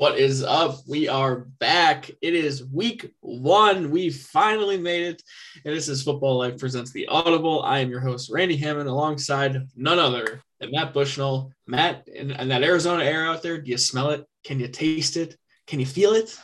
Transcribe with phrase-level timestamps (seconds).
[0.00, 0.78] What is up?
[0.88, 2.10] We are back.
[2.22, 3.90] It is week one.
[3.90, 5.22] We finally made it.
[5.62, 7.62] And this is Football Life Presents the Audible.
[7.64, 11.52] I am your host, Randy Hammond, alongside none other than Matt Bushnell.
[11.66, 14.24] Matt, and, in that Arizona air out there, do you smell it?
[14.42, 15.36] Can you taste it?
[15.66, 16.34] Can you feel it?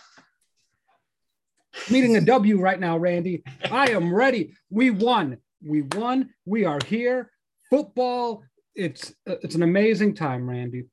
[1.91, 3.43] Meeting a W right now, Randy.
[3.70, 4.52] I am ready.
[4.68, 5.38] We won.
[5.66, 6.29] We won.
[6.45, 7.32] We are here.
[7.70, 8.43] Football.
[8.75, 10.88] It's it's an amazing time, Randy.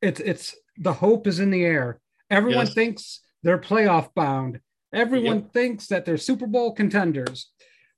[0.00, 2.00] It's it's the hope is in the air.
[2.30, 2.74] Everyone yes.
[2.74, 4.60] thinks they're playoff bound.
[4.92, 5.52] Everyone yep.
[5.52, 7.50] thinks that they're Super Bowl contenders.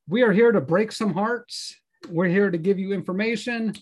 [0.09, 1.75] We are here to break some hearts.
[2.09, 3.75] We're here to give you information.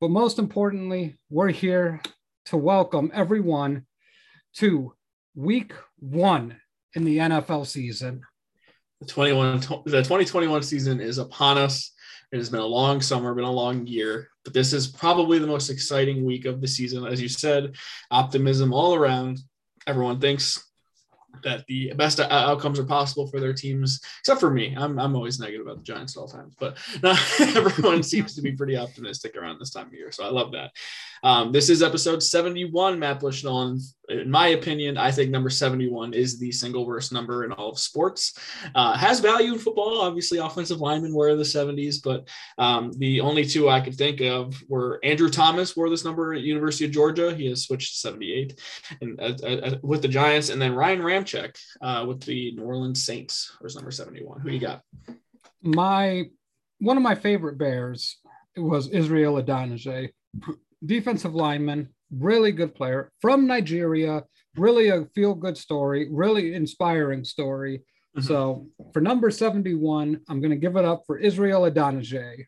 [0.00, 2.00] But most importantly, we're here
[2.46, 3.86] to welcome everyone
[4.56, 4.94] to
[5.34, 6.56] week one
[6.94, 8.22] in the NFL season.
[9.00, 11.92] The 21 the 2021 season is upon us.
[12.32, 15.46] It has been a long summer, been a long year, but this is probably the
[15.46, 17.06] most exciting week of the season.
[17.06, 17.76] As you said,
[18.10, 19.38] optimism all around.
[19.86, 20.69] Everyone thinks
[21.42, 24.74] that the best outcomes are possible for their teams, except for me.
[24.76, 28.42] I'm, I'm always negative about the Giants at all times, but not everyone seems to
[28.42, 30.12] be pretty optimistic around this time of year.
[30.12, 30.72] So I love that.
[31.22, 33.78] Um, this is episode 71, Matt Bushnell.
[34.08, 37.78] In my opinion, I think number 71 is the single worst number in all of
[37.78, 38.36] sports.
[38.74, 40.00] Uh, has value in football.
[40.00, 42.26] Obviously, offensive linemen wear the 70s, but
[42.58, 46.40] um, the only two I could think of were Andrew Thomas wore this number at
[46.40, 47.34] University of Georgia.
[47.34, 48.58] He has switched to 78
[49.00, 50.48] and, uh, uh, with the Giants.
[50.48, 54.40] And then Ryan Ramczyk uh, with the New Orleans Saints was number 71.
[54.40, 54.82] Who do you got?
[55.62, 56.24] My
[56.78, 58.18] one of my favorite Bears
[58.56, 60.10] was Israel Idonije
[60.84, 64.24] defensive lineman, really good player from Nigeria,
[64.56, 67.78] really a feel good story, really inspiring story.
[68.16, 68.26] Mm-hmm.
[68.26, 72.46] So for number 71, I'm going to give it up for Israel Idonije.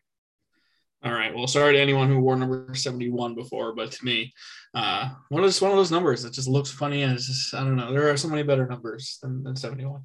[1.03, 1.35] All right.
[1.35, 4.33] Well, sorry to anyone who wore number 71 before, but to me,
[4.73, 7.53] uh, one of those one of those numbers that just looks funny and it's just
[7.53, 7.91] I don't know.
[7.91, 10.01] There are so many better numbers than, than 71.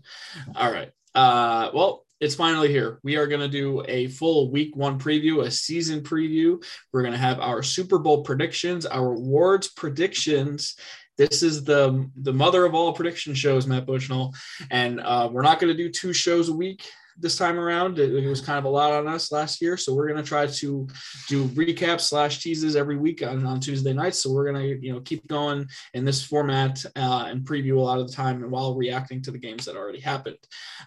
[0.56, 0.90] All right.
[1.14, 2.98] Uh, well, it's finally here.
[3.04, 6.62] We are going to do a full week one preview, a season preview.
[6.92, 10.74] We're going to have our Super Bowl predictions, our awards predictions.
[11.16, 14.34] This is the the mother of all prediction shows, Matt Bushnell,
[14.70, 17.98] and uh, we're not going to do two shows a week this time around.
[17.98, 20.28] It, it, was kind of a lot on us last year, so we're going to
[20.28, 20.88] try to
[21.28, 24.22] do recaps slash teases every week on, on Tuesday nights.
[24.22, 27.80] So we're going to you know keep going in this format uh, and preview a
[27.80, 30.38] lot of the time while reacting to the games that already happened.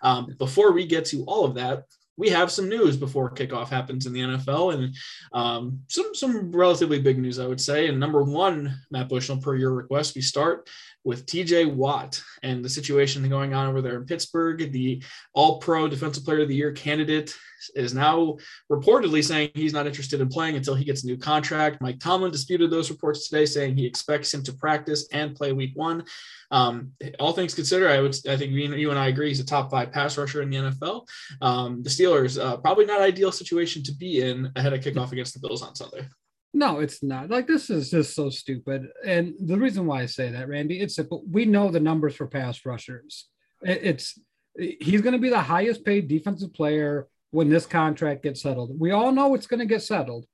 [0.02, 1.84] Um, before we get to all of that,
[2.18, 4.96] we have some news before kickoff happens in the NFL, and
[5.34, 7.88] um, some some relatively big news, I would say.
[7.88, 10.70] And number one, Matt Bushnell, per your request, we start
[11.04, 14.72] with TJ Watt and the situation going on over there in Pittsburgh.
[14.72, 15.02] The
[15.34, 17.36] All Pro Defensive Player of the Year candidate
[17.76, 18.38] is now
[18.72, 21.82] reportedly saying he's not interested in playing until he gets a new contract.
[21.82, 25.72] Mike Tomlin disputed those reports today, saying he expects him to practice and play Week
[25.76, 26.04] One.
[26.52, 29.72] Um, all things considered, I would I think you, and I agree he's a top
[29.72, 31.08] five pass rusher in the NFL.
[31.42, 35.34] Um, the Steelers uh, probably not ideal situation to be in ahead of kickoff against
[35.34, 36.08] the Bills on Sunday.
[36.54, 37.30] No, it's not.
[37.30, 38.88] Like this is just so stupid.
[39.06, 41.24] And the reason why I say that, Randy, it's simple.
[41.30, 43.28] We know the numbers for pass rushers.
[43.62, 44.20] It's
[44.58, 48.78] he's going to be the highest paid defensive player when this contract gets settled.
[48.78, 50.26] We all know it's going to get settled.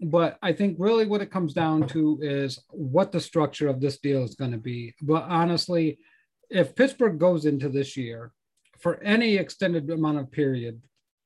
[0.00, 3.98] But I think really what it comes down to is what the structure of this
[3.98, 4.94] deal is going to be.
[5.02, 5.98] But honestly,
[6.50, 8.32] if Pittsburgh goes into this year
[8.78, 10.80] for any extended amount of period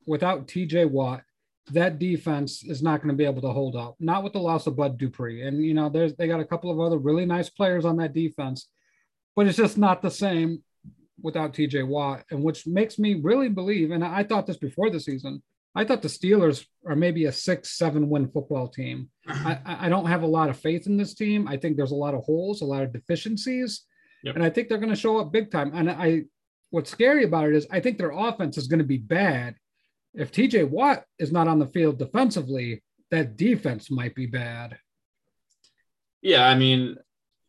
[0.06, 1.22] without TJ Watt,
[1.70, 3.94] that defense is not going to be able to hold up.
[4.00, 6.70] Not with the loss of Bud Dupree, and you know, there's they got a couple
[6.70, 8.68] of other really nice players on that defense,
[9.36, 10.62] but it's just not the same
[11.22, 13.92] without TJ Watt, and which makes me really believe.
[13.92, 15.42] And I thought this before the season.
[15.74, 19.08] I thought the Steelers are maybe a six, seven win football team.
[19.26, 21.48] I, I don't have a lot of faith in this team.
[21.48, 23.84] I think there's a lot of holes, a lot of deficiencies,
[24.22, 24.34] yep.
[24.34, 25.72] and I think they're going to show up big time.
[25.74, 26.24] And I,
[26.70, 29.54] what's scary about it is I think their offense is going to be bad
[30.14, 34.78] if TJ Watt is not on the field defensively, that defense might be bad.
[36.20, 36.96] Yeah, I mean,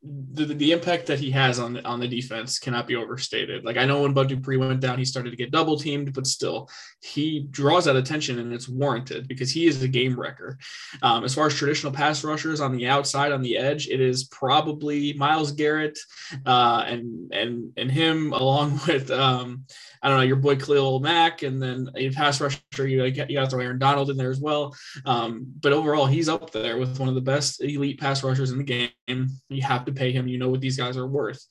[0.03, 3.63] the, the impact that he has on the, on the defense cannot be overstated.
[3.63, 6.27] Like I know when Bud Dupree went down, he started to get double teamed, but
[6.27, 6.69] still
[7.01, 10.57] he draws that attention and it's warranted because he is a game wrecker.
[11.01, 14.25] Um, as far as traditional pass rushers on the outside, on the edge, it is
[14.25, 15.97] probably Myles Garrett
[16.45, 19.65] uh, and and and him along with um,
[20.03, 23.47] I don't know your boy Khalil Mack, and then a pass rusher you, got to
[23.49, 24.75] throw Aaron Donald in there as well.
[25.05, 28.57] Um, but overall, he's up there with one of the best elite pass rushers in
[28.57, 28.89] the game.
[29.49, 30.27] You have to to pay him.
[30.27, 31.45] You know what these guys are worth.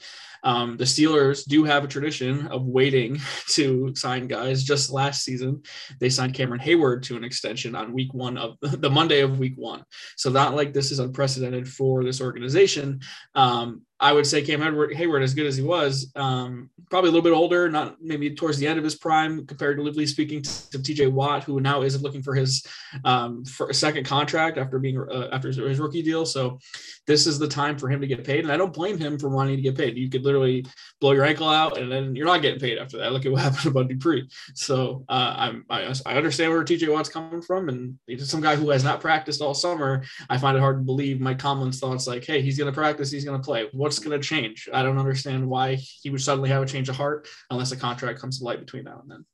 [0.44, 3.20] Um, the Steelers do have a tradition of waiting
[3.50, 4.64] to sign guys.
[4.64, 5.62] Just last season,
[6.00, 9.54] they signed Cameron Heyward to an extension on week one of the Monday of week
[9.56, 9.84] one.
[10.16, 13.00] So not like this is unprecedented for this organization.
[13.34, 17.12] Um, I would say Cam Edward, Heyward, as good as he was, um, probably a
[17.12, 21.12] little bit older, not maybe towards the end of his prime, comparatively speaking to, TJ
[21.12, 22.66] Watt, who now is looking for his
[23.04, 26.26] um, for a second contract after being uh, after his rookie deal.
[26.26, 26.58] So
[27.06, 29.28] this is the time for him to get paid, and I don't blame him for
[29.28, 29.96] wanting to get paid.
[29.96, 30.66] You could literally
[31.00, 33.12] blow your ankle out, and then you're not getting paid after that.
[33.12, 34.28] Look at what happened to Bud Dupree.
[34.54, 38.82] So uh, I, I understand where TJ Watt's coming from, and some guy who has
[38.82, 40.02] not practiced all summer.
[40.28, 43.12] I find it hard to believe Mike Tomlin's thoughts like, hey, he's going to practice,
[43.12, 43.68] he's going to play.
[43.70, 44.70] What what's going to change?
[44.72, 48.18] I don't understand why he would suddenly have a change of heart unless a contract
[48.18, 49.26] comes to light between now and then.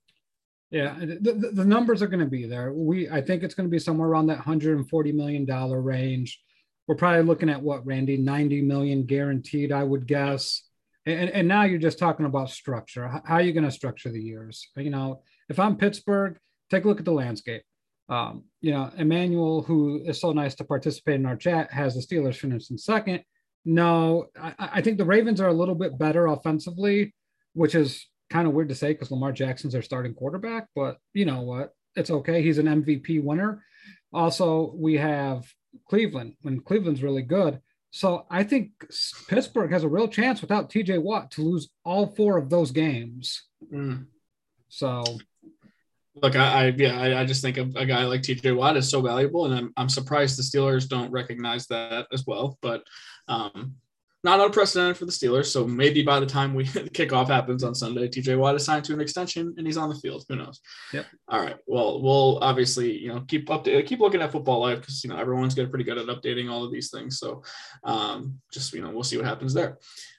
[0.70, 2.72] Yeah, the, the numbers are going to be there.
[2.72, 6.40] We I think it's going to be somewhere around that 140 million dollar range.
[6.88, 10.62] We're probably looking at what Randy 90 million guaranteed, I would guess.
[11.06, 13.06] And, and now you're just talking about structure.
[13.08, 14.69] How are you going to structure the years?
[14.76, 16.37] You know, if I'm Pittsburgh,
[16.70, 17.62] take a look at the landscape.
[18.08, 22.00] Um, you know, Emmanuel, who is so nice to participate in our chat, has the
[22.00, 23.22] Steelers finished in second.
[23.64, 27.14] No, I, I think the Ravens are a little bit better offensively,
[27.55, 31.25] which is kind of weird to say because Lamar Jackson's their starting quarterback, but you
[31.25, 31.72] know what?
[31.96, 32.43] It's okay.
[32.43, 33.64] He's an MVP winner.
[34.12, 35.44] Also, we have
[35.88, 37.60] Cleveland when Cleveland's really good.
[37.90, 38.70] So I think
[39.28, 43.44] Pittsburgh has a real chance without TJ Watt to lose all four of those games.
[43.72, 44.06] Mm.
[44.69, 45.02] So
[46.22, 48.90] look, I, I yeah, I, I, just think a, a, guy like TJ Watt is
[48.90, 52.58] so valuable, and I'm I'm surprised the Steelers don't recognize that as well.
[52.60, 52.82] But
[53.28, 53.76] um,
[54.25, 55.46] not unprecedented for the Steelers.
[55.46, 58.84] So maybe by the time we the kickoff happens on Sunday, TJ Watt is signed
[58.86, 60.25] to an extension and he's on the field.
[60.28, 60.60] Who knows?
[60.92, 61.06] Yep.
[61.28, 61.56] All right.
[61.66, 65.10] Well, we'll obviously you know keep up to keep looking at football life because you
[65.10, 67.19] know everyone's getting pretty good at updating all of these things.
[67.19, 67.42] So
[67.84, 69.78] um, just you know we'll see what happens there.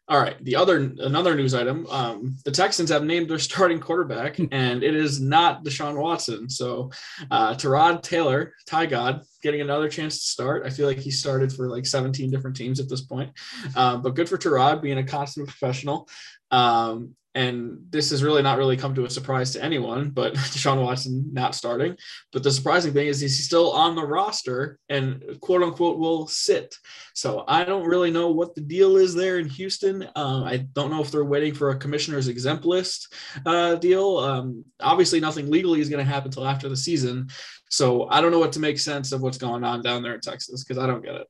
[0.09, 0.44] All right.
[0.44, 4.95] The other another news item: um, the Texans have named their starting quarterback, and it
[4.95, 6.50] is not Deshaun Watson.
[6.50, 6.89] So,
[7.29, 10.65] uh, Tyrod Taylor, Ty God, getting another chance to start.
[10.65, 13.31] I feel like he started for like 17 different teams at this point,
[13.75, 16.09] uh, but good for Tyrod being a constant professional.
[16.50, 20.83] Um, and this has really not really come to a surprise to anyone, but Deshaun
[20.83, 21.95] Watson not starting.
[22.33, 26.75] But the surprising thing is he's still on the roster and quote unquote will sit.
[27.13, 30.07] So I don't really know what the deal is there in Houston.
[30.15, 33.13] Um, I don't know if they're waiting for a commissioner's exempt list
[33.45, 34.17] uh, deal.
[34.17, 37.29] Um, obviously, nothing legally is going to happen until after the season.
[37.69, 40.21] So I don't know what to make sense of what's going on down there in
[40.21, 41.27] Texas because I don't get it.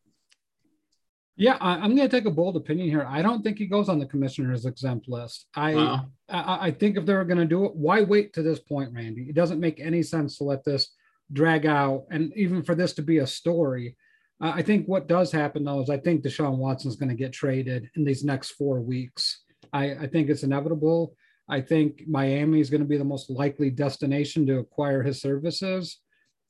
[1.40, 3.06] Yeah, I, am going to take a bold opinion here.
[3.08, 5.48] I don't think he goes on the commissioner's exempt list.
[5.56, 6.06] I wow.
[6.28, 9.28] I, I, think if they're going to do it, why wait to this point, Randy?
[9.30, 10.92] It doesn't make any sense to let this
[11.32, 13.96] drag out, and even for this to be a story.
[14.44, 17.32] Uh, I think what does happen though is I think Deshaun Watson's going to get
[17.32, 19.44] traded in these next four weeks.
[19.72, 21.16] I, I think it's inevitable.
[21.48, 26.02] I think Miami is going to be the most likely destination to acquire his services,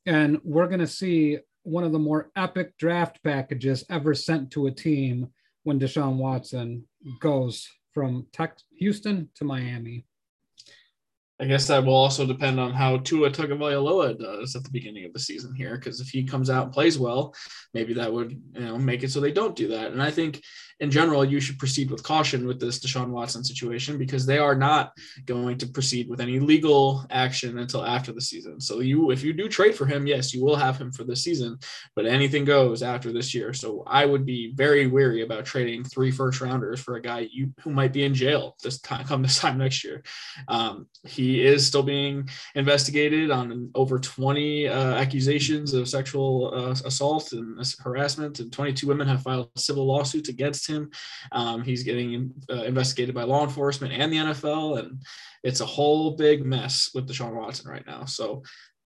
[0.08, 4.68] and we're going to see one of the more epic draft packages ever sent to
[4.68, 5.30] a team
[5.64, 6.86] when Deshaun Watson
[7.20, 8.28] goes from
[8.78, 10.06] Houston to Miami.
[11.42, 15.14] I guess that will also depend on how Tua Tagovailoa does at the beginning of
[15.14, 17.34] the season here, because if he comes out and plays well,
[17.74, 19.92] maybe that would you know make it so they don't do that.
[19.92, 20.42] And I think
[20.80, 24.56] in general, you should proceed with caution with this Deshaun Watson situation because they are
[24.56, 24.94] not
[25.26, 28.62] going to proceed with any legal action until after the season.
[28.62, 31.18] So you, if you do trade for him, yes, you will have him for the
[31.18, 31.60] season,
[31.96, 33.54] but anything goes after this year.
[33.54, 37.54] So I would be very wary about trading three first rounders for a guy you
[37.62, 40.02] who might be in jail this time come this time next year.
[40.48, 47.32] Um, he is still being investigated on over 20 uh, accusations of sexual uh, assault
[47.34, 50.90] and harassment, and 22 women have filed civil lawsuits against him.
[51.32, 55.02] Um, he's getting uh, investigated by law enforcement and the NFL, and
[55.44, 58.06] it's a whole big mess with Deshaun Watson right now.
[58.06, 58.44] So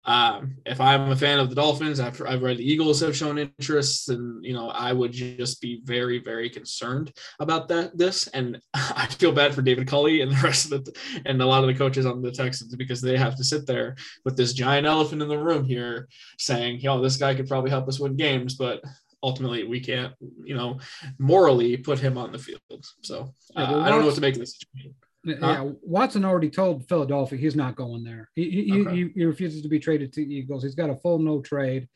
[0.05, 3.37] um, if I'm a fan of the Dolphins, after I've read the Eagles have shown
[3.37, 7.97] interest, and you know, I would just be very, very concerned about that.
[7.97, 10.93] This, and I feel bad for David Culley and the rest of the
[11.25, 13.95] and a lot of the coaches on the Texans because they have to sit there
[14.25, 17.87] with this giant elephant in the room here, saying, "Yo, this guy could probably help
[17.87, 18.81] us win games," but
[19.21, 20.79] ultimately we can't, you know,
[21.17, 22.85] morally put him on the field.
[23.01, 24.95] So uh, yeah, I don't know what to make of this situation.
[25.23, 25.71] Yeah.
[25.81, 28.29] Watson already told Philadelphia he's not going there.
[28.35, 28.95] He he, okay.
[28.95, 30.63] he, he, refuses to be traded to Eagles.
[30.63, 31.87] He's got a full no trade.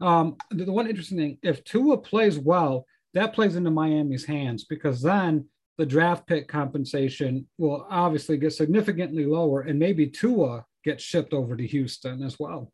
[0.00, 4.64] Um, the, the, one interesting thing, if Tua plays well, that plays into Miami's hands
[4.64, 5.46] because then
[5.78, 11.56] the draft pick compensation will obviously get significantly lower, and maybe Tua gets shipped over
[11.56, 12.72] to Houston as well.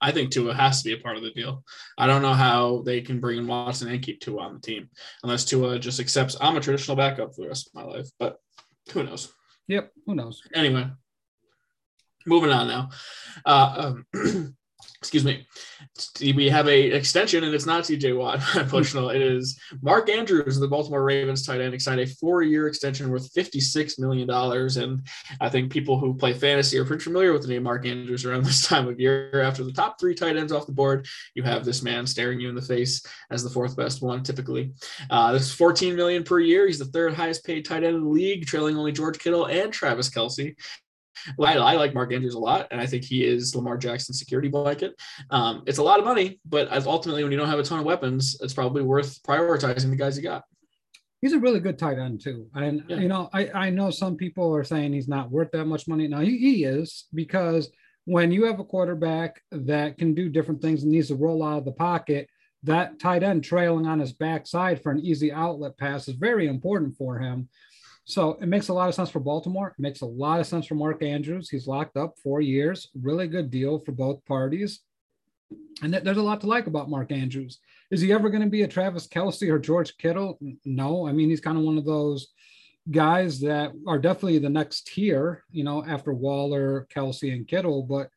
[0.00, 1.62] I think Tua has to be a part of the deal.
[1.98, 4.88] I don't know how they can bring in Watson and keep Tua on the team
[5.22, 8.08] unless Tua just accepts I'm a traditional backup for the rest of my life.
[8.18, 8.38] But
[8.92, 9.32] who knows?
[9.68, 10.42] Yep, who knows?
[10.54, 10.90] Anyway,
[12.26, 12.90] moving on now.
[13.44, 14.56] Uh, um,
[15.00, 15.46] excuse me,
[16.20, 18.40] we have a extension, and it's not TJ Watt.
[18.54, 23.32] Unfortunately, it is Mark Andrews, the Baltimore Ravens tight end, signed a four-year extension worth
[23.32, 24.76] fifty-six million dollars.
[24.76, 25.06] And
[25.40, 28.44] I think people who play fantasy are pretty familiar with the name Mark Andrews around
[28.44, 29.40] this time of year.
[29.40, 32.48] After the top three tight ends off the board, you have this man staring you
[32.48, 34.72] in the face as the fourth best one, typically.
[35.08, 36.66] Uh, this is fourteen million per year.
[36.66, 39.72] He's the third highest paid tight end in the league, trailing only George Kittle and
[39.72, 40.54] Travis Kelce.
[41.40, 44.48] I, I, like Mark Andrews a lot, and I think he is Lamar Jackson's security
[44.48, 44.94] blanket.
[45.30, 47.84] Um, it's a lot of money, but ultimately, when you don't have a ton of
[47.84, 50.44] weapons, it's probably worth prioritizing the guys you got.
[51.20, 52.96] He's a really good tight end too, and yeah.
[52.96, 56.08] you know, I, I know some people are saying he's not worth that much money.
[56.08, 57.70] Now he, he is because
[58.06, 61.58] when you have a quarterback that can do different things and needs to roll out
[61.58, 62.28] of the pocket,
[62.62, 66.96] that tight end trailing on his backside for an easy outlet pass is very important
[66.96, 67.48] for him.
[68.04, 69.68] So it makes a lot of sense for Baltimore.
[69.68, 71.48] It makes a lot of sense for Mark Andrews.
[71.48, 72.88] He's locked up four years.
[73.00, 74.80] Really good deal for both parties.
[75.82, 77.58] And there's a lot to like about Mark Andrews.
[77.90, 80.38] Is he ever going to be a Travis Kelce or George Kittle?
[80.64, 81.06] No.
[81.06, 82.28] I mean, he's kind of one of those
[82.90, 87.82] guys that are definitely the next tier, you know, after Waller, Kelce, and Kittle.
[87.82, 88.08] But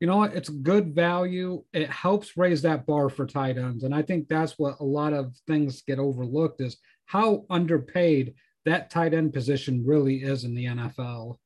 [0.00, 0.34] you know what?
[0.34, 1.64] It's good value.
[1.72, 3.84] It helps raise that bar for tight ends.
[3.84, 6.76] And I think that's what a lot of things get overlooked is
[7.06, 11.38] how underpaid that tight end position really is in the NFL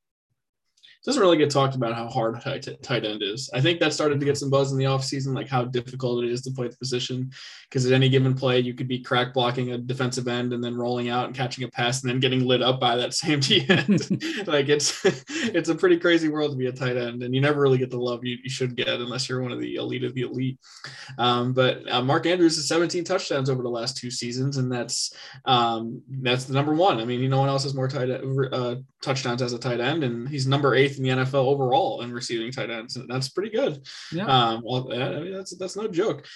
[1.05, 3.49] doesn't really get talked about how hard tight, tight end is.
[3.55, 6.31] I think that started to get some buzz in the offseason, like how difficult it
[6.31, 7.31] is to play the position.
[7.69, 10.77] Because at any given play, you could be crack blocking a defensive end and then
[10.77, 13.65] rolling out and catching a pass and then getting lit up by that same T
[13.69, 14.23] end.
[14.47, 17.61] like it's it's a pretty crazy world to be a tight end, and you never
[17.61, 20.15] really get the love you, you should get unless you're one of the elite of
[20.15, 20.59] the elite.
[21.17, 25.15] Um, but uh, Mark Andrews has 17 touchdowns over the last two seasons, and that's
[25.45, 27.01] um, that's the number one.
[27.01, 30.29] I mean, no one else has more tight uh, touchdowns as a tight end, and
[30.29, 32.97] he's number eight eighth in the NFL overall in receiving tight ends.
[32.97, 33.87] And that's pretty good.
[34.13, 34.27] Yeah.
[34.27, 36.27] Um, well, I mean, that's that's no joke.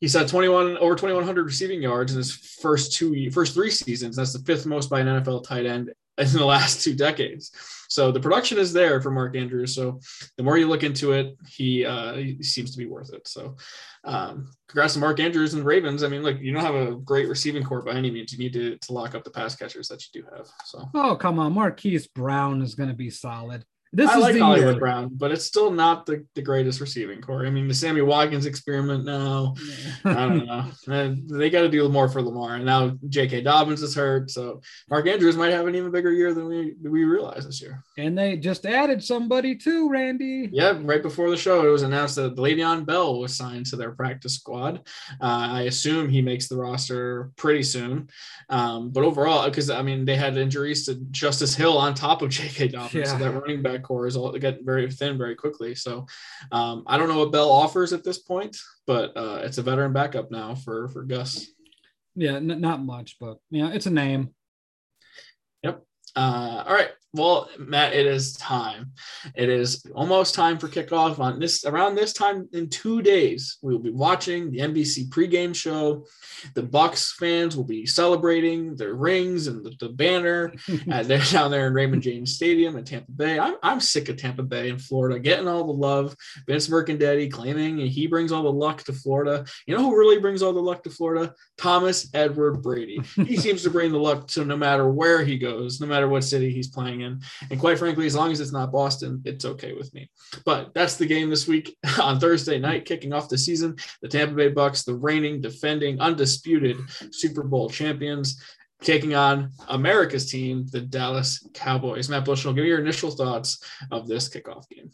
[0.00, 4.16] He's had 21 over 2100 receiving yards in his first two first three seasons.
[4.16, 7.50] That's the fifth most by an NFL tight end in the last two decades.
[7.88, 9.74] So the production is there for Mark Andrews.
[9.74, 10.00] So
[10.36, 13.26] the more you look into it, he uh, he seems to be worth it.
[13.26, 13.56] So
[14.04, 16.02] um, congrats to Mark Andrews and Ravens.
[16.02, 18.32] I mean, look, you don't have a great receiving corps by any means.
[18.32, 20.48] You need to, to lock up the pass catchers that you do have.
[20.64, 23.64] So oh come on, Marquise Brown is going to be solid.
[23.92, 24.78] This I is like Hollywood year.
[24.78, 27.44] Brown, but it's still not the, the greatest receiving core.
[27.44, 29.54] I mean, the Sammy Watkins experiment now,
[30.04, 30.64] I don't know.
[30.90, 32.56] And they got to do more for Lamar.
[32.56, 33.42] And now J.K.
[33.42, 34.30] Dobbins is hurt.
[34.30, 37.84] So Mark Andrews might have an even bigger year than we, we realize this year.
[37.96, 40.48] And they just added somebody too, Randy.
[40.52, 43.92] Yeah, right before the show, it was announced that Le'Veon Bell was signed to their
[43.92, 44.80] practice squad.
[45.20, 48.08] Uh, I assume he makes the roster pretty soon.
[48.48, 52.30] Um, but overall, because I mean, they had injuries to Justice Hill on top of
[52.30, 52.68] J.K.
[52.68, 52.94] Dobbins.
[52.94, 53.04] Yeah.
[53.04, 55.74] So that running back core is all get very thin very quickly.
[55.74, 56.06] So
[56.52, 58.56] um, I don't know what Bell offers at this point,
[58.86, 61.46] but uh, it's a veteran backup now for for Gus.
[62.14, 64.34] Yeah, n- not much, but yeah, it's a name.
[65.62, 65.82] Yep.
[66.16, 66.90] Uh, all right.
[67.12, 68.92] Well, Matt, it is time.
[69.34, 73.58] It is almost time for kickoff on this around this time in two days.
[73.62, 76.06] We will be watching the NBC pregame show.
[76.54, 80.54] The Bucs fans will be celebrating their rings and the, the banner.
[80.92, 83.40] uh, they're down there in Raymond James Stadium in Tampa Bay.
[83.40, 86.14] I'm, I'm sick of Tampa Bay in Florida, getting all the love.
[86.46, 89.44] Vince Mercandetti claiming he brings all the luck to Florida.
[89.66, 91.34] You know who really brings all the luck to Florida?
[91.58, 93.00] Thomas Edward Brady.
[93.16, 96.22] He seems to bring the luck to no matter where he goes, no matter what
[96.22, 99.92] city he's playing And quite frankly, as long as it's not Boston, it's okay with
[99.94, 100.10] me.
[100.44, 103.76] But that's the game this week on Thursday night, kicking off the season.
[104.02, 106.78] The Tampa Bay Bucs, the reigning, defending, undisputed
[107.12, 108.42] Super Bowl champions,
[108.82, 112.08] taking on America's team, the Dallas Cowboys.
[112.08, 114.90] Matt Bushnell, give me your initial thoughts of this kickoff game.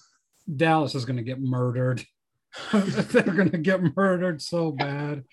[0.54, 2.04] Dallas is going to get murdered.
[2.72, 5.24] They're going to get murdered so bad.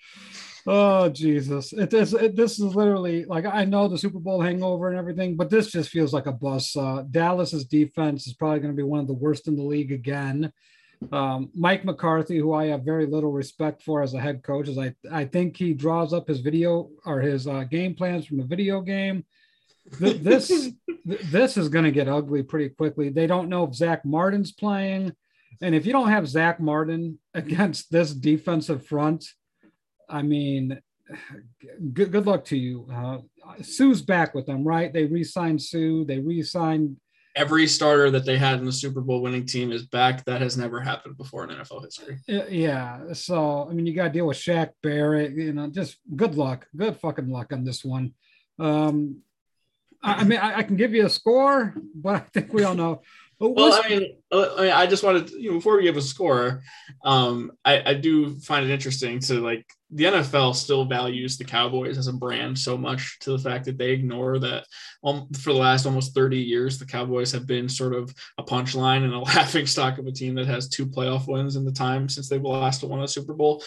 [0.66, 1.74] Oh Jesus!
[1.74, 2.14] It is.
[2.14, 5.70] It, this is literally like I know the Super Bowl hangover and everything, but this
[5.70, 6.74] just feels like a bus.
[6.74, 9.92] Uh, Dallas's defense is probably going to be one of the worst in the league
[9.92, 10.50] again.
[11.12, 14.78] Um, Mike McCarthy, who I have very little respect for as a head coach, is
[14.78, 18.44] I I think he draws up his video or his uh, game plans from a
[18.44, 19.26] video game.
[20.00, 20.72] this
[21.04, 23.10] this is going to get ugly pretty quickly.
[23.10, 25.12] They don't know if Zach Martin's playing,
[25.60, 29.26] and if you don't have Zach Martin against this defensive front
[30.08, 30.80] I mean,
[31.92, 32.88] good good luck to you.
[32.92, 33.18] Uh,
[33.62, 34.92] Suh's back with them, right?
[34.92, 36.04] They re-signed Suh.
[36.06, 36.96] They re-signed
[37.36, 40.24] every starter that they had in the Super Bowl winning team is back.
[40.24, 42.18] That has never happened before in NFL history.
[42.28, 43.12] Yeah.
[43.12, 46.66] So, I mean, you got to deal with Shaq Barrett, you know, just good luck,
[46.76, 48.14] good fucking luck on this one.
[48.58, 49.22] Um,
[50.02, 52.74] I, I mean, I, I, can give you a score, but I think we all
[52.74, 53.02] know
[53.40, 55.96] well, I mean, uh, I mean, I just wanted to, you know, before we give
[55.96, 56.62] a score,
[57.04, 61.98] um, I, I do find it interesting to like the NFL still values the Cowboys
[61.98, 64.66] as a brand so much to the fact that they ignore that
[65.04, 69.04] um, for the last almost 30 years, the Cowboys have been sort of a punchline
[69.04, 72.08] and a laughing stock of a team that has two playoff wins in the time
[72.08, 73.62] since they've last won a Super Bowl.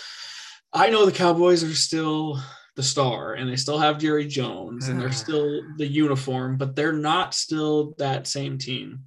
[0.74, 2.42] I know the Cowboys are still
[2.76, 6.92] the star and they still have Jerry Jones and they're still the uniform, but they're
[6.92, 9.06] not still that same team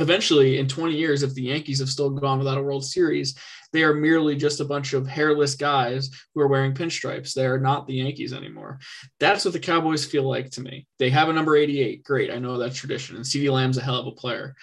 [0.00, 3.34] eventually in 20 years if the yankees have still gone without a world series
[3.72, 7.34] they are merely just a bunch of hairless guys who are wearing pinstripes.
[7.34, 8.78] They are not the yankees anymore.
[9.20, 10.86] That's what the cowboys feel like to me.
[10.98, 14.00] They have a number 88 great i know that's tradition and CeeDee Lamb's a hell
[14.00, 14.54] of a player.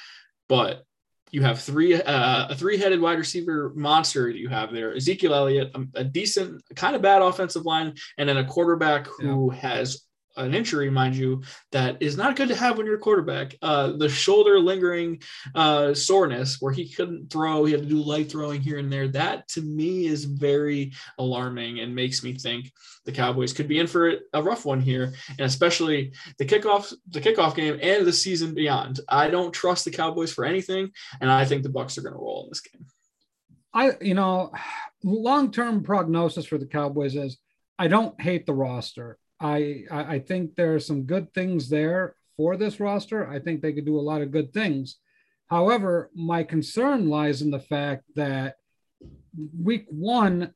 [0.47, 0.83] But
[1.31, 4.95] you have three uh, a three-headed wide receiver monster you have there.
[4.95, 9.51] Ezekiel elliott a, a decent kind of bad offensive line and then a quarterback who
[9.51, 9.59] yeah.
[9.59, 10.01] has
[10.37, 13.55] an injury, mind you, that is not good to have when you're a quarterback.
[13.61, 15.21] Uh, the shoulder lingering
[15.53, 19.07] uh, soreness where he couldn't throw, he had to do light throwing here and there.
[19.07, 22.71] That to me is very alarming and makes me think
[23.05, 27.21] the Cowboys could be in for a rough one here, and especially the kickoff, the
[27.21, 28.99] kickoff game, and the season beyond.
[29.07, 32.19] I don't trust the Cowboys for anything, and I think the Bucs are going to
[32.19, 32.85] roll in this game.
[33.73, 34.51] I, you know,
[35.03, 37.37] long term prognosis for the Cowboys is
[37.77, 39.17] I don't hate the roster.
[39.39, 43.27] I, I think there are some good things there for this roster.
[43.27, 44.97] I think they could do a lot of good things.
[45.47, 48.55] However, my concern lies in the fact that
[49.57, 50.53] week one,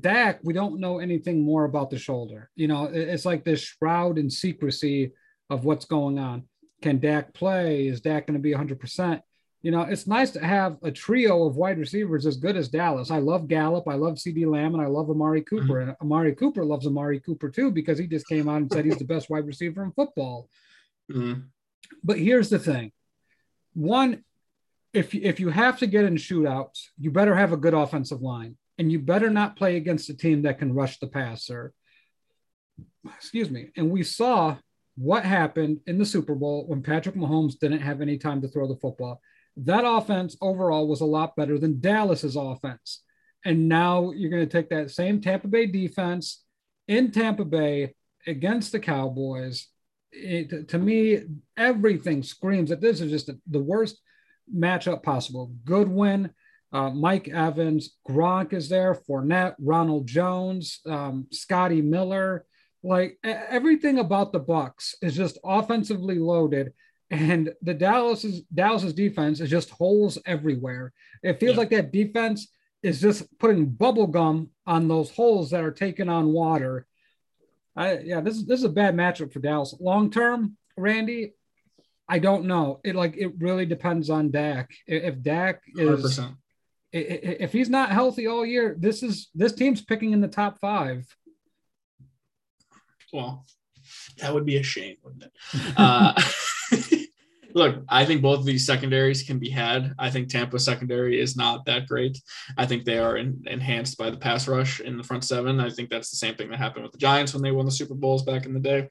[0.00, 2.50] Dak, we don't know anything more about the shoulder.
[2.54, 5.12] You know, it's like this shroud in secrecy
[5.48, 6.44] of what's going on.
[6.82, 7.88] Can Dak play?
[7.88, 9.20] Is Dak going to be 100%?
[9.62, 13.10] You know, it's nice to have a trio of wide receivers as good as Dallas.
[13.10, 15.58] I love Gallup, I love CeeDee Lamb, and I love Amari mm-hmm.
[15.58, 15.80] Cooper.
[15.80, 15.88] Mm-hmm.
[15.90, 18.96] And Amari Cooper loves Amari Cooper too because he just came out and said he's
[18.96, 20.48] the best wide receiver in football.
[21.12, 21.42] Mm-hmm.
[22.02, 22.92] But here's the thing:
[23.74, 24.24] one,
[24.94, 28.56] if if you have to get in shootouts, you better have a good offensive line,
[28.78, 31.74] and you better not play against a team that can rush the passer.
[33.04, 33.68] Excuse me.
[33.76, 34.56] And we saw
[34.96, 38.66] what happened in the Super Bowl when Patrick Mahomes didn't have any time to throw
[38.66, 39.20] the football
[39.56, 43.02] that offense overall was a lot better than Dallas's offense.
[43.44, 46.44] And now you're going to take that same Tampa Bay defense
[46.88, 47.94] in Tampa Bay
[48.26, 49.66] against the Cowboys.
[50.12, 51.22] It, to me,
[51.56, 54.00] everything screams that this is just the worst
[54.54, 55.52] matchup possible.
[55.64, 56.30] Godwin,
[56.72, 62.44] uh, Mike Evans, Gronk is there, Fournette, Ronald Jones, um, Scotty Miller.
[62.82, 66.72] Like everything about the Bucs is just offensively loaded
[67.10, 70.92] and the Dallas's Dallas's defense is just holes everywhere.
[71.22, 71.60] It feels yeah.
[71.60, 72.48] like that defense
[72.82, 76.86] is just putting bubble gum on those holes that are taking on water.
[77.76, 79.74] I, yeah, this is this is a bad matchup for Dallas.
[79.80, 81.34] Long term, Randy,
[82.08, 82.80] I don't know.
[82.84, 84.70] It like it really depends on Dak.
[84.86, 86.36] If Dak is 100%.
[86.92, 91.06] if he's not healthy all year, this is this team's picking in the top five.
[93.12, 93.44] Well,
[94.18, 95.32] that would be a shame, wouldn't it?
[95.76, 96.20] Uh,
[97.54, 99.94] look, I think both of these secondaries can be had.
[99.98, 102.20] I think Tampa secondary is not that great.
[102.56, 105.60] I think they are in, enhanced by the pass rush in the front seven.
[105.60, 107.72] I think that's the same thing that happened with the Giants when they won the
[107.72, 108.88] Super Bowls back in the day.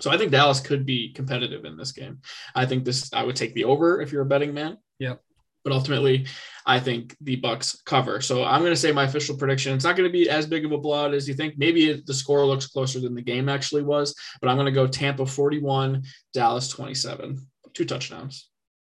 [0.00, 2.20] So I think Dallas could be competitive in this game.
[2.54, 4.78] I think this I would take the over if you're a betting man.
[4.98, 5.20] Yep.
[5.62, 6.26] But ultimately,
[6.64, 8.22] I think the Bucs cover.
[8.22, 9.74] So I'm going to say my official prediction.
[9.74, 11.58] It's not going to be as big of a blowout as you think.
[11.58, 14.86] Maybe the score looks closer than the game actually was, but I'm going to go
[14.86, 16.02] Tampa 41,
[16.32, 18.50] Dallas 27 two touchdowns.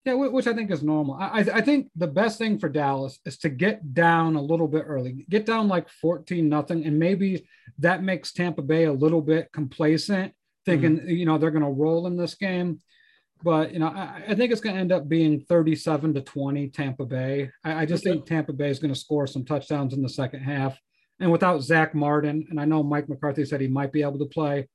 [0.06, 1.16] Yeah, which I think is normal.
[1.16, 4.84] I, I think the best thing for Dallas is to get down a little bit
[4.86, 7.48] early, get down like 14 nothing, and maybe
[7.80, 10.32] that makes Tampa Bay a little bit complacent,
[10.64, 11.08] thinking, mm-hmm.
[11.08, 12.80] you know, they're going to roll in this game.
[13.42, 16.68] But, you know, I, I think it's going to end up being 37 to 20
[16.68, 17.50] Tampa Bay.
[17.64, 18.12] I, I just okay.
[18.12, 20.78] think Tampa Bay is going to score some touchdowns in the second half.
[21.18, 24.26] And without Zach Martin, and I know Mike McCarthy said he might be able to
[24.26, 24.68] play,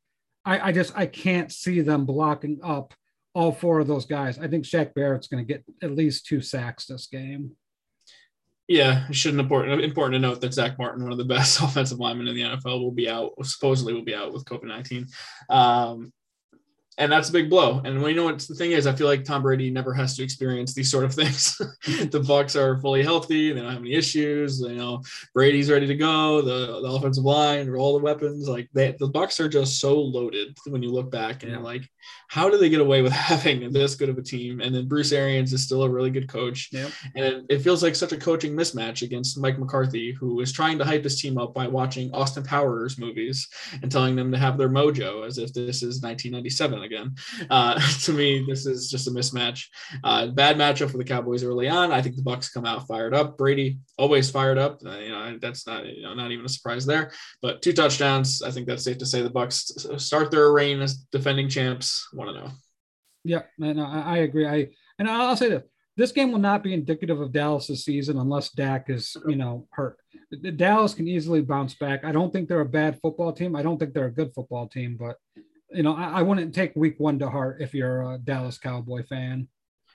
[0.44, 2.94] I, I just I can't see them blocking up
[3.34, 4.38] all four of those guys.
[4.40, 7.52] I think Shaq Barrett's going to get at least two sacks this game.
[8.68, 12.00] Yeah, it shouldn't important important to note that Zach Martin, one of the best offensive
[12.00, 13.32] linemen in the NFL, will be out.
[13.44, 15.08] Supposedly, will be out with COVID nineteen.
[15.50, 16.14] Um,
[16.98, 17.82] and that's a big blow.
[17.86, 18.86] And we know what the thing is.
[18.86, 21.58] I feel like Tom Brady never has to experience these sort of things.
[21.58, 24.60] the Bucs are fully healthy; they don't have any issues.
[24.60, 25.02] You know,
[25.34, 26.42] Brady's ready to go.
[26.42, 30.58] The, the offensive line, all the weapons, like they, the Bucs are just so loaded.
[30.68, 31.58] When you look back and yeah.
[31.58, 31.90] you're like,
[32.28, 34.62] how do they get away with having this good of a team?
[34.62, 36.70] And then Bruce Arians is still a really good coach.
[36.72, 36.92] Yep.
[37.16, 40.86] And it feels like such a coaching mismatch against Mike McCarthy, who is trying to
[40.86, 43.48] hype his team up by watching Austin Powers movies
[43.82, 47.16] and telling them to have their mojo as if this is 1997 again.
[47.50, 49.66] Uh, to me, this is just a mismatch.
[50.04, 51.92] Uh, bad matchup for the Cowboys early on.
[51.92, 53.38] I think the Bucs come out fired up.
[53.38, 54.80] Brady always fired up.
[54.86, 57.12] Uh, you know that's not you know not even a surprise there.
[57.42, 58.42] But two touchdowns.
[58.42, 62.08] I think that's safe to say the Bucs start their reign as defending champs.
[62.14, 62.52] One to know.
[63.24, 64.48] Yeah, no, I, I agree.
[64.48, 65.64] I and I'll say this:
[65.98, 69.98] this game will not be indicative of Dallas's season unless Dak is you know hurt.
[70.56, 72.04] Dallas can easily bounce back.
[72.06, 73.56] I don't think they're a bad football team.
[73.56, 75.18] I don't think they're a good football team, but
[75.74, 79.04] you know, I, I wouldn't take week one to heart if you're a Dallas Cowboy
[79.04, 79.48] fan.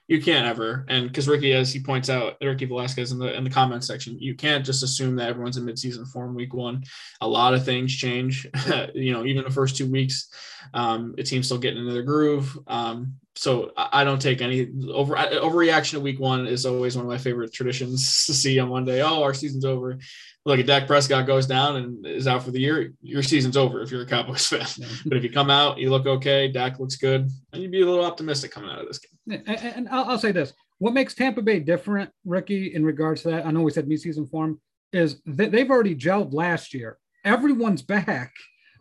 [0.09, 3.43] You can't ever, and because Ricky, as he points out, Ricky Velasquez in the in
[3.43, 6.85] the comment section, you can't just assume that everyone's in midseason form week one.
[7.21, 8.47] A lot of things change.
[8.95, 10.29] you know, even the first two weeks,
[10.75, 12.57] um, a team's still getting into their groove.
[12.69, 17.11] Um, so I don't take any over overreaction to week one is always one of
[17.11, 19.03] my favorite traditions to see on Monday.
[19.03, 19.99] Oh, our season's over
[20.47, 23.83] look, if Dak Prescott goes down and is out for the year, your season's over
[23.83, 24.67] if you're a Cowboys fan.
[24.77, 24.87] Yeah.
[25.05, 27.87] But if you come out, you look okay, Dak looks good, and you'd be a
[27.87, 29.43] little optimistic coming out of this game.
[29.47, 33.31] And, and I'll, I'll, say this: what makes Tampa Bay different, Ricky, in regards to
[33.33, 33.45] that?
[33.45, 34.61] I know we said mid-season form
[34.93, 36.97] is they, they've already gelled last year.
[37.25, 38.33] Everyone's back.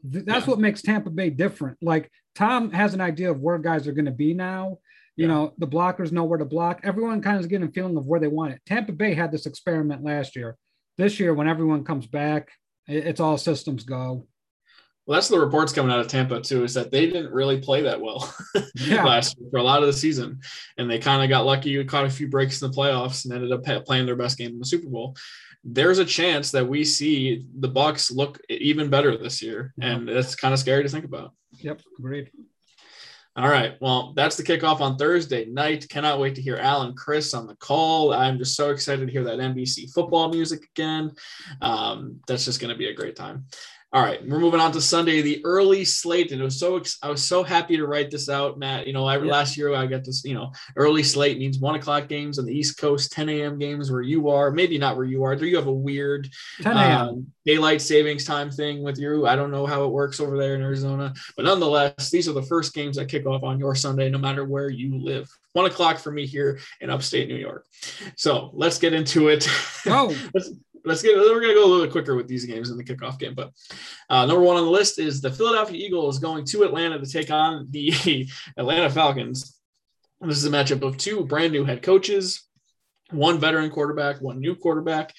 [0.03, 0.51] That's yeah.
[0.51, 1.79] what makes Tampa Bay different.
[1.81, 4.79] Like Tom has an idea of where guys are going to be now.
[5.15, 5.33] You yeah.
[5.33, 6.81] know, the blockers know where to block.
[6.83, 8.61] Everyone kind of getting a feeling of where they want it.
[8.65, 10.57] Tampa Bay had this experiment last year
[10.97, 12.49] this year, when everyone comes back,
[12.87, 14.27] it's all systems go.
[15.05, 17.83] Well, that's the reports coming out of Tampa too, is that they didn't really play
[17.83, 18.33] that well
[18.75, 19.03] yeah.
[19.03, 20.39] last year for a lot of the season,
[20.77, 23.51] and they kind of got lucky, caught a few breaks in the playoffs, and ended
[23.51, 25.15] up playing their best game in the Super Bowl.
[25.63, 30.35] There's a chance that we see the Bucs look even better this year, and it's
[30.35, 31.33] kind of scary to think about.
[31.65, 32.29] Yep, agreed.
[33.35, 33.73] All right.
[33.81, 35.89] Well, that's the kickoff on Thursday night.
[35.89, 38.13] Cannot wait to hear Al and Cris on the call.
[38.13, 41.11] I'm just so excited to hear that NBC football music again.
[41.61, 43.45] Um, that's just going to be a great time.
[43.95, 47.09] All right, we're moving on to Sunday, the early slate, and it was so I
[47.09, 48.87] was so happy to write this out, Matt.
[48.87, 49.35] You know, every yeah.
[49.35, 50.21] last year I got this.
[50.25, 53.57] You know, early slate means one o'clock games on the East Coast, 10 a.m.
[53.57, 54.51] games where you are.
[54.51, 55.33] Maybe not where you are.
[55.33, 56.29] Do you have a weird
[56.61, 57.07] 10 a.m.
[57.07, 59.27] Um, daylight savings time thing with you?
[59.27, 62.43] I don't know how it works over there in Arizona, but nonetheless, these are the
[62.43, 65.29] first games that kick off on your Sunday, no matter where you live.
[65.53, 67.65] One o'clock for me here in upstate New York.
[68.17, 69.47] So let's get into it.
[69.85, 70.51] Oh, let's
[70.85, 73.33] get we're to go a little quicker with these games in the kickoff game.
[73.35, 73.51] But
[74.09, 77.31] uh, number one on the list is the Philadelphia Eagles going to Atlanta to take
[77.31, 79.59] on the Atlanta Falcons.
[80.21, 82.47] This is a matchup of two brand new head coaches,
[83.11, 85.13] one veteran quarterback, one new quarterback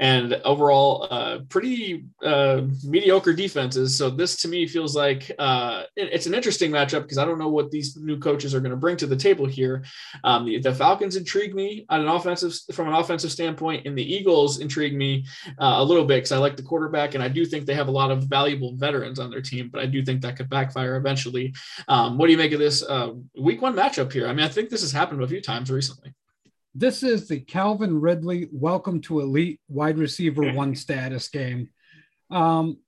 [0.00, 3.96] and overall uh, pretty uh, mediocre defenses.
[3.96, 7.48] So this to me feels like uh, it's an interesting matchup because I don't know
[7.48, 9.84] what these new coaches are going to bring to the table here.
[10.24, 14.14] Um, the, the, Falcons intrigue me on an offensive from an offensive standpoint, and the
[14.14, 15.24] Eagles intrigue me
[15.60, 17.88] uh, a little bit because I like the quarterback and I do think they have
[17.88, 20.96] a lot of valuable veterans on their team, but I do think that could backfire
[20.96, 21.54] eventually.
[21.86, 24.26] Um, what do you make of this uh, week one matchup here?
[24.26, 26.12] I mean, I think this has happened a few times recently.
[26.76, 31.68] This is the Calvin Ridley Welcome to Elite Wide Receiver One status game.
[32.32, 32.78] Um,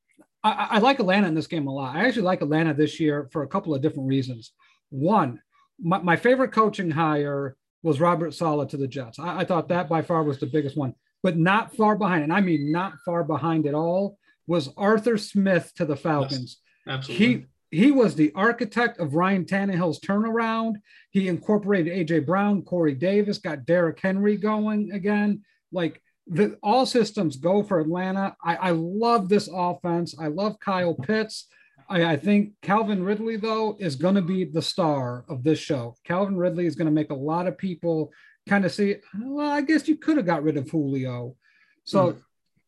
[0.42, 1.94] I, I, like Atlanta in this game a lot.
[1.94, 4.50] I actually like Atlanta this year for a couple of different reasons.
[4.90, 5.40] One,
[5.80, 9.20] my, my favorite coaching hire was Robert Saleh to the Jets.
[9.20, 12.32] I, I, thought that by far was the biggest one, but not far behind, and
[12.32, 14.18] I mean not far behind at all,
[14.48, 16.58] was Arthur Smith to the Falcons.
[16.86, 17.26] Yes, absolutely.
[17.26, 17.44] He
[17.76, 20.76] he was the architect of Ryan Tannehill's turnaround.
[21.10, 25.42] He incorporated AJ Brown, Corey Davis, got Derrick Henry going again.
[25.72, 28.34] Like the all systems go for Atlanta.
[28.42, 30.14] I, I love this offense.
[30.18, 31.48] I love Kyle Pitts.
[31.88, 35.96] I, I think Calvin Ridley, though, is going to be the star of this show.
[36.04, 38.10] Calvin Ridley is going to make a lot of people
[38.48, 41.36] kind of see, well, I guess you could have got rid of Julio.
[41.84, 42.22] So mm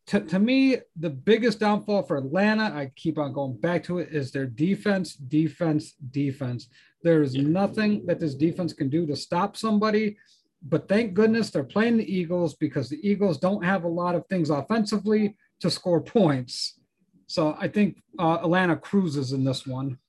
[0.09, 4.09] to, to me, the biggest downfall for Atlanta, I keep on going back to it,
[4.11, 6.67] is their defense, defense, defense.
[7.03, 10.17] There is nothing that this defense can do to stop somebody.
[10.63, 14.25] But thank goodness they're playing the Eagles because the Eagles don't have a lot of
[14.25, 16.79] things offensively to score points.
[17.27, 19.99] So I think uh, Atlanta cruises in this one.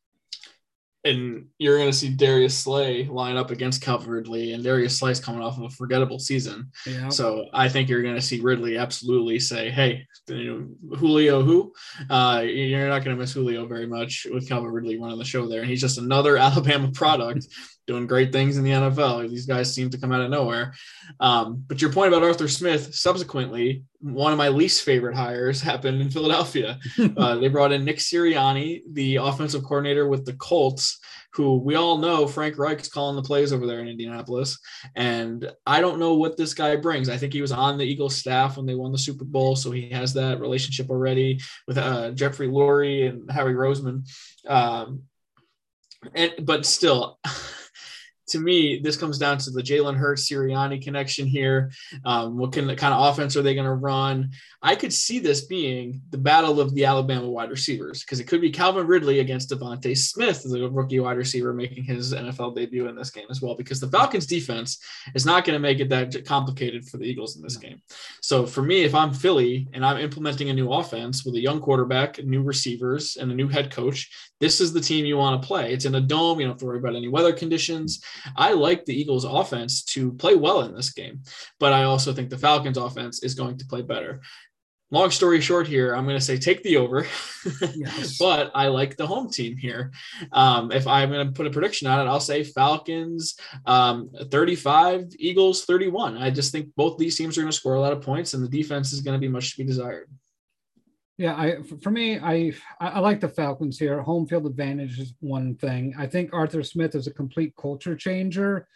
[1.05, 5.21] And you're going to see Darius Slay line up against Calvin Ridley, and Darius Slay's
[5.21, 6.71] coming off of a forgettable season.
[6.87, 7.09] Yeah.
[7.09, 10.45] So I think you're going to see Ridley absolutely say, "Hey, you
[10.91, 11.73] know, Julio, who?
[12.09, 15.49] Uh, you're not going to miss Julio very much with Calvin Ridley running the show
[15.49, 17.47] there, and he's just another Alabama product
[17.91, 19.29] doing great things in the NFL.
[19.29, 20.73] These guys seem to come out of nowhere.
[21.19, 26.01] Um, but your point about Arthur Smith, subsequently, one of my least favorite hires happened
[26.01, 26.79] in Philadelphia.
[27.17, 31.01] uh, they brought in Nick Sirianni, the offensive coordinator with the Colts,
[31.33, 34.57] who we all know Frank Reich's calling the plays over there in Indianapolis.
[34.95, 37.09] And I don't know what this guy brings.
[37.09, 39.57] I think he was on the Eagles staff when they won the Super Bowl.
[39.57, 44.09] So he has that relationship already with uh, Jeffrey Lurie and Howie Roseman.
[44.47, 45.03] Um,
[46.15, 47.19] and, but still,
[48.31, 51.71] to me, this comes down to the Jalen Hurts Sirianni connection here.
[52.05, 54.31] Um, what kind of, kind of offense are they going to run?
[54.63, 58.41] I could see this being the battle of the Alabama wide receivers because it could
[58.41, 62.95] be Calvin Ridley against DeVonta Smith, the rookie wide receiver, making his NFL debut in
[62.95, 63.55] this game as well.
[63.55, 64.79] Because the Falcons' defense
[65.15, 67.81] is not going to make it that complicated for the Eagles in this game.
[68.21, 71.61] So for me, if I'm Philly and I'm implementing a new offense with a young
[71.61, 75.47] quarterback, new receivers, and a new head coach, this is the team you want to
[75.47, 75.73] play.
[75.73, 76.41] It's in a dome.
[76.41, 78.03] You don't have to worry about any weather conditions.
[78.37, 81.23] I like the Eagles offense to play well in this game,
[81.59, 84.21] but I also think the Falcons offense is going to play better.
[84.93, 87.07] Long story short, here, I'm going to say take the over,
[87.77, 88.19] yes.
[88.21, 89.93] but I like the home team here.
[90.33, 95.13] Um, if I'm going to put a prediction on it, I'll say Falcons um, 35,
[95.17, 96.19] Eagles 31.
[96.19, 98.43] I just think both these teams are going to score a lot of points, and
[98.43, 100.11] the defense is going to be much to be desired.
[101.21, 104.01] Yeah, I for me, I I like the Falcons here.
[104.01, 105.93] Home field advantage is one thing.
[105.99, 108.67] I think Arthur Smith is a complete culture changer,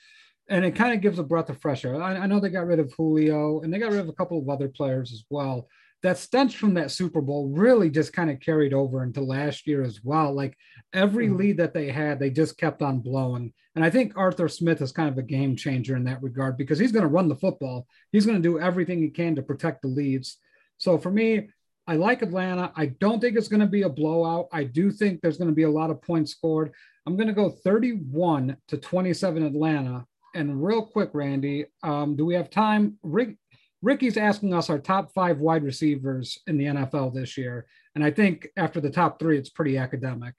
[0.51, 2.03] and it kind of gives a breath of fresh air.
[2.03, 4.39] I, I know they got rid of Julio, and they got rid of a couple
[4.39, 5.69] of other players as well.
[6.03, 9.83] That stench from that Super Bowl really just kind of carried over into last year
[9.83, 10.35] as well.
[10.35, 10.55] Like
[10.93, 11.37] every mm-hmm.
[11.39, 13.55] lead that they had, they just kept on blowing.
[13.75, 16.79] And I think Arthur Smith is kind of a game changer in that regard because
[16.79, 17.87] he's going to run the football.
[18.13, 20.37] He's going to do everything he can to protect the leads.
[20.77, 21.49] So for me,
[21.87, 22.73] I like Atlanta.
[22.77, 24.49] I don't think it's going to be a blowout.
[24.53, 26.73] I do think there's going to be a lot of points scored.
[27.07, 30.07] I'm going to go 31 to 27 Atlanta.
[30.35, 32.99] And real quick, Randy, um, do we have time?
[33.03, 33.37] Rick,
[33.83, 37.67] Ricky's asking us our top five wide receivers in the NFL this year.
[37.95, 40.35] And I think after the top three, it's pretty academic.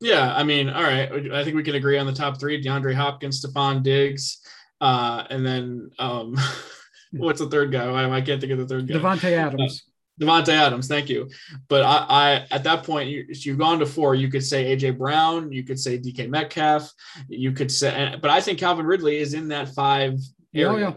[0.00, 1.30] Yeah, I mean, all right.
[1.32, 4.38] I think we can agree on the top three: DeAndre Hopkins, Stefon Diggs,
[4.80, 6.36] uh, and then um,
[7.12, 7.84] what's the third guy?
[7.84, 8.94] I, I can't think of the third guy.
[8.94, 9.84] Davante Adams.
[9.86, 11.28] Uh, Davante Adams, thank you.
[11.68, 14.14] But I, I at that point, you, you've gone to four.
[14.14, 16.92] You could say AJ Brown, you could say DK Metcalf,
[17.28, 20.18] you could say, but I think Calvin Ridley is in that five
[20.54, 20.68] area.
[20.70, 20.94] Oh, yeah.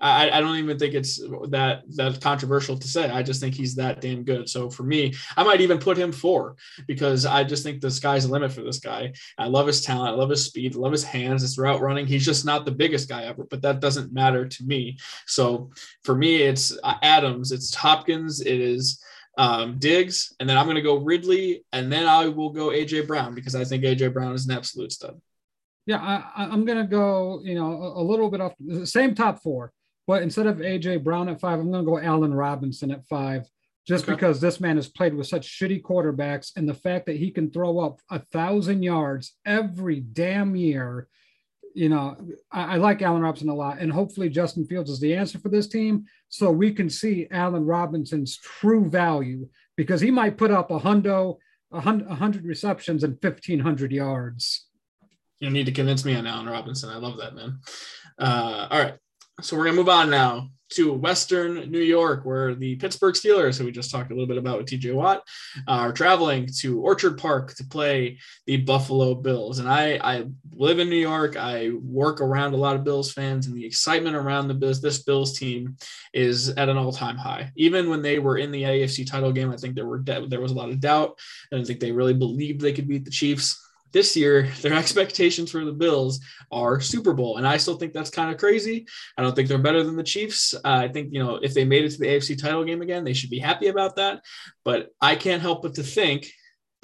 [0.00, 3.08] I, I don't even think it's that that controversial to say.
[3.08, 4.48] I just think he's that damn good.
[4.48, 8.26] So for me, I might even put him four because I just think the sky's
[8.26, 9.12] the limit for this guy.
[9.38, 12.06] I love his talent, I love his speed, I love his hands, his route running.
[12.06, 14.98] He's just not the biggest guy ever, but that doesn't matter to me.
[15.26, 15.70] So
[16.02, 19.02] for me, it's uh, Adams, it's Hopkins, it is
[19.38, 23.06] um, Diggs, and then I'm going to go Ridley, and then I will go AJ
[23.06, 25.20] Brown because I think AJ Brown is an absolute stud.
[25.86, 25.98] Yeah,
[26.34, 29.42] I, am going to go, you know, a, a little bit off the same top
[29.42, 29.72] four.
[30.06, 33.48] But instead of AJ Brown at five, I'm going to go Allen Robinson at five,
[33.86, 34.12] just okay.
[34.12, 37.50] because this man has played with such shitty quarterbacks, and the fact that he can
[37.50, 41.08] throw up a thousand yards every damn year.
[41.74, 42.16] You know,
[42.52, 45.48] I, I, like Allen Robinson a lot, and hopefully Justin Fields is the answer for
[45.48, 50.70] this team, so we can see Allen Robinson's true value because he might put up
[50.70, 51.38] a hundo,
[51.72, 54.66] a hundred receptions and fifteen hundred yards.
[55.40, 56.90] You need to convince me on Allen Robinson.
[56.90, 57.58] I love that man.
[58.18, 58.94] Uh, all right,
[59.40, 63.58] so we're going to move on now to Western New York, where the Pittsburgh Steelers,
[63.58, 65.22] who we just talked a little bit about with TJ Watt,
[65.68, 69.58] are traveling to Orchard Park to play the Buffalo Bills.
[69.58, 71.36] And I, I live in New York.
[71.36, 75.02] I work around a lot of Bills fans, and the excitement around the Bills, this
[75.02, 75.76] Bills team
[76.12, 77.52] is at an all-time high.
[77.56, 80.52] Even when they were in the AFC title game, I think there were there was
[80.52, 81.18] a lot of doubt.
[81.52, 83.60] I don't think they really believed they could beat the Chiefs
[83.94, 86.20] this year their expectations for the Bills
[86.52, 88.86] are Super Bowl, and I still think that's kind of crazy.
[89.16, 90.52] I don't think they're better than the Chiefs.
[90.52, 93.04] Uh, I think you know if they made it to the AFC title game again,
[93.04, 94.20] they should be happy about that.
[94.64, 96.30] But I can't help but to think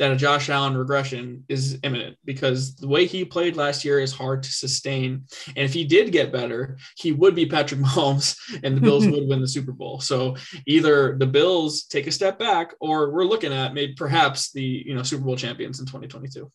[0.00, 4.14] that a Josh Allen regression is imminent because the way he played last year is
[4.14, 5.26] hard to sustain.
[5.48, 9.28] And if he did get better, he would be Patrick Mahomes and the Bills would
[9.28, 10.00] win the Super Bowl.
[10.00, 14.62] So either the Bills take a step back or we're looking at maybe perhaps the
[14.62, 16.50] you know Super Bowl champions in 2022.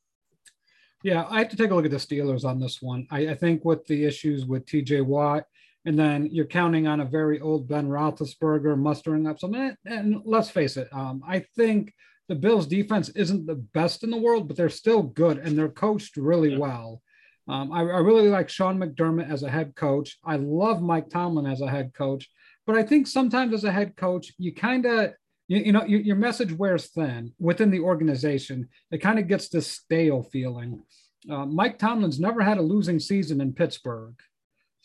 [1.06, 3.06] Yeah, I have to take a look at the Steelers on this one.
[3.12, 5.44] I, I think with the issues with TJ Watt,
[5.86, 9.54] and then you're counting on a very old Ben Roethlisberger mustering up some.
[9.86, 11.94] And let's face it, um, I think
[12.28, 15.70] the Bills defense isn't the best in the world, but they're still good and they're
[15.70, 16.58] coached really yeah.
[16.58, 17.04] well.
[17.48, 20.18] Um, I, I, really like Sean McDermott as a head coach.
[20.26, 22.28] I love Mike Tomlin as a head coach,
[22.66, 25.14] but I think sometimes as a head coach, you kind of
[25.48, 28.70] you, you, know you, your message wears thin within the organization.
[28.92, 30.84] It kind of gets this stale feeling.
[31.30, 34.16] Uh, Mike Tomlin's never had a losing season in Pittsburgh,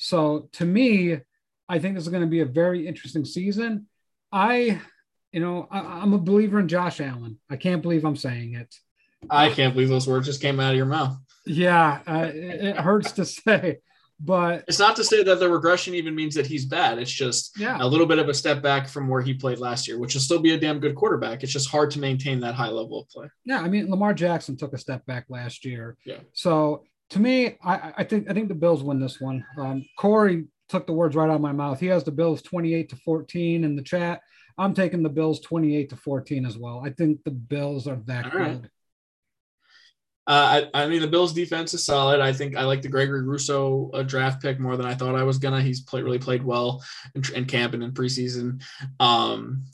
[0.02, 1.18] so to me,
[1.68, 3.86] I think this is going to be a very interesting season.
[4.32, 4.80] I,
[5.30, 7.38] you know, I, am a believer in Josh Allen.
[7.50, 8.74] I can't believe I'm saying it.
[9.28, 11.18] I can't believe those words just came out of your mouth.
[11.44, 13.80] Yeah, uh, it, it hurts to say,
[14.22, 16.98] but it's not to say that the regression even means that he's bad.
[16.98, 17.78] It's just yeah.
[17.80, 20.20] a little bit of a step back from where he played last year, which will
[20.20, 21.42] still be a damn good quarterback.
[21.42, 23.28] It's just hard to maintain that high level of play.
[23.44, 25.96] Yeah, I mean Lamar Jackson took a step back last year.
[26.04, 26.18] Yeah.
[26.34, 29.44] So to me, I, I think I think the Bills win this one.
[29.58, 31.80] Um, Corey took the words right out of my mouth.
[31.80, 34.20] He has the Bills 28 to 14 in the chat.
[34.58, 36.82] I'm taking the Bills 28 to 14 as well.
[36.84, 38.40] I think the Bills are that All good.
[38.40, 38.60] Right.
[40.30, 42.20] Uh, I, I, mean, the Bills' defense is solid.
[42.20, 45.24] I think I like the Gregory Rousseau uh, draft pick more than I thought I
[45.24, 45.60] was gonna.
[45.60, 46.84] He's really played well
[47.16, 48.62] in, in camp and in preseason.
[49.00, 49.64] Um,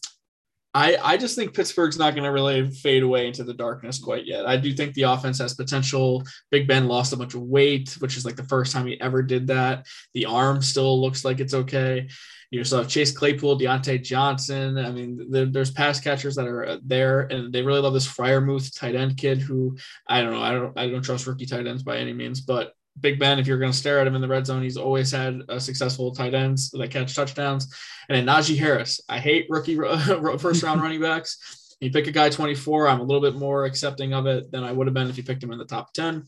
[0.72, 4.46] I, I just think Pittsburgh's not to really fade away into the darkness quite yet.
[4.46, 6.22] I do think the offense has potential.
[6.50, 9.22] Big Ben lost a bunch of weight, which is like the first time he ever
[9.22, 9.86] did that.
[10.14, 12.08] The arm still looks like it's okay.
[12.50, 14.78] You still have Chase Claypool, Diontae Johnson.
[14.78, 18.78] I mean, there's pass catchers that are uh, there, and they really love this Freiermuth
[18.78, 19.76] tight end kid who
[20.08, 20.42] I don't know.
[20.42, 23.46] I don't I don't trust rookie tight ends by any means, but Big Ben, if
[23.46, 26.14] you're going to stare at him in the red zone, he's always had a successful
[26.14, 27.74] tight ends that catch touchdowns.
[28.08, 29.76] And then Najee Harris, I hate rookie
[30.38, 31.76] first round running backs.
[31.80, 34.72] You pick a guy 24, I'm a little bit more accepting of it than I
[34.72, 36.24] would have been if you picked him in the top 10.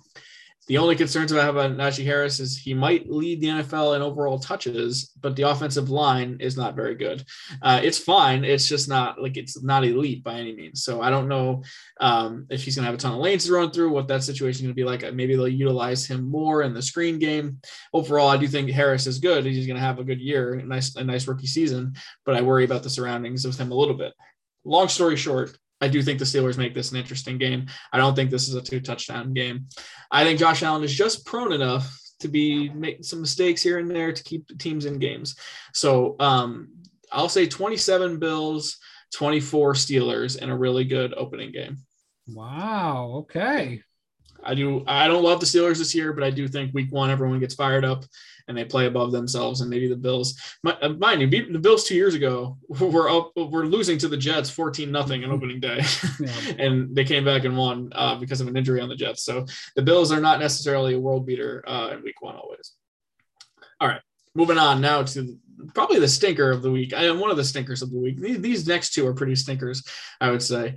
[0.69, 4.03] The only concerns I have about Najee Harris is he might lead the NFL in
[4.03, 7.25] overall touches, but the offensive line is not very good.
[7.63, 8.45] Uh, it's fine.
[8.45, 10.85] It's just not like it's not elite by any means.
[10.85, 11.63] So I don't know
[12.01, 14.23] um, if he's going to have a ton of lanes to run through, what that
[14.23, 15.15] situation is going to be like.
[15.15, 17.61] Maybe they'll utilize him more in the screen game.
[17.95, 19.47] Overall, I do think Harris is good.
[19.47, 21.95] He's going to have a good year, a nice, a nice rookie season,
[22.27, 24.13] but I worry about the surroundings with him a little bit.
[24.67, 27.67] Long story short, I do think the Steelers make this an interesting game.
[27.93, 29.67] I don't think this is a two touchdown game.
[30.11, 33.91] I think Josh Allen is just prone enough to be making some mistakes here and
[33.91, 35.37] there to keep the teams in games.
[35.73, 36.69] So um,
[37.13, 38.79] I'll say 27 Bills,
[39.15, 41.79] 24 Steelers, and a really good opening game.
[42.27, 43.21] Wow.
[43.21, 43.83] Okay.
[44.43, 44.85] I do.
[44.87, 47.55] I don't love the Steelers this year, but I do think Week One everyone gets
[47.55, 48.05] fired up
[48.47, 49.61] and they play above themselves.
[49.61, 53.67] And maybe the Bills, uh, mind you, the Bills two years ago were up, were
[53.67, 55.83] losing to the Jets fourteen nothing in opening day,
[56.21, 56.33] yeah.
[56.59, 59.23] and they came back and won uh, because of an injury on the Jets.
[59.23, 59.47] So
[59.77, 62.73] the Bills are not necessarily a world beater uh, in Week One always.
[63.81, 64.01] All right,
[64.35, 65.39] moving on now to
[65.75, 66.93] probably the stinker of the week.
[66.95, 68.19] I am one of the stinkers of the week.
[68.19, 69.83] These next two are pretty stinkers,
[70.21, 70.77] I would say.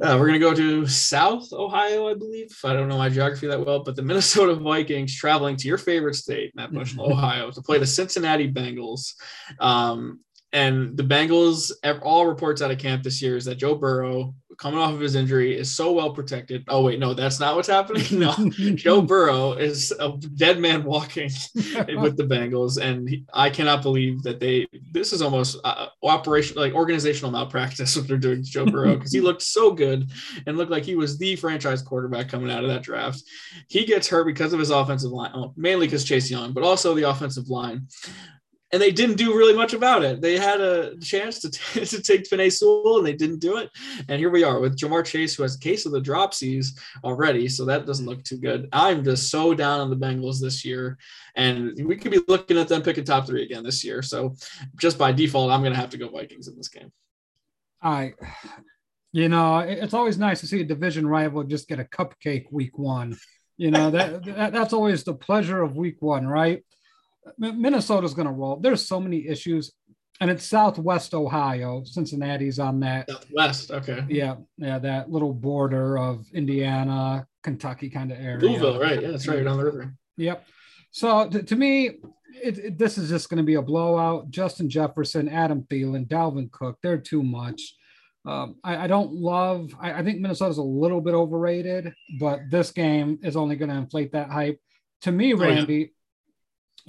[0.00, 2.48] Uh, we're going to go to South Ohio, I believe.
[2.64, 6.14] I don't know my geography that well, but the Minnesota Vikings traveling to your favorite
[6.14, 9.14] state, Matt Bush, Ohio, to play the Cincinnati Bengals.
[9.60, 10.20] Um,
[10.52, 14.78] and the Bengals, all reports out of camp this year is that Joe Burrow coming
[14.78, 16.64] off of his injury, is so well protected.
[16.68, 18.04] Oh wait, no, that's not what's happening.
[18.14, 18.32] No,
[18.74, 24.22] Joe Burrow is a dead man walking with the Bengals, and he, I cannot believe
[24.22, 24.66] that they.
[24.92, 29.12] This is almost uh, operation like organizational malpractice what they're doing to Joe Burrow because
[29.12, 30.10] he looked so good
[30.46, 33.22] and looked like he was the franchise quarterback coming out of that draft.
[33.68, 37.08] He gets hurt because of his offensive line, mainly because Chase Young, but also the
[37.10, 37.88] offensive line
[38.74, 40.20] and they didn't do really much about it.
[40.20, 43.70] They had a chance to, t- to take Penei Sewell and they didn't do it.
[44.08, 47.46] And here we are with Ja'Marr Chase, who has a case of the dropsies already.
[47.46, 48.68] So that doesn't look too good.
[48.72, 50.98] I'm just so down on the Bengals this year.
[51.36, 54.02] And we could be looking at them picking top three again this year.
[54.02, 54.34] So
[54.76, 56.90] just by default, I'm going to have to go Vikings in this game.
[57.80, 58.14] I,
[59.12, 62.76] you know, it's always nice to see a division rival just get a cupcake week
[62.76, 63.16] one.
[63.56, 66.64] You know, that, that that's always the pleasure of week one, right?
[67.38, 68.56] Minnesota's going to roll.
[68.56, 69.72] There's so many issues,
[70.20, 71.82] and it's Southwest Ohio.
[71.84, 73.10] Cincinnati's on that.
[73.10, 74.04] Southwest, okay.
[74.08, 78.38] Yeah, yeah, that little border of Indiana, Kentucky kind of area.
[78.38, 79.02] Louisville, right?
[79.02, 79.94] Yeah, that's right down the river.
[80.16, 80.46] Yep.
[80.90, 81.86] So to, to me,
[82.42, 84.30] it, it, this is just going to be a blowout.
[84.30, 87.74] Justin Jefferson, Adam Thielen, Dalvin Cook, they're too much.
[88.26, 89.74] Um, I, I, don't love.
[89.78, 93.76] I, I think Minnesota's a little bit overrated, but this game is only going to
[93.76, 94.58] inflate that hype.
[95.02, 95.86] To me, Randy, oh, yeah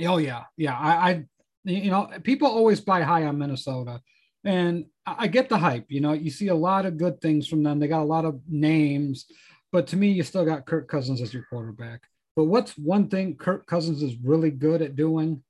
[0.01, 0.77] Oh yeah, yeah.
[0.77, 1.25] I, I,
[1.63, 4.01] you know, people always buy high on Minnesota,
[4.43, 5.85] and I get the hype.
[5.89, 7.79] You know, you see a lot of good things from them.
[7.79, 9.25] They got a lot of names,
[9.71, 12.03] but to me, you still got Kirk Cousins as your quarterback.
[12.35, 15.41] But what's one thing Kirk Cousins is really good at doing?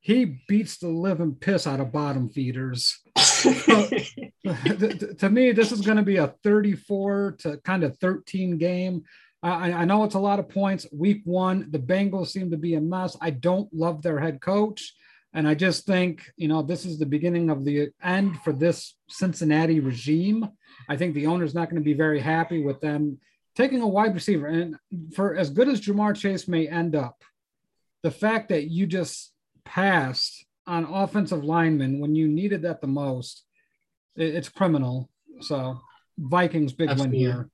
[0.00, 3.00] he beats the living piss out of bottom feeders.
[3.16, 9.04] to, to me, this is going to be a 34 to kind of 13 game.
[9.42, 10.86] I, I know it's a lot of points.
[10.92, 13.16] Week one, the Bengals seem to be a mess.
[13.20, 14.94] I don't love their head coach.
[15.32, 18.96] And I just think, you know, this is the beginning of the end for this
[19.08, 20.48] Cincinnati regime.
[20.88, 23.18] I think the owner's not going to be very happy with them
[23.54, 24.46] taking a wide receiver.
[24.46, 24.76] And
[25.14, 27.22] for as good as Ja'Marr Chase may end up,
[28.02, 29.32] the fact that you just
[29.64, 33.44] passed on offensive linemen when you needed that the most,
[34.16, 35.10] it's criminal.
[35.40, 35.78] So
[36.16, 37.18] Vikings big Absolutely.
[37.18, 37.50] win here.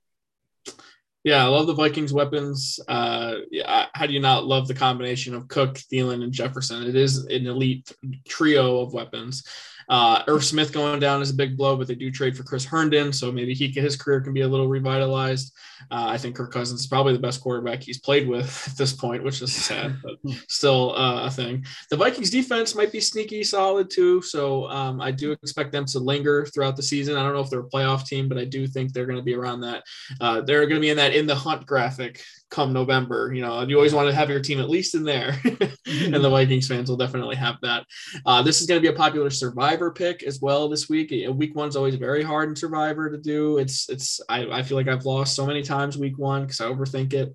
[1.24, 2.78] Yeah, I love the Vikings weapons.
[2.86, 6.82] Uh, yeah, how do you not love the combination of Cook, Thielen, and Jefferson?
[6.86, 7.90] It is an elite
[8.28, 9.42] trio of weapons.
[9.88, 12.64] Uh, Irv Smith going down is a big blow, but they do trade for Chris
[12.64, 15.52] Herndon, so maybe he his career can be a little revitalized.
[15.90, 18.92] Uh, I think Kirk Cousins is probably the best quarterback he's played with at this
[18.92, 20.16] point, which is sad, but
[20.48, 21.64] still uh, a thing.
[21.90, 25.98] The Vikings defense might be sneaky solid too, so um, I do expect them to
[25.98, 27.16] linger throughout the season.
[27.16, 29.22] I don't know if they're a playoff team, but I do think they're going to
[29.22, 29.82] be around that.
[30.20, 32.22] Uh, they're going to be in that in the hunt graphic
[32.54, 33.32] come November.
[33.34, 36.30] You know, you always want to have your team at least in there, and the
[36.30, 37.84] Vikings fans will definitely have that.
[38.24, 41.12] Uh, this is going to be a popular Survivor pick as well this week.
[41.34, 43.58] Week one's always very hard in Survivor to do.
[43.58, 46.66] It's it's I, I feel like I've lost so many times week one because I
[46.66, 47.34] overthink it.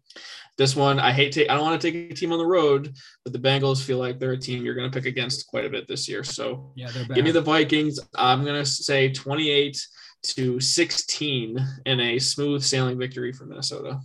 [0.58, 1.50] This one, I hate take.
[1.50, 2.94] I don't want to take a team on the road,
[3.24, 5.70] but the Bengals feel like they're a team you're going to pick against quite a
[5.70, 6.24] bit this year.
[6.24, 8.00] So yeah, give me the Vikings.
[8.16, 9.86] I'm going to say 28
[10.22, 14.00] to 16 in a smooth sailing victory for Minnesota.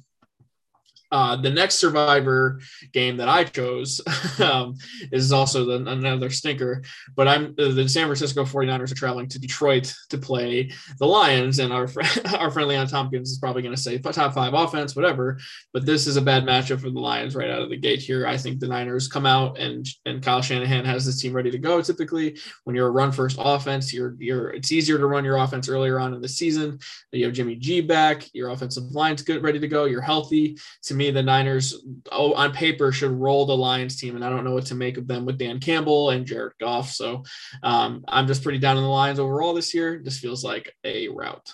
[1.15, 2.59] Uh, the next Survivor
[2.93, 4.01] game that I chose
[4.41, 4.75] um,
[5.13, 6.83] is also the, another stinker,
[7.15, 11.73] but I'm the San Francisco 49ers are traveling to Detroit to play the Lions, and
[11.73, 11.89] our
[12.37, 15.39] our friend Leon Tompkins is probably going to say top five offense, whatever.
[15.73, 18.27] But this is a bad matchup for the Lions right out of the gate here.
[18.27, 21.59] I think the Niners come out and and Kyle Shanahan has this team ready to
[21.59, 21.81] go.
[21.81, 25.69] Typically, when you're a run first offense, you're you're it's easier to run your offense
[25.69, 26.81] earlier on in the season.
[27.13, 29.85] You have Jimmy G back, your offensive line's good, ready to go.
[29.85, 30.59] You're healthy.
[30.83, 34.31] To me me, the Niners, oh, on paper, should roll the Lions team, and I
[34.31, 36.91] don't know what to make of them with Dan Campbell and Jared Goff.
[36.91, 37.23] So
[37.63, 40.01] um, I'm just pretty down on the Lions overall this year.
[40.03, 41.53] This feels like a route.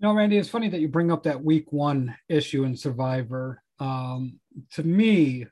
[0.00, 3.62] No, Randy, it's funny that you bring up that Week One issue in Survivor.
[3.78, 4.40] Um,
[4.72, 5.46] to me,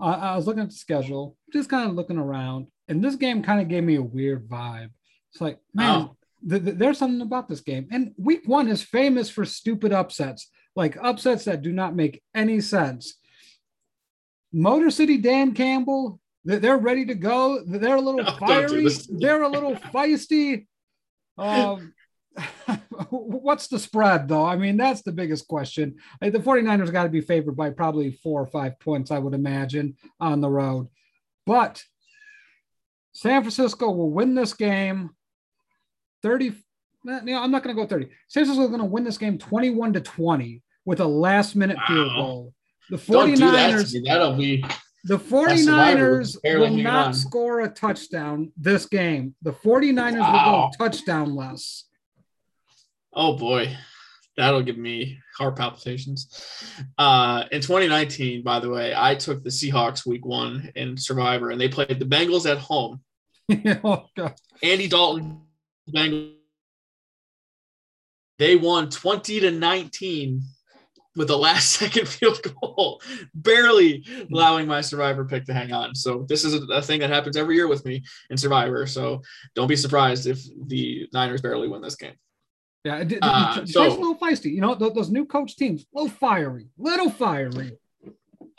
[0.00, 3.42] I, I was looking at the schedule, just kind of looking around, and this game
[3.42, 4.90] kind of gave me a weird vibe.
[5.32, 6.16] It's like, man, oh.
[6.48, 7.88] th- th- there's something about this game.
[7.90, 12.60] And Week One is famous for stupid upsets like upsets that do not make any
[12.60, 13.18] sense.
[14.52, 17.62] Motor City Dan Campbell, they're ready to go.
[17.64, 18.88] They're a little no, fiery.
[19.08, 20.66] They're a little feisty.
[21.38, 21.94] Um,
[23.10, 24.44] what's the spread, though?
[24.44, 25.96] I mean, that's the biggest question.
[26.20, 29.96] The 49ers got to be favored by probably four or five points, I would imagine,
[30.20, 30.88] on the road.
[31.46, 31.82] But
[33.12, 35.10] San Francisco will win this game
[36.22, 36.54] 30,
[37.04, 38.06] you know, I'm not going to go 30.
[38.28, 41.76] San Francisco is going to win this game 21 to 20 with a last minute
[41.76, 41.86] wow.
[41.86, 42.54] field goal.
[42.90, 44.64] The 49ers, that will be
[45.04, 47.14] the 49ers will not on.
[47.14, 49.34] score a touchdown this game.
[49.42, 50.60] The 49ers wow.
[50.60, 51.84] will go touchdown less.
[53.12, 53.76] Oh boy.
[54.36, 56.46] That'll give me heart palpitations.
[56.96, 61.60] Uh, in 2019, by the way, I took the Seahawks week one in Survivor, and
[61.60, 63.02] they played the Bengals at home.
[63.84, 64.34] oh, God.
[64.62, 65.42] Andy Dalton,
[65.94, 66.36] Bengals
[68.42, 70.42] they won 20 to 19
[71.14, 73.00] with the last second field goal,
[73.34, 75.94] barely allowing my survivor pick to hang on.
[75.94, 78.84] So this is a, thing that happens every year with me in survivor.
[78.88, 79.22] So
[79.54, 82.14] don't be surprised if the Niners barely win this game.
[82.84, 84.52] Yeah, it, uh, it's so, a little feisty.
[84.52, 87.78] You know, those, those new coach teams, little fiery, little fiery.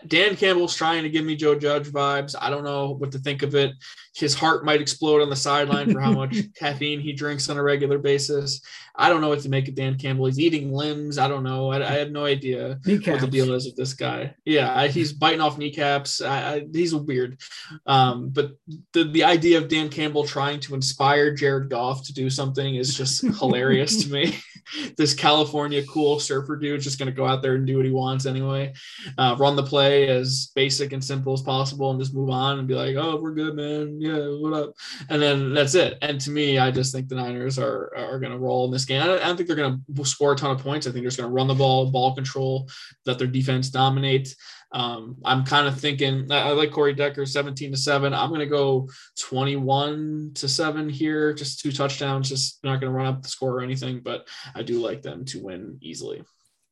[0.07, 2.35] Dan Campbell's trying to give me Joe Judge vibes.
[2.39, 3.73] I don't know what to think of it.
[4.15, 7.63] His heart might explode on the sideline for how much caffeine he drinks on a
[7.63, 8.61] regular basis.
[8.95, 10.27] I don't know what to make of Dan Campbell.
[10.27, 11.17] He's eating limbs.
[11.17, 11.71] I don't know.
[11.71, 13.07] I, I have no idea kneecaps.
[13.07, 14.35] what the deal is with this guy.
[14.45, 16.21] Yeah, I, he's biting off kneecaps.
[16.21, 17.39] I, he's weird.
[17.87, 18.51] Um, but
[18.93, 22.95] the, the idea of Dan Campbell trying to inspire Jared Goff to do something is
[22.95, 24.37] just hilarious to me.
[24.97, 27.85] this California cool surfer dude is just going to go out there and do what
[27.85, 28.73] he wants anyway.
[29.17, 32.67] Uh, run the play as basic and simple as possible and just move on and
[32.67, 33.99] be like, oh, we're good, man.
[33.99, 34.73] Yeah, what up?
[35.09, 35.97] And then that's it.
[36.01, 38.85] And to me, I just think the Niners are, are going to roll in this
[38.85, 39.01] game.
[39.01, 40.87] I don't, I don't think they're going to score a ton of points.
[40.87, 42.69] I think they're just going to run the ball, ball control,
[43.05, 44.35] let their defense dominate.
[44.73, 48.13] Um, I'm kind of thinking I, like Corey Decker 17 to 7.
[48.13, 52.97] I'm going to go 21 to 7 here, just two touchdowns, just not going to
[52.97, 56.23] run up the score or anything, but I do like them to win easily.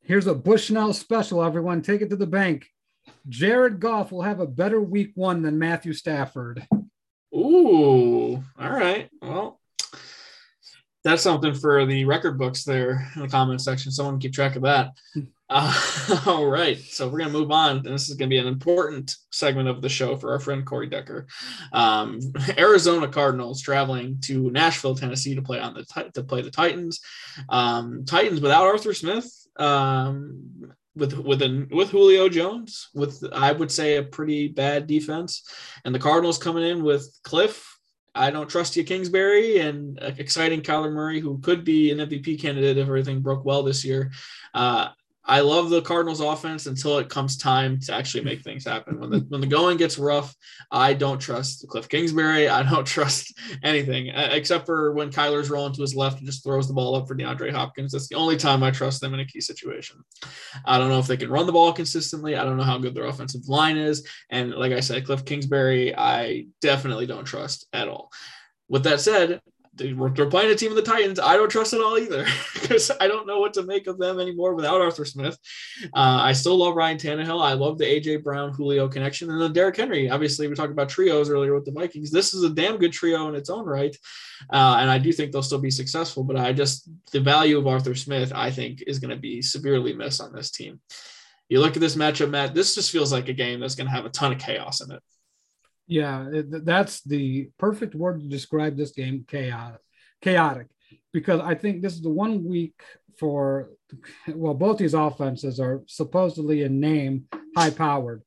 [0.03, 1.83] Here's a Bushnell special, everyone.
[1.83, 2.67] Take it to the bank.
[3.29, 6.65] Jared Goff will have a better week one than Matthew Stafford.
[7.35, 9.09] Ooh, all right.
[9.21, 9.59] Well,
[11.03, 13.91] that's something for the record books there in the comment section.
[13.91, 14.91] Someone keep track of that.
[15.53, 16.79] Uh, all right.
[16.79, 17.77] So we're going to move on.
[17.77, 20.65] And this is going to be an important segment of the show for our friend
[20.65, 21.27] Corey Decker.
[21.73, 22.21] Um,
[22.57, 27.01] Arizona Cardinals traveling to Nashville, Tennessee to play on the to play the Titans.
[27.49, 29.29] Um, Titans without Arthur Smith.
[29.57, 35.43] Um, with with an with Julio Jones, with I would say a pretty bad defense,
[35.85, 37.67] and the Cardinals coming in with Cliff.
[38.13, 42.77] I don't trust you, Kingsbury, and exciting Kyler Murray, who could be an MVP candidate
[42.77, 44.11] if everything broke well this year.
[44.53, 44.89] Uh,
[45.25, 48.99] I love the Cardinals offense until it comes time to actually make things happen.
[48.99, 50.35] When the when the going gets rough,
[50.71, 52.49] I don't trust Cliff Kingsbury.
[52.49, 56.67] I don't trust anything except for when Kyler's rolling to his left and just throws
[56.67, 57.91] the ball up for DeAndre Hopkins.
[57.91, 60.03] That's the only time I trust them in a key situation.
[60.65, 62.35] I don't know if they can run the ball consistently.
[62.35, 64.07] I don't know how good their offensive line is.
[64.31, 68.09] And like I said, Cliff Kingsbury, I definitely don't trust at all.
[68.69, 69.41] With that said,
[69.73, 71.19] they're playing a team of the Titans.
[71.19, 74.19] I don't trust it all either because I don't know what to make of them
[74.19, 75.37] anymore without Arthur Smith.
[75.85, 77.43] Uh, I still love Ryan Tannehill.
[77.43, 80.09] I love the AJ Brown Julio connection and then Derrick Henry.
[80.09, 82.11] Obviously, we talked about trios earlier with the Vikings.
[82.11, 83.95] This is a damn good trio in its own right,
[84.51, 86.23] uh, and I do think they'll still be successful.
[86.23, 89.93] But I just the value of Arthur Smith, I think, is going to be severely
[89.93, 90.81] missed on this team.
[91.47, 92.53] You look at this matchup, Matt.
[92.53, 94.91] This just feels like a game that's going to have a ton of chaos in
[94.91, 95.01] it.
[95.91, 99.81] Yeah, that's the perfect word to describe this game chaotic.
[100.21, 100.67] Chaotic.
[101.11, 102.81] Because I think this is the one week
[103.19, 103.71] for,
[104.33, 107.25] well, both these offenses are supposedly in name
[107.57, 108.21] high powered.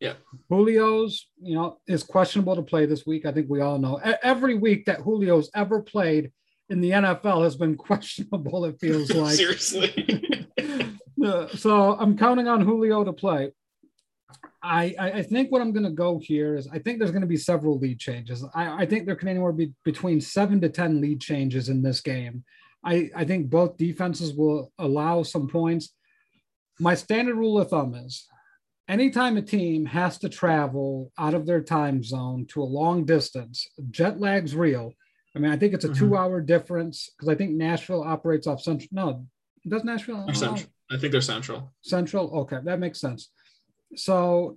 [0.00, 0.14] Yeah.
[0.50, 3.26] Julio's, you know, is questionable to play this week.
[3.26, 4.00] I think we all know.
[4.20, 6.32] Every week that Julio's ever played
[6.68, 9.36] in the NFL has been questionable, it feels like.
[9.36, 10.40] Seriously.
[11.24, 13.50] Uh, so I'm counting on Julio to play.
[14.64, 17.28] I, I think what I'm going to go here is I think there's going to
[17.28, 18.44] be several lead changes.
[18.54, 22.00] I, I think there can anywhere be between seven to 10 lead changes in this
[22.00, 22.44] game.
[22.82, 25.94] I, I think both defenses will allow some points.
[26.80, 28.26] My standard rule of thumb is
[28.88, 33.68] anytime a team has to travel out of their time zone to a long distance,
[33.90, 34.92] jet lag's real.
[35.36, 35.98] I mean, I think it's a mm-hmm.
[35.98, 38.88] two hour difference because I think Nashville operates off central.
[38.92, 39.26] No,
[39.68, 40.26] does Nashville?
[40.32, 40.70] Central.
[40.90, 41.72] I think they're central.
[41.82, 42.30] Central.
[42.40, 43.30] Okay, that makes sense
[43.96, 44.56] so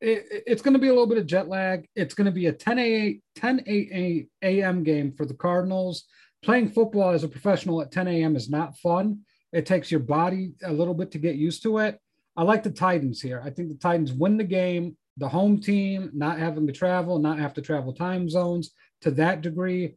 [0.00, 1.86] it, it's going to be a little bit of jet lag.
[1.94, 4.82] It's going to be a 10 a 10 a, a.m.
[4.82, 6.04] game for the Cardinals.
[6.42, 8.36] Playing football as a professional at 10 a.m.
[8.36, 9.20] is not fun.
[9.52, 11.98] It takes your body a little bit to get used to it.
[12.36, 13.42] I like the Titans here.
[13.44, 14.96] I think the Titans win the game.
[15.16, 18.70] The home team not having to travel, not have to travel time zones
[19.00, 19.96] to that degree.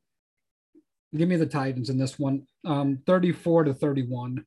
[1.16, 4.44] Give me the Titans in this one, um, 34 to 31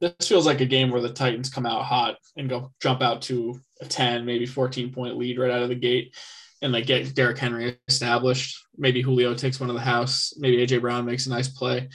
[0.00, 3.22] this feels like a game where the Titans come out hot and go jump out
[3.22, 6.14] to a 10, maybe 14 point lead right out of the gate
[6.62, 8.58] and like get Derrick Henry established.
[8.76, 10.34] Maybe Julio takes one of the house.
[10.38, 11.88] Maybe AJ Brown makes a nice play.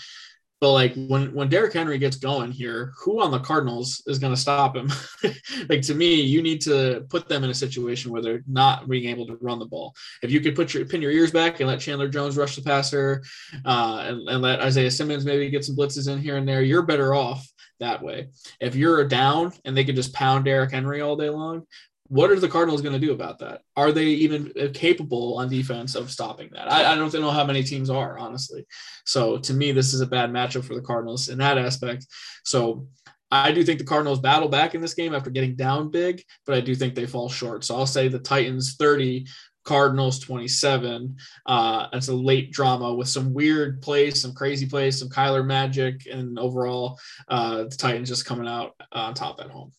[0.61, 4.33] But like when when Derrick Henry gets going here, who on the Cardinals is going
[4.33, 4.89] to stop him?
[5.69, 9.09] like to me, you need to put them in a situation where they're not being
[9.09, 9.93] able to run the ball.
[10.23, 12.61] If you could put your pin your ears back and let Chandler Jones rush the
[12.61, 13.21] passer,
[13.65, 16.83] uh, and, and let Isaiah Simmons maybe get some blitzes in here and there, you're
[16.83, 17.45] better off
[17.79, 18.29] that way.
[18.59, 21.65] If you're down and they can just pound Derrick Henry all day long,
[22.07, 23.61] what are the Cardinals going to do about that?
[23.75, 26.71] Are they even capable on defense of stopping that?
[26.71, 28.65] I, I, don't know how many teams are, honestly.
[29.05, 32.05] So to me, this is a bad matchup for the Cardinals in that aspect.
[32.43, 32.87] So
[33.31, 36.55] I do think the Cardinals battle back in this game after getting down big, but
[36.55, 37.63] I do think they fall short.
[37.63, 39.25] So I'll say the Titans 30,
[39.65, 41.17] Cardinals 27.
[41.45, 46.07] Uh, it's a late drama with some weird plays, some crazy plays, some Kyler magic,
[46.09, 49.71] and overall, uh, the Titans just coming out on top at home.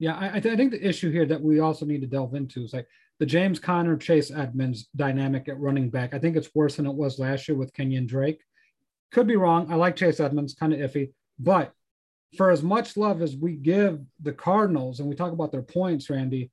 [0.00, 2.62] Yeah, I, th- I, think the issue here that we also need to delve into
[2.62, 2.86] is like
[3.18, 6.14] the James Conner, Chase Edmonds dynamic at running back.
[6.14, 8.40] I think it's worse than it was last year with Kenyan Drake.
[9.10, 9.72] Could be wrong.
[9.72, 11.72] I like Chase Edmonds, kind of iffy, but
[12.36, 16.08] for as much love as we give the Cardinals and we talk about their points,
[16.10, 16.50] Randy,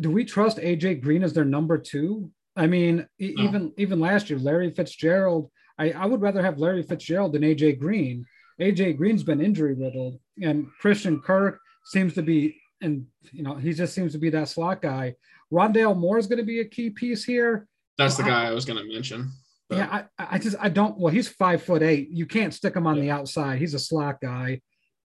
[0.00, 2.30] do we trust AJ Green as their number two?
[2.56, 3.26] I mean, no.
[3.42, 5.50] even even last year, Larry Fitzgerald.
[5.78, 8.24] I, I would rather have Larry Fitzgerald than AJ Green.
[8.60, 13.74] AJ Green's been injury riddled, and Christian Kirk seems to be, and you know, he
[13.74, 15.14] just seems to be that slot guy.
[15.52, 17.68] Rondale Moore is going to be a key piece here.
[17.98, 19.30] That's the guy I, I was going to mention.
[19.68, 19.78] But.
[19.78, 20.98] Yeah, I, I just I don't.
[20.98, 22.08] Well, he's five foot eight.
[22.10, 23.02] You can't stick him on yeah.
[23.02, 23.58] the outside.
[23.58, 24.60] He's a slot guy.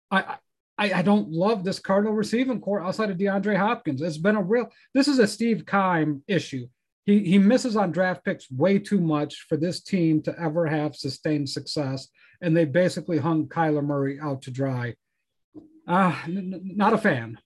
[0.10, 0.38] I,
[0.78, 4.02] I, I don't love this Cardinal receiving core outside of DeAndre Hopkins.
[4.02, 4.70] It's been a real.
[4.94, 6.68] This is a Steve Keim issue.
[7.06, 10.96] He he misses on draft picks way too much for this team to ever have
[10.96, 12.08] sustained success,
[12.42, 14.96] and they basically hung Kyler Murray out to dry.
[15.88, 17.38] Uh, n- not a fan.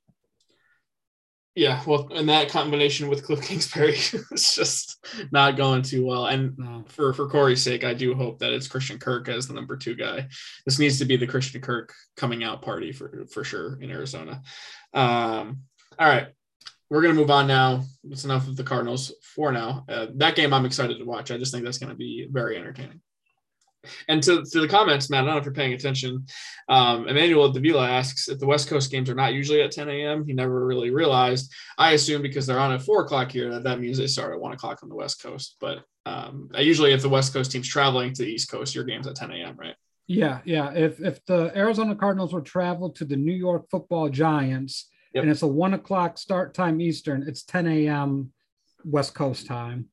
[1.55, 3.93] Yeah, well, and that combination with Cliff Kingsbury
[4.31, 6.27] is just not going too well.
[6.27, 9.75] And for for Corey's sake, I do hope that it's Christian Kirk as the number
[9.75, 10.27] two guy.
[10.65, 14.41] This needs to be the Christian Kirk coming out party for for sure in Arizona.
[14.93, 15.63] Um,
[15.97, 16.27] all right,
[16.89, 17.83] we're gonna move on now.
[18.09, 19.85] It's enough of the Cardinals for now.
[19.89, 21.31] Uh, that game I'm excited to watch.
[21.31, 23.01] I just think that's gonna be very entertaining.
[24.07, 26.25] And to, to the comments, Matt, I don't know if you're paying attention.
[26.67, 30.25] Um, Emmanuel Davila asks if the West Coast games are not usually at 10 a.m.
[30.25, 31.53] He never really realized.
[31.77, 34.39] I assume because they're on at four o'clock here that that means they start at
[34.39, 35.55] one o'clock on the West Coast.
[35.59, 39.07] But um, usually, if the West Coast team's traveling to the East Coast, your game's
[39.07, 39.55] at 10 a.m.
[39.57, 39.75] Right?
[40.07, 40.71] Yeah, yeah.
[40.73, 45.23] If if the Arizona Cardinals were travel to the New York Football Giants yep.
[45.23, 48.31] and it's a one o'clock start time Eastern, it's 10 a.m.
[48.83, 49.89] West Coast time.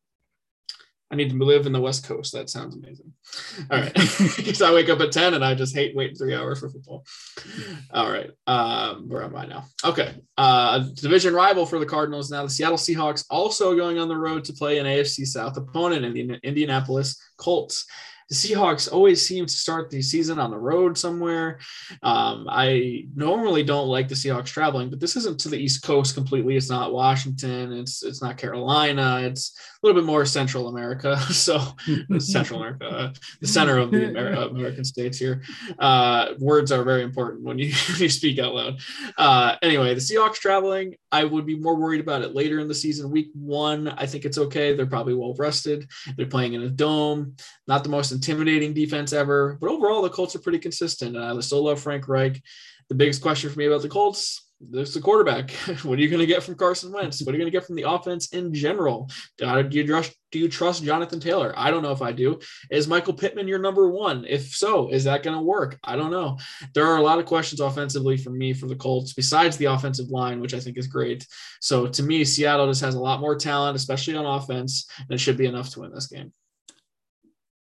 [1.11, 2.33] I need to live in the West Coast.
[2.33, 3.13] That sounds amazing.
[3.71, 3.93] All right.
[4.37, 7.05] Because I wake up at 10 and I just hate waiting three hours for football.
[7.93, 8.31] All right.
[8.47, 9.65] Um, where am I now?
[9.85, 10.15] Okay.
[10.37, 12.43] Uh, division rival for the Cardinals now.
[12.43, 16.13] The Seattle Seahawks also going on the road to play an AFC South opponent in
[16.13, 17.87] the Indianapolis Colts
[18.29, 21.61] the Seahawks always seem to start the season on the road somewhere.
[22.03, 26.15] Um, I normally don't like the Seahawks traveling, but this isn't to the East Coast
[26.15, 26.57] completely.
[26.57, 27.73] It's not Washington.
[27.73, 29.21] It's it's not Carolina.
[29.23, 31.19] It's little bit more Central America.
[31.37, 31.61] So
[32.19, 35.43] Central America, uh, the center of the Amer- American states here.
[35.79, 37.67] Uh, words are very important when you,
[37.99, 38.81] you speak out loud.
[39.17, 40.97] Uh, anyway, the Seahawks traveling.
[41.13, 43.11] I would be more worried about it later in the season.
[43.11, 44.75] Week one, I think it's okay.
[44.75, 45.89] They're probably well rested.
[46.17, 47.37] They're playing in a dome.
[47.69, 51.17] Not the most intimidating defense ever, but overall the Colts are pretty consistent.
[51.17, 52.43] And I still love Frank Reich.
[52.89, 55.51] The biggest question for me about the Colts there's the quarterback.
[55.83, 57.23] what are you going to get from Carson Wentz?
[57.23, 59.11] What are you going to get from the offense in general?
[59.39, 61.55] Do you trust do you trust Jonathan Taylor?
[61.57, 62.41] I don't know if I do.
[62.71, 64.25] Is Michael Pittman your number one?
[64.29, 65.79] If so, is that going to work?
[65.85, 66.37] I don't know.
[66.75, 70.09] There are a lot of questions offensively for me for the Colts, besides the offensive
[70.09, 71.27] line, which I think is great.
[71.61, 75.19] So to me, Seattle just has a lot more talent, especially on offense, and it
[75.19, 76.33] should be enough to win this game.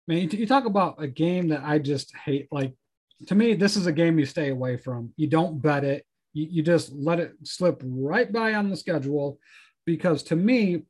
[0.07, 2.49] Man, you talk about a game that I just hate.
[2.51, 2.73] Like
[3.27, 5.13] to me, this is a game you stay away from.
[5.15, 9.39] You don't bet it you, you just let it slip right by on the schedule
[9.85, 10.83] because to me,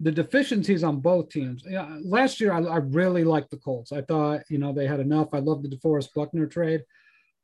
[0.00, 1.64] the deficiencies on both teams.
[2.02, 3.92] Last year I, I, really liked the Colts.
[3.92, 5.28] I thought you know they had enough.
[5.32, 6.82] I love the DeForest Buckner trade,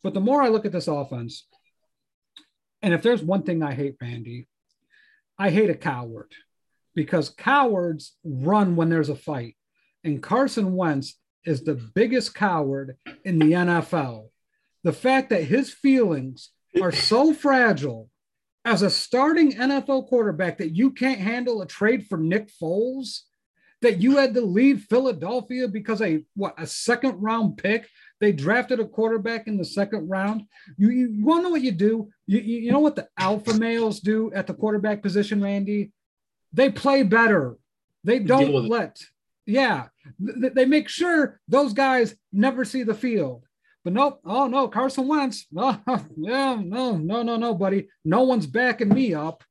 [0.03, 1.47] but the more I look at this offense,
[2.83, 4.49] and if there's one thing I hate, Randy,
[5.39, 6.33] I hate a coward
[6.97, 9.57] because cowards run when there's a fight,
[10.03, 14.31] and Carson Wentz is the biggest coward in the NFL.
[14.83, 18.09] The fact that his feelings are so fragile
[18.65, 23.21] as a starting NFL quarterback that you can't handle a trade for Nick Foles,
[23.81, 27.89] that you had to leave Philadelphia because a what a second round pick.
[28.21, 30.43] They drafted a quarterback in the second round.
[30.77, 32.09] You, you, you want to know what you do?
[32.27, 35.93] You, you, you know what the alpha males do at the quarterback position, Randy?
[36.53, 37.57] They play better.
[38.03, 39.01] They don't let,
[39.47, 39.87] yeah,
[40.19, 43.45] they make sure those guys never see the field.
[43.85, 44.21] But nope.
[44.25, 45.47] Oh no, Carson Wentz.
[45.51, 45.79] No,
[46.17, 47.89] yeah, no, no, no, no, buddy.
[48.05, 49.43] No one's backing me up.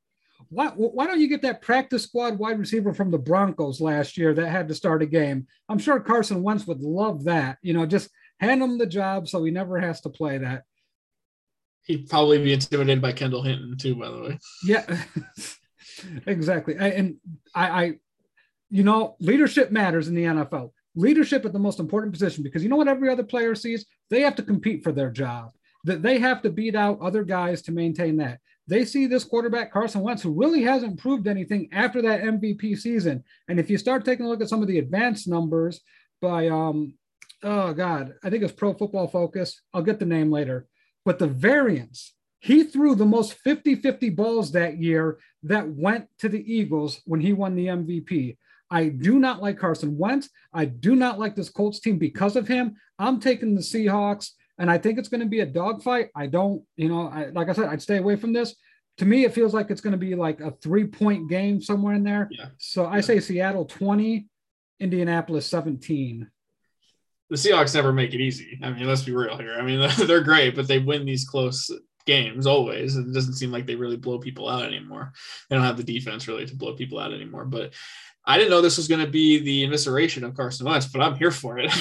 [0.50, 4.34] Why, why don't you get that practice squad wide receiver from the Broncos last year
[4.34, 5.48] that had to start a game?
[5.68, 7.58] I'm sure Carson Wentz would love that.
[7.62, 8.10] You know, just
[8.40, 10.64] hand him the job so he never has to play that.
[11.84, 14.40] He'd probably be intimidated by Kendall Hinton too, by the way.
[14.66, 15.04] Yeah,
[16.26, 16.76] exactly.
[16.78, 17.18] And
[17.56, 17.94] I, I,
[18.70, 22.70] you know, leadership matters in the NFL leadership at the most important position because you
[22.70, 23.86] know what every other player sees?
[24.10, 25.52] They have to compete for their job.
[25.84, 28.40] That they have to beat out other guys to maintain that.
[28.68, 33.24] They see this quarterback Carson Wentz, who really hasn't proved anything after that MVP season.
[33.48, 35.80] And if you start taking a look at some of the advanced numbers
[36.22, 36.96] by um,
[37.44, 39.62] oh god, I think it's Pro Football Focus.
[39.74, 40.68] I'll get the name later.
[41.06, 46.54] But the variance, he threw the most 50-50 balls that year that went to the
[46.54, 48.36] Eagles when he won the MVP.
[48.70, 50.30] I do not like Carson Wentz.
[50.54, 52.76] I do not like this Colts team because of him.
[53.00, 56.10] I'm taking the Seahawks, and I think it's going to be a dogfight.
[56.16, 58.56] I don't, you know, I, like I said, I'd stay away from this.
[58.98, 61.94] To me, it feels like it's going to be like a three point game somewhere
[61.94, 62.28] in there.
[62.32, 62.48] Yeah.
[62.58, 64.28] So I say Seattle 20,
[64.80, 66.30] Indianapolis 17.
[67.30, 68.60] The Seahawks never make it easy.
[68.64, 69.56] I mean, let's be real here.
[69.60, 71.70] I mean, they're great, but they win these close
[72.08, 72.96] games always.
[72.96, 75.14] It doesn't seem like they really blow people out anymore.
[75.50, 77.46] They don't have the defense really to blow people out anymore.
[77.46, 77.74] But
[78.28, 81.16] I didn't know this was going to be the evisceration of Carson Wentz, but I'm
[81.16, 81.72] here for it.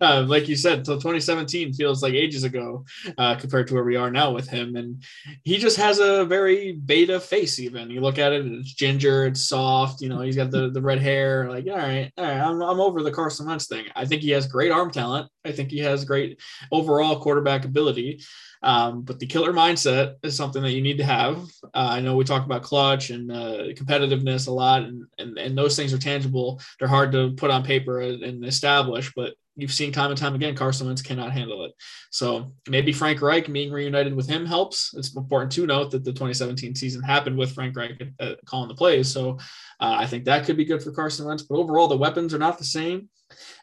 [0.00, 2.84] uh, like you said, until 2017 feels like ages ago
[3.18, 4.76] uh, compared to where we are now with him.
[4.76, 5.02] And
[5.42, 7.90] he just has a very beta face, even.
[7.90, 11.00] You look at it, it's ginger, it's soft, you know, he's got the, the red
[11.00, 11.50] hair.
[11.50, 13.86] Like, all right, all right, I'm, I'm over the Carson Wentz thing.
[13.96, 15.28] I think he has great arm talent.
[15.44, 16.40] I think he has great
[16.70, 18.22] overall quarterback ability.
[18.66, 21.38] Um, but the killer mindset is something that you need to have.
[21.66, 25.56] Uh, I know we talk about clutch and uh, competitiveness a lot, and, and, and
[25.56, 26.60] those things are tangible.
[26.78, 30.56] They're hard to put on paper and establish, but you've seen time and time again
[30.56, 31.72] Carson Wentz cannot handle it.
[32.10, 34.92] So maybe Frank Reich being reunited with him helps.
[34.94, 38.74] It's important to note that the 2017 season happened with Frank Reich uh, calling the
[38.74, 39.08] plays.
[39.08, 39.38] So
[39.78, 41.44] uh, I think that could be good for Carson Wentz.
[41.44, 43.08] But overall, the weapons are not the same.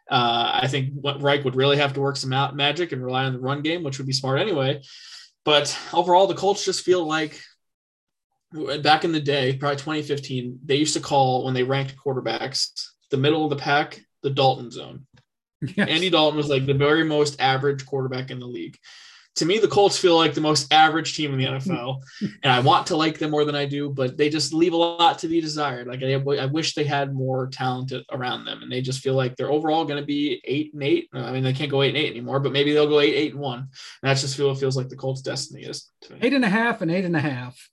[0.10, 3.40] Uh, I think Reich would really have to work some magic and rely on the
[3.40, 4.82] run game, which would be smart anyway.
[5.46, 7.42] But overall, the Colts just feel like
[8.82, 13.18] back in the day, probably 2015, they used to call when they ranked quarterbacks the
[13.18, 15.06] middle of the pack the Dalton zone.
[15.78, 15.88] Yes.
[15.88, 18.78] Andy Dalton was like the very most average quarterback in the league
[19.36, 22.60] to me, the Colts feel like the most average team in the NFL, and I
[22.60, 25.28] want to like them more than I do, but they just leave a lot to
[25.28, 25.88] be desired.
[25.88, 29.36] Like I, I wish they had more talent around them, and they just feel like
[29.36, 31.10] they're overall going to be eight and eight.
[31.14, 33.32] I mean, they can't go eight and eight anymore, but maybe they'll go eight, eight
[33.34, 33.60] and one.
[33.60, 33.70] And
[34.04, 35.90] that's just feel feels like the Colts' destiny is.
[36.22, 37.70] Eight and a half and eight and a half.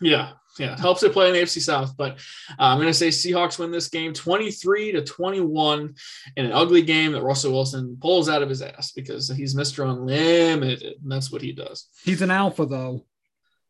[0.00, 1.96] Yeah, yeah, helps it play in the AFC South.
[1.96, 2.12] But
[2.50, 5.94] uh, I'm going to say Seahawks win this game 23 to 21
[6.36, 9.88] in an ugly game that Russell Wilson pulls out of his ass because he's Mr.
[9.88, 10.96] Unlimited.
[11.02, 11.88] And that's what he does.
[12.04, 13.04] He's an alpha, though.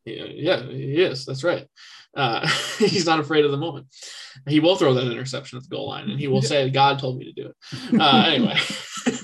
[0.04, 1.24] Yeah, yeah, he is.
[1.24, 1.66] That's right.
[2.14, 2.46] Uh,
[2.78, 3.86] he's not afraid of the moment.
[4.46, 7.18] He will throw that interception at the goal line and he will say, God told
[7.18, 8.00] me to do it.
[8.00, 8.56] Uh, anyway.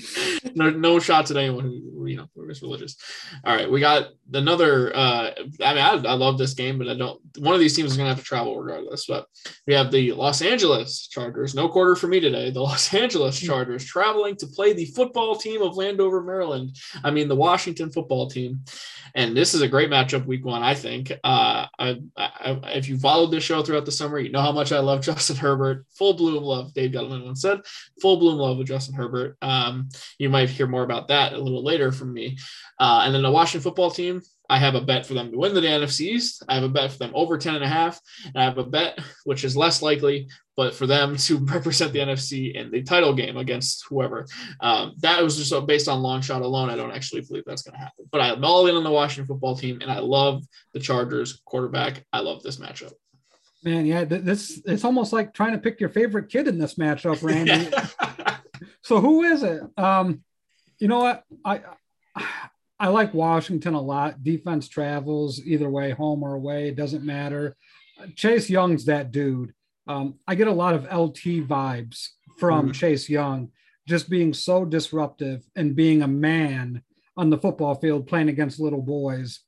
[0.54, 2.96] no, no shots at anyone who you know is religious.
[3.44, 4.94] All right, we got another.
[4.94, 5.30] Uh,
[5.62, 7.20] I mean, I, I love this game, but I don't.
[7.38, 9.06] One of these teams is going to have to travel regardless.
[9.06, 9.26] But
[9.66, 11.54] we have the Los Angeles Chargers.
[11.54, 12.50] No quarter for me today.
[12.50, 16.76] The Los Angeles Chargers traveling to play the football team of Landover, Maryland.
[17.04, 18.64] I mean, the Washington football team.
[19.14, 21.12] And this is a great matchup week one, I think.
[21.22, 24.72] Uh, I, I, if you followed this show throughout the summer, you know how much
[24.72, 25.86] I love Justin Herbert.
[25.98, 27.60] Full bloom love, Dave Gettleman once said.
[28.00, 29.36] Full bloom love with Justin Herbert.
[29.42, 29.81] Um,
[30.18, 32.38] you might hear more about that a little later from me.
[32.78, 34.22] Uh, and then the Washington football team,
[34.52, 36.42] I have a bet for them to win the NFC East.
[36.46, 37.98] I have a bet for them over 10 and a half.
[38.26, 42.00] And I have a bet, which is less likely, but for them to represent the
[42.00, 44.26] NFC in the title game against whoever.
[44.60, 46.68] Um, that was just based on long shot alone.
[46.68, 48.04] I don't actually believe that's going to happen.
[48.10, 52.04] But I'm all in on the Washington football team, and I love the Chargers quarterback.
[52.12, 52.92] I love this matchup.
[53.64, 57.22] Man, yeah, this it's almost like trying to pick your favorite kid in this matchup,
[57.22, 57.70] Randy.
[58.82, 59.62] So who is it?
[59.76, 60.22] Um,
[60.78, 61.24] you know what?
[61.44, 61.60] I
[62.78, 64.24] I like Washington a lot.
[64.24, 67.56] Defense travels either way, home or away, it doesn't matter.
[68.16, 69.54] Chase Young's that dude.
[69.86, 72.08] Um, I get a lot of LT vibes
[72.38, 72.74] from mm.
[72.74, 73.50] Chase Young,
[73.86, 76.82] just being so disruptive and being a man
[77.16, 79.40] on the football field playing against little boys.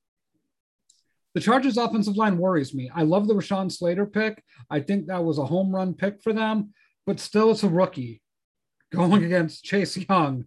[1.35, 2.91] The Chargers' offensive line worries me.
[2.95, 4.41] I love the Rashawn Slater pick.
[4.71, 6.73] I think that was a home run pick for them,
[7.07, 8.23] but still, it's a rookie
[8.95, 10.45] going against Chase Young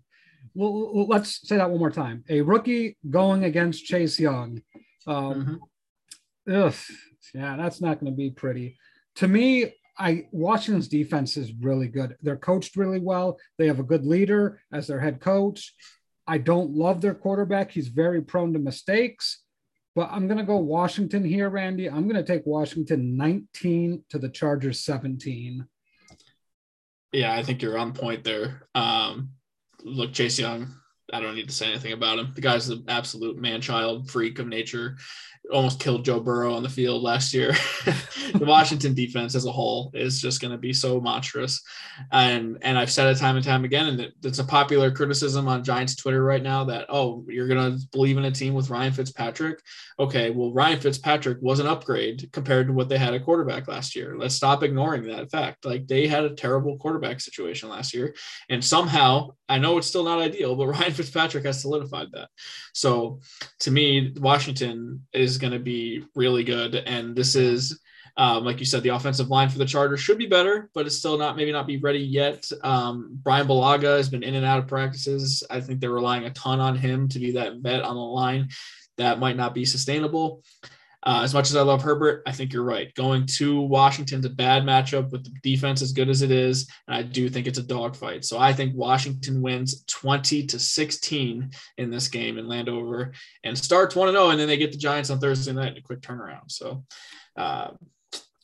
[0.57, 2.23] well, let's say that one more time.
[2.29, 4.61] A rookie going against Chase Young.
[5.05, 5.61] Um,
[6.47, 6.53] mm-hmm.
[6.53, 6.73] ugh,
[7.33, 8.77] yeah, that's not going to be pretty.
[9.17, 12.15] To me, I Washington's defense is really good.
[12.21, 13.37] They're coached really well.
[13.57, 15.75] They have a good leader as their head coach.
[16.25, 17.71] I don't love their quarterback.
[17.71, 19.43] He's very prone to mistakes,
[19.95, 21.87] but I'm going to go Washington here, Randy.
[21.87, 25.67] I'm going to take Washington 19 to the Chargers 17.
[27.11, 28.67] Yeah, I think you're on point there.
[28.75, 29.31] Um,
[29.83, 30.73] look, Chase Young,
[31.13, 32.31] I don't need to say anything about him.
[32.35, 34.97] The guy's an absolute man child freak of nature
[35.51, 37.51] almost killed Joe Burrow on the field last year.
[38.33, 41.61] the Washington defense as a whole is just going to be so monstrous.
[42.11, 45.63] And and I've said it time and time again, and it's a popular criticism on
[45.63, 48.93] Giants Twitter right now that, oh, you're going to believe in a team with Ryan
[48.93, 49.59] Fitzpatrick.
[49.99, 53.95] Okay, well, Ryan Fitzpatrick was an upgrade compared to what they had at quarterback last
[53.95, 54.15] year.
[54.17, 55.65] Let's stop ignoring that fact.
[55.65, 58.13] Like they had a terrible quarterback situation last year.
[58.49, 62.29] And somehow, I know it's still not ideal, but Ryan Fitzpatrick has solidified that.
[62.73, 63.21] So
[63.61, 66.75] to me, Washington is going to be really good.
[66.75, 67.79] And this is,
[68.17, 70.97] um, like you said, the offensive line for the Chargers should be better, but it's
[70.97, 72.49] still not maybe not be ready yet.
[72.63, 75.43] Um, Bryan Bulaga has been in and out of practices.
[75.49, 78.49] I think they're relying a ton on him to be that vet on the line.
[78.97, 80.41] That might not be sustainable.
[81.07, 82.93] Uh, as much as I love Herbert, I think you're right.
[82.95, 86.97] Going to Washington's a bad matchup with the defense as good as it is, and
[86.97, 88.25] I do think it's a dogfight.
[88.25, 93.13] So I think Washington wins 20 to 16 in this game in Landover
[93.45, 95.81] and starts 1 0, and then they get the Giants on Thursday night in a
[95.81, 96.51] quick turnaround.
[96.51, 96.83] So
[97.37, 97.69] uh,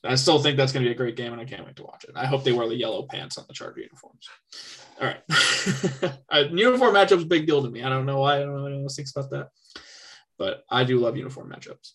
[0.05, 1.83] I still think that's going to be a great game, and I can't wait to
[1.83, 2.11] watch it.
[2.15, 4.29] I hope they wear the yellow pants on the Charger uniforms.
[5.01, 7.83] All right, uh, uniform matchups big deal to me.
[7.83, 8.37] I don't know why.
[8.37, 9.49] I don't know anyone else thinks about that,
[10.37, 11.91] but I do love uniform matchups.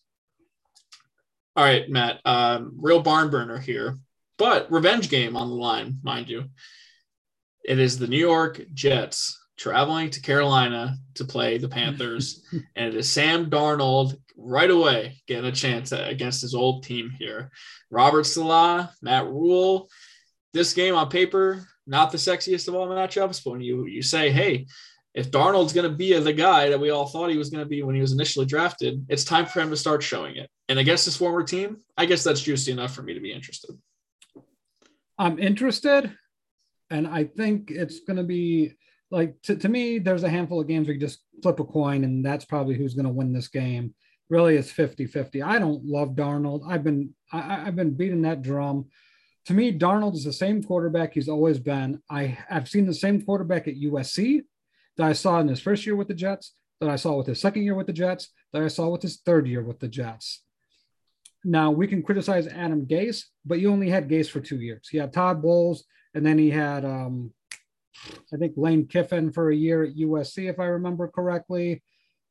[1.58, 2.20] All right, Matt.
[2.24, 3.98] Um, real barn burner here,
[4.36, 6.44] but revenge game on the line, mind you.
[7.64, 12.44] It is the New York Jets traveling to Carolina to play the Panthers,
[12.76, 17.50] and it is Sam Darnold right away getting a chance against his old team here.
[17.90, 19.88] Robert Saleh, Matt Rhule.
[20.52, 24.30] This game on paper, not the sexiest of all matchups, but when you you say,
[24.30, 24.68] hey,
[25.18, 27.68] if Darnold's going to be the guy that we all thought he was going to
[27.68, 30.48] be when he was initially drafted, it's time for him to start showing it.
[30.68, 33.76] And against his former team, I guess that's juicy enough for me to be interested.
[35.18, 36.16] I'm interested,
[36.88, 38.74] and I think it's going to be
[39.10, 39.98] like to, to me.
[39.98, 42.94] There's a handful of games where you just flip a coin, and that's probably who's
[42.94, 43.96] going to win this game.
[44.30, 45.42] Really, it's 50-50.
[45.42, 46.60] I don't love Darnold.
[46.70, 48.86] I've been I, I've been beating that drum.
[49.46, 52.00] To me, Darnold is the same quarterback he's always been.
[52.08, 54.42] I have seen the same quarterback at USC
[54.98, 57.40] that I saw in his first year with the Jets, that I saw with his
[57.40, 60.42] second year with the Jets, that I saw with his third year with the Jets.
[61.44, 64.88] Now we can criticize Adam Gase, but you only had Gase for two years.
[64.90, 65.84] He had Todd Bowles,
[66.14, 67.32] and then he had um,
[68.32, 71.82] I think Lane Kiffin for a year at USC, if I remember correctly.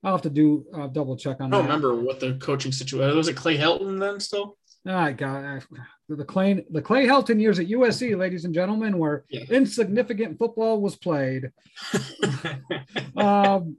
[0.04, 1.50] I'll have to do uh, double check on.
[1.50, 1.56] That.
[1.56, 1.88] I don't that.
[1.88, 3.28] remember what the coaching situation was.
[3.28, 4.58] It Clay Helton then still?
[4.88, 5.64] I got
[6.10, 9.44] the Clay the Clay Helton years at USC, ladies and gentlemen, where yeah.
[9.50, 11.52] insignificant football was played.
[13.18, 13.78] um,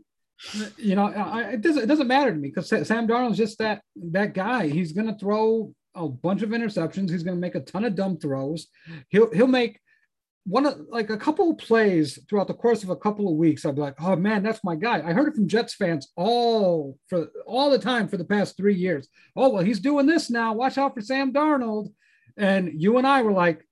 [0.76, 3.82] you know, I, it doesn't it doesn't matter to me because Sam Darnold's just that
[3.96, 4.68] that guy.
[4.68, 7.10] He's going to throw a bunch of interceptions.
[7.10, 8.68] He's going to make a ton of dumb throws.
[9.08, 9.80] He'll he'll make
[10.44, 13.64] one of like a couple of plays throughout the course of a couple of weeks,
[13.64, 15.02] I'd be like, oh man, that's my guy.
[15.04, 18.74] I heard it from Jets fans all for all the time for the past three
[18.74, 19.08] years.
[19.36, 20.54] Oh, well, he's doing this now.
[20.54, 21.92] Watch out for Sam Darnold.
[22.36, 23.66] And you and I were like,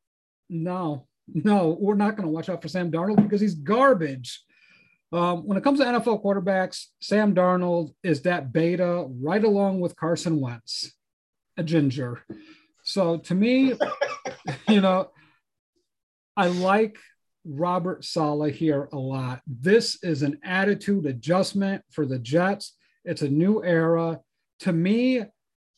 [0.50, 4.42] no, no, we're not going to watch out for Sam Darnold because he's garbage.
[5.12, 9.96] Um, when it comes to NFL quarterbacks, Sam Darnold is that beta right along with
[9.96, 10.92] Carson Wentz,
[11.56, 12.22] a ginger.
[12.82, 13.74] So to me,
[14.68, 15.10] you know,
[16.37, 16.99] I like
[17.47, 19.41] Robert Saleh here a lot.
[19.47, 22.74] This is an attitude adjustment for the Jets.
[23.05, 24.20] It's a new era.
[24.61, 25.22] To me,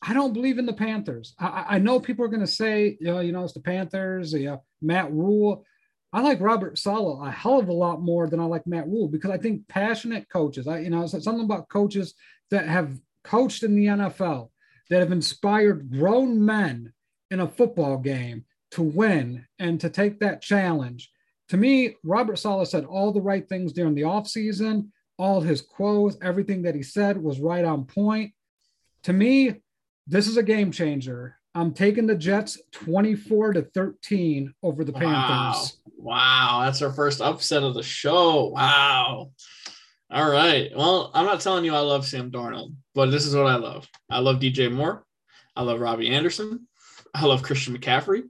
[0.01, 1.35] I don't believe in the Panthers.
[1.39, 4.33] I, I know people are going to say, you know, you know, it's the Panthers,
[4.33, 5.65] know, Matt Rhule.
[6.13, 9.09] I like Robert Saleh a hell of a lot more than I like Matt Rhule
[9.09, 12.15] because I think passionate coaches, I, you know, something about coaches
[12.51, 14.51] that have coached in the NFL,
[14.89, 16.93] that have inspired grown men
[17.31, 21.11] in a football game to win and to take that challenge.
[21.49, 24.89] To me, Robert Saleh said all the right things during the offseason.
[25.19, 28.33] All his quotes, everything that he said was right on point.
[29.05, 29.55] To me,
[30.07, 31.37] this is a game changer.
[31.55, 35.79] I'm taking the Jets 24 to 13 over the Panthers.
[35.97, 36.61] Wow.
[36.61, 36.61] wow.
[36.64, 38.47] That's our first upset of the show.
[38.47, 39.33] Wow.
[40.11, 40.71] All right.
[40.77, 43.89] Well, I'm not telling you I love Sam Darnold, but this is what I love.
[44.09, 45.05] I love DJ Moore.
[45.57, 46.68] I love Robbie Anderson.
[47.19, 48.23] I love Christian McCaffrey.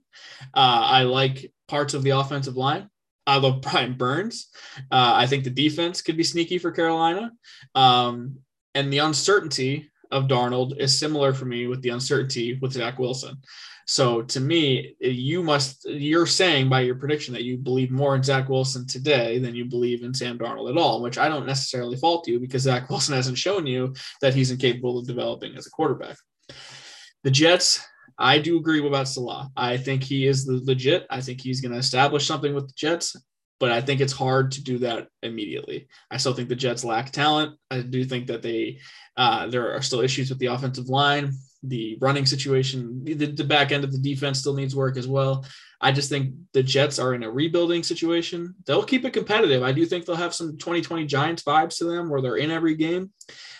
[0.54, 2.88] Uh, I like parts of the offensive line.
[3.26, 4.48] I love Brian Burns.
[4.90, 7.32] Uh, I think the defense could be sneaky for Carolina.
[7.74, 8.38] Um,
[8.74, 13.36] and the uncertainty of Darnold is similar for me with the uncertainty with Zach Wilson.
[13.86, 18.22] So to me, you must you're saying by your prediction that you believe more in
[18.22, 21.96] Zach Wilson today than you believe in Sam Darnold at all, which I don't necessarily
[21.96, 25.70] fault you because Zach Wilson hasn't shown you that he's incapable of developing as a
[25.70, 26.16] quarterback.
[27.24, 27.80] The Jets
[28.18, 29.48] I do agree about Saleh.
[29.56, 31.06] I think he is the legit.
[31.08, 33.16] I think he's going to establish something with the Jets,
[33.60, 35.88] but I think it's hard to do that immediately.
[36.10, 37.56] I still think the Jets lack talent.
[37.70, 38.80] I do think that they
[39.16, 43.72] uh, there are still issues with the offensive line, the running situation, the, the back
[43.72, 45.44] end of the defense still needs work as well.
[45.80, 48.54] I just think the Jets are in a rebuilding situation.
[48.66, 49.62] They'll keep it competitive.
[49.62, 52.74] I do think they'll have some 2020 Giants vibes to them where they're in every
[52.74, 53.12] game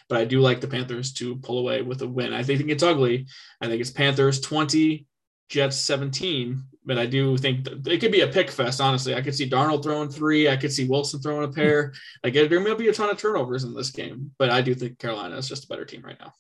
[0.09, 2.33] but I do like the Panthers to pull away with a win.
[2.33, 3.27] I think it's ugly.
[3.61, 5.07] I think it's Panthers 20,
[5.49, 9.15] Jets 17, but I do think it could be a pick fest, honestly.
[9.15, 10.49] I could see Darnold throwing three.
[10.49, 11.93] I could see Wilson throwing a pair.
[12.25, 14.75] I Like there may be a ton of turnovers in this game, but I do
[14.75, 16.33] think Carolina is just a better team right now.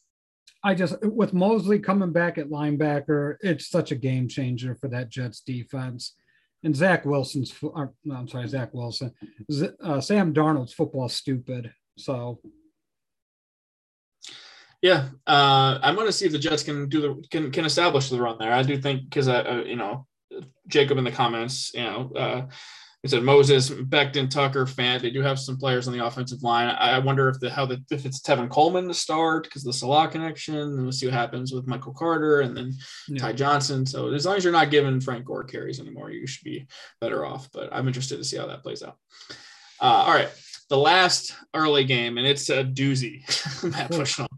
[0.65, 5.09] I just with Mosley coming back at linebacker, it's such a game changer for that
[5.09, 6.15] Jets defense.
[6.65, 9.13] And Zach Wilson's, uh, I'm sorry, Zach Wilson,
[9.81, 11.73] uh, Sam Darnold's football stupid.
[11.97, 12.41] So
[14.83, 18.11] yeah, uh, I'm going to see if the Jets can do the can can establish
[18.11, 18.53] the run there.
[18.53, 20.07] I do think because I, uh, you know,
[20.67, 22.49] Jacob in the comments, you know,
[23.05, 25.03] I said Moses, Becton, Tucker, Fant.
[25.03, 26.67] They do have some players on the offensive line.
[26.69, 30.11] I wonder if the how the if it's Tevin Coleman to start because the Saleh
[30.11, 32.75] connection, and we'll see what happens with Michael Carter and then
[33.07, 33.21] yeah.
[33.21, 33.87] Ty Johnson.
[33.87, 36.67] So as long as you're not giving Frank Gore carries anymore, you should be
[37.01, 37.49] better off.
[37.53, 38.97] But I'm interested to see how that plays out.
[39.81, 40.31] Uh, all right
[40.69, 43.23] the last early game, and it's a doozy,
[43.73, 44.29] Matt Bushnell.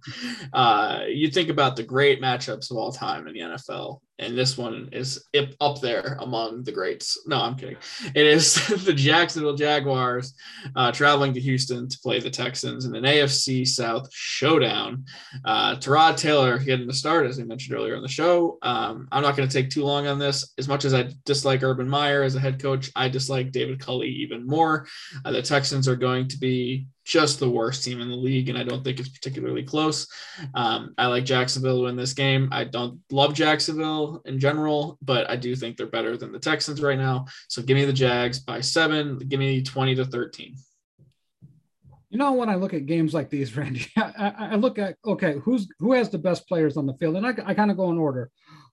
[0.52, 4.56] Uh, you think about the great matchups of all time in the NFL, and this
[4.56, 5.28] one is
[5.60, 7.18] up there among the greats.
[7.26, 7.76] No, I'm kidding.
[8.14, 8.54] It is
[8.84, 10.34] the Jacksonville Jaguars
[10.76, 15.04] uh, traveling to Houston to play the Texans in an AFC South showdown.
[15.44, 18.58] Uh, Tyrod Taylor getting the start, as we mentioned earlier on the show.
[18.62, 20.52] Um, I'm not going to take too long on this.
[20.58, 24.08] As much as I dislike Urban Meyer as a head coach, I dislike David Culley
[24.08, 24.86] even more.
[25.24, 28.58] Uh, the Texans are going to be just the worst team in the league, and
[28.58, 30.06] I don't think it's particularly close.
[30.54, 32.48] Um, I like Jacksonville to win this game.
[32.52, 36.82] I don't love Jacksonville in general, but I do think they're better than the Texans
[36.82, 37.26] right now.
[37.48, 39.18] So give me the Jags by seven.
[39.18, 40.54] Give me 20 to 13.
[42.10, 45.36] You know, when I look at games like these, Randy, I, I look at okay,
[45.42, 47.90] who's who has the best players on the field, and I, I kind of go
[47.90, 48.30] in order: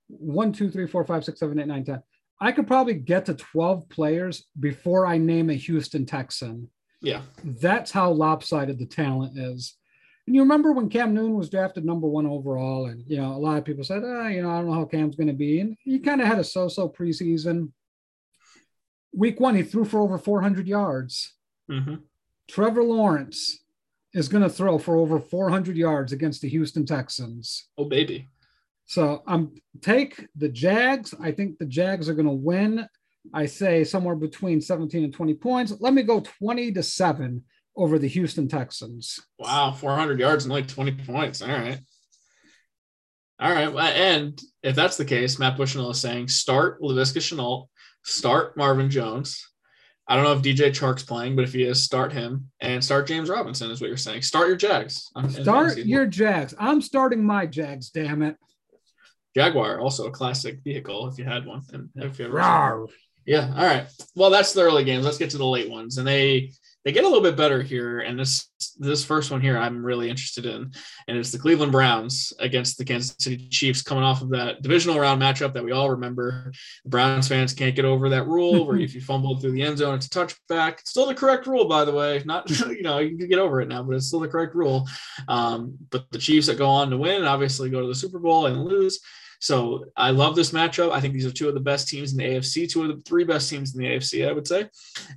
[0.07, 2.01] one, two, three, four, five, six, seven, eight, nine, ten.
[2.39, 6.69] I could probably get to 12 players before I name a Houston Texan.
[7.01, 7.21] Yeah.
[7.43, 9.75] That's how lopsided the talent is.
[10.25, 13.37] And you remember when Cam Newton was drafted number one overall, and you know, a
[13.37, 15.61] lot of people said, oh, you know, I don't know how Cam's going to be.
[15.61, 17.71] And he kind of had a so-so preseason.
[19.13, 21.33] Week one, he threw for over 400 yards.
[21.71, 21.95] Mm-hmm.
[22.49, 23.63] Trevor Lawrence
[24.13, 27.67] is going to throw for over 400 yards against the Houston Texans.
[27.77, 28.27] Oh, baby.
[28.85, 31.13] So I'm um, take the Jags.
[31.21, 32.87] I think the Jags are going to win.
[33.33, 35.73] I say somewhere between 17 and 20 points.
[35.79, 37.43] Let me go 20 to 7
[37.75, 39.19] over the Houston Texans.
[39.37, 41.41] Wow, 400 yards and like 20 points.
[41.41, 41.79] All right.
[43.39, 43.71] All right.
[43.95, 47.67] And if that's the case, Matt Bushnell is saying start Laviska Shenault,
[48.03, 49.47] start Marvin Jones.
[50.07, 53.07] I don't know if DJ Chark's playing, but if he is, start him and start
[53.07, 54.21] James Robinson, is what you're saying.
[54.21, 55.11] Start your Jags.
[55.29, 56.55] Start your Jags.
[56.57, 58.37] I'm starting my Jags, damn it.
[59.35, 61.61] Jaguar, also a classic vehicle if you had one.
[61.73, 62.87] And if you ever
[63.27, 63.53] yeah.
[63.55, 63.85] All right.
[64.15, 65.03] Well, that's the early games.
[65.03, 66.51] Let's get to the late ones, and they
[66.85, 67.99] they get a little bit better here.
[67.99, 68.47] And this
[68.79, 70.71] this first one here, I'm really interested in,
[71.09, 74.97] and it's the Cleveland Browns against the Kansas City Chiefs, coming off of that divisional
[74.97, 76.53] round matchup that we all remember.
[76.85, 79.95] Browns fans can't get over that rule where if you fumble through the end zone,
[79.95, 80.79] it's a touchback.
[80.79, 82.23] It's still the correct rule, by the way.
[82.25, 84.87] Not you know you can get over it now, but it's still the correct rule.
[85.27, 88.45] Um, but the Chiefs that go on to win, obviously go to the Super Bowl
[88.45, 89.01] and lose.
[89.39, 90.91] So I love this matchup.
[90.91, 93.01] I think these are two of the best teams in the AFC, two of the
[93.03, 94.69] three best teams in the AFC, I would say.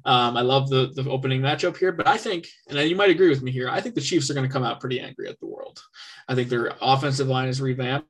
[0.05, 3.29] Um, I love the, the opening matchup here, but I think, and you might agree
[3.29, 5.41] with me here, I think the Chiefs are going to come out pretty angry at
[5.41, 5.83] the world.
[6.29, 8.07] I think their offensive line is revamped.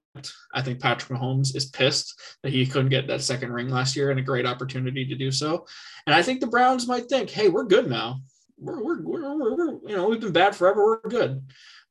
[0.53, 4.11] I think Patrick Mahomes is pissed that he couldn't get that second ring last year
[4.11, 5.67] and a great opportunity to do so.
[6.07, 8.21] And I think the Browns might think, hey, we're good now.
[8.59, 11.01] We're, we're, we're, we're you know, we've been bad forever.
[11.03, 11.43] We're good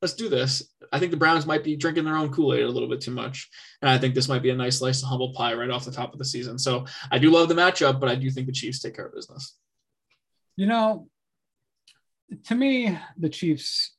[0.01, 0.63] let's do this.
[0.91, 3.11] I think the Browns might be drinking their own Kool Aid a little bit too
[3.11, 3.49] much.
[3.81, 5.91] And I think this might be a nice slice of humble pie right off the
[5.91, 6.57] top of the season.
[6.57, 9.13] So I do love the matchup, but I do think the Chiefs take care of
[9.13, 9.55] business.
[10.55, 11.07] You know,
[12.45, 13.95] to me, the Chiefs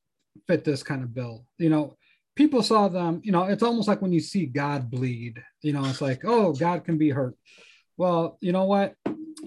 [0.47, 1.45] fit this kind of bill.
[1.59, 1.97] You know,
[2.35, 5.85] people saw them, you know, it's almost like when you see God bleed, you know,
[5.85, 7.37] it's like, oh, God can be hurt.
[7.97, 8.95] Well, you know what?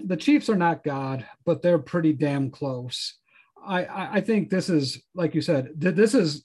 [0.04, 3.18] The Chiefs are not God, but they're pretty damn close.
[3.66, 5.70] I, I think this is like you said.
[5.76, 6.44] This is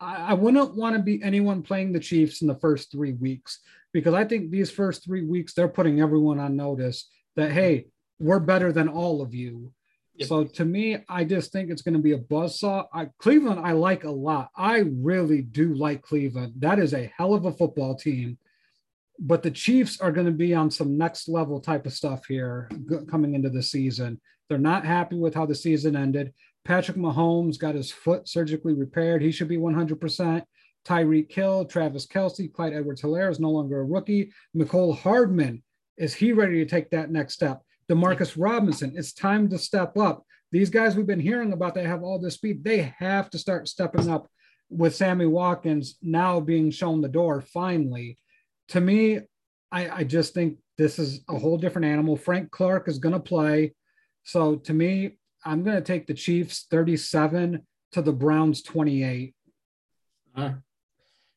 [0.00, 3.60] I, I wouldn't want to be anyone playing the Chiefs in the first three weeks
[3.92, 7.86] because I think these first three weeks they're putting everyone on notice that hey
[8.18, 9.72] we're better than all of you.
[10.16, 10.28] Yep.
[10.28, 12.86] So to me, I just think it's going to be a buzzsaw.
[12.92, 14.50] I, Cleveland, I like a lot.
[14.54, 16.52] I really do like Cleveland.
[16.58, 18.36] That is a hell of a football team.
[19.18, 22.70] But the Chiefs are going to be on some next level type of stuff here
[23.10, 24.20] coming into the season.
[24.48, 26.34] They're not happy with how the season ended.
[26.64, 29.22] Patrick Mahomes got his foot surgically repaired.
[29.22, 30.42] He should be 100%.
[30.86, 34.32] Tyreek Hill, Travis Kelce, Clyde Edwards Helaire is no longer a rookie.
[34.56, 35.62] Mecole Hardman,
[35.98, 37.62] is he ready to take that next step?
[37.90, 40.24] Demarcus Robinson, it's time to step up.
[40.52, 42.64] These guys we've been hearing about, they have all this speed.
[42.64, 44.28] They have to start stepping up
[44.68, 48.18] with Sammy Watkins now being shown the door finally.
[48.68, 49.20] To me,
[49.70, 52.16] I, I just think this is a whole different animal.
[52.16, 53.74] Frank Clark is going to play.
[54.24, 59.34] So to me, I'm going to take the Chiefs 37 to the Browns 28.
[60.36, 60.52] Uh,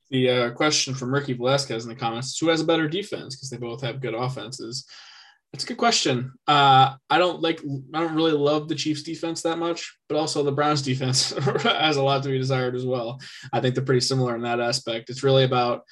[0.09, 3.49] the uh, question from Ricky Velasquez in the comments who has a better defense because
[3.49, 4.85] they both have good offenses.
[5.51, 6.33] That's a good question.
[6.47, 7.61] Uh, I don't like.
[7.93, 11.29] I don't really love the Chiefs' defense that much, but also the Browns' defense
[11.61, 13.19] has a lot to be desired as well.
[13.51, 15.11] I think they're pretty similar in that aspect.
[15.11, 15.83] It's really about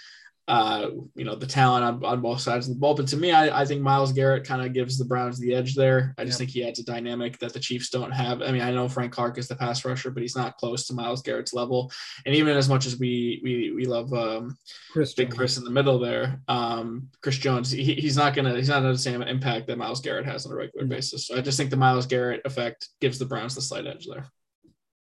[0.48, 2.94] uh, you know, the talent on, on both sides of the ball.
[2.94, 5.76] But to me, I, I think Myles Garrett kind of gives the Browns the edge
[5.76, 6.14] there.
[6.18, 6.40] I just yep.
[6.40, 8.42] think he adds a dynamic that the Chiefs don't have.
[8.42, 10.94] I mean, I know Frank Clark is the pass rusher, but he's not close to
[10.94, 11.92] Myles Garrett's level.
[12.26, 14.58] And even as much as we we we love um,
[14.92, 15.38] Chris Big Jones.
[15.38, 18.98] Chris in the middle there, um, Chris Jones, he, he's not gonna he's not the
[18.98, 20.96] same impact that Myles Garrett has on a regular mm-hmm.
[20.96, 21.28] basis.
[21.28, 24.26] So I just think the Myles Garrett effect gives the Browns the slight edge there.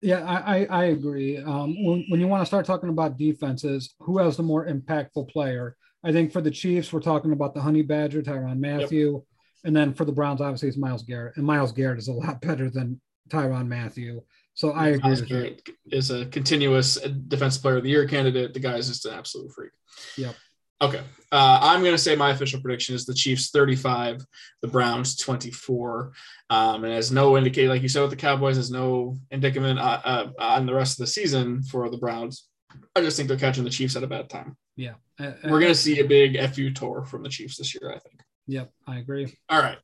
[0.03, 1.39] Yeah, I, I, I agree.
[1.39, 5.29] Um, when, when you want to start talking about defenses, who has the more impactful
[5.29, 5.77] player?
[6.03, 9.13] I think for the Chiefs, we're talking about the Honey Badger, Tyrann Mathieu.
[9.13, 9.23] Yep.
[9.65, 11.37] And then for the Browns, obviously, it's Myles Garrett.
[11.37, 14.23] And Myles Garrett is a lot better than Tyrann Mathieu.
[14.55, 15.11] So I agree.
[15.11, 16.95] Myles Garrett is a continuous
[17.29, 18.55] defensive player of the year candidate.
[18.55, 19.73] The guy is just an absolute freak.
[20.17, 20.35] Yep.
[20.83, 21.03] Okay.
[21.33, 24.25] Uh, I'm going to say my official prediction is the Chiefs 35,
[24.63, 26.13] the Browns 24.
[26.49, 30.01] Um, and as no indicate, like you said with the Cowboys, there's no indicament uh,
[30.05, 32.49] uh, on the rest of the season for the Browns.
[32.97, 34.57] I just think they're catching the Chiefs at a bad time.
[34.77, 34.95] Yeah.
[35.21, 37.99] Uh, We're going to see a big FU tour from the Chiefs this year, I
[37.99, 38.21] think.
[38.51, 39.33] Yep, I agree.
[39.49, 39.79] All right.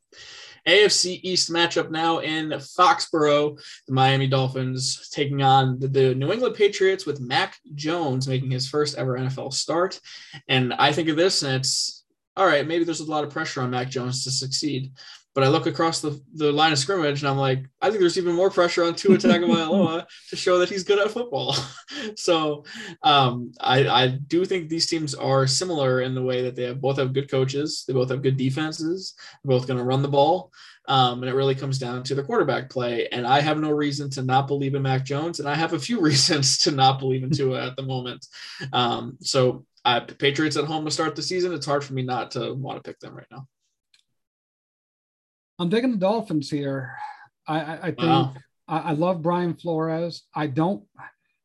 [0.66, 3.56] AFC East matchup now in Foxborough.
[3.86, 8.98] The Miami Dolphins taking on the, New England Patriots with Mac Jones making his first
[8.98, 10.00] ever NFL start.
[10.48, 12.04] And I think of this and it's
[12.36, 14.90] all right, maybe there's a lot of pressure on Mac Jones to succeed.
[15.36, 18.16] But I look across the, the line of scrimmage and I'm like, I think there's
[18.16, 21.54] even more pressure on Tua Tagovailoa to show that he's good at football.
[22.16, 22.64] so
[23.02, 26.80] um, I, I do think these teams are similar in the way that they have
[26.80, 29.12] both have good coaches, they both have good defenses,
[29.44, 30.50] they're both going to run the ball.
[30.88, 33.06] Um, and it really comes down to the quarterback play.
[33.12, 35.78] And I have no reason to not believe in Mac Jones, and I have a
[35.78, 38.26] few reasons to not believe in Tua at the moment.
[38.72, 41.52] Um, so uh, Patriots at home to start the season.
[41.52, 43.46] It's hard for me not to want to pick them right now.
[45.58, 46.96] I'm digging the Dolphins here.
[47.46, 48.34] I, I, I think wow.
[48.68, 50.24] I, I, love Brian Flores.
[50.34, 50.84] I don't.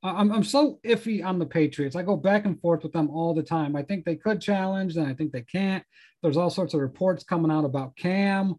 [0.04, 1.96] I'm, I'm so iffy on the Patriots.
[1.96, 3.76] I go back and forth with them all the time.
[3.76, 5.84] I think they could challenge, and I think they can't.
[6.22, 8.56] There's all sorts of reports coming out about Cam.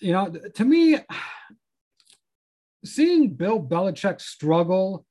[0.00, 0.98] You know, to me,
[2.84, 5.06] seeing Bill Belichick struggle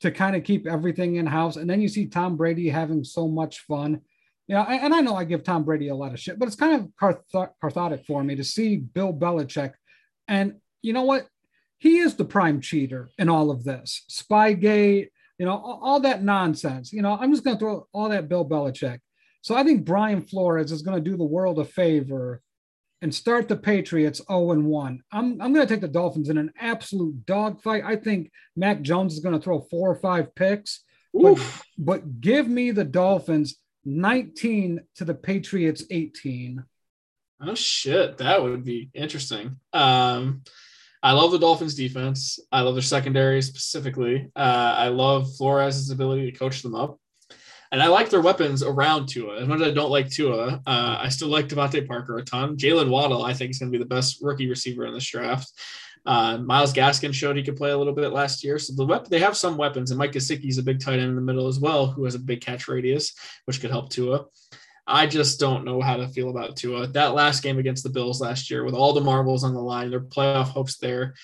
[0.00, 3.26] to kind of keep everything in house, and then you see Tom Brady having so
[3.26, 4.02] much fun
[4.48, 6.90] yeah, and I know I give Tom Brady a lot of shit, but it's kind
[7.00, 7.16] of
[7.60, 9.72] cathartic for me to see Bill Belichick.
[10.28, 11.26] And you know what?
[11.78, 14.04] He is the prime cheater in all of this.
[14.08, 16.92] Spygate, you know, all, that nonsense.
[16.92, 19.00] You know, I'm just going to throw all that Bill Belichick.
[19.42, 22.40] So I think Brian Flores is going to do the world a favor
[23.02, 25.00] and start the Patriots 0 and 1.
[25.12, 27.82] I'm, I'm going to take the Dolphins in an absolute dogfight.
[27.84, 30.82] I think Mac Jones is going to throw four or five picks.
[31.12, 31.38] But,
[31.78, 33.56] but give me the Dolphins
[33.86, 36.62] 19 to the Patriots 18.
[37.40, 39.56] Oh shit, that would be interesting.
[39.72, 40.42] Um,
[41.02, 42.38] I love the Dolphins defense.
[42.50, 44.28] I love their secondary specifically.
[44.34, 46.98] Uh, I love Flores' ability to coach them up.
[47.72, 49.40] And I like their weapons around Tua.
[49.40, 52.56] As much as I don't like Tua, uh, I still like DeVante Parker a ton.
[52.56, 55.50] Jaylen Waddle, I think, is going to be the best rookie receiver in this draft.
[56.06, 58.58] Uh, Myles Gaskin showed he could play a little bit last year.
[58.58, 61.16] So the weapon, they have some weapons, and Mike is a big tight end in
[61.16, 63.12] the middle as well, who has a big catch radius,
[63.44, 64.26] which could help Tua.
[64.86, 66.86] I just don't know how to feel about Tua.
[66.86, 69.90] That last game against the Bills last year, with all the marbles on the line,
[69.90, 71.14] their playoff hopes there,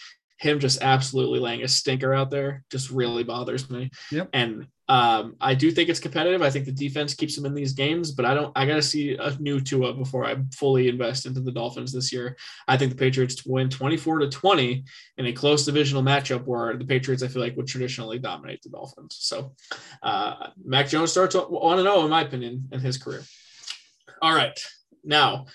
[0.43, 3.89] him just absolutely laying a stinker out there just really bothers me.
[4.11, 4.31] Yep.
[4.33, 6.43] And um, I do think it's competitive.
[6.43, 8.53] I think the defense keeps them in these games, but I don't.
[8.57, 12.13] I got to see a new Tua before I fully invest into the Dolphins this
[12.13, 12.37] year.
[12.67, 14.85] I think the Patriots win 24 to 20
[15.19, 18.71] in a close divisional matchup where the Patriots, I feel like, would traditionally dominate the
[18.71, 19.19] Dolphins.
[19.21, 19.55] So,
[20.03, 23.23] uh, Mac Jones starts one to zero in my opinion in his career.
[24.21, 24.59] All right,
[25.05, 25.47] now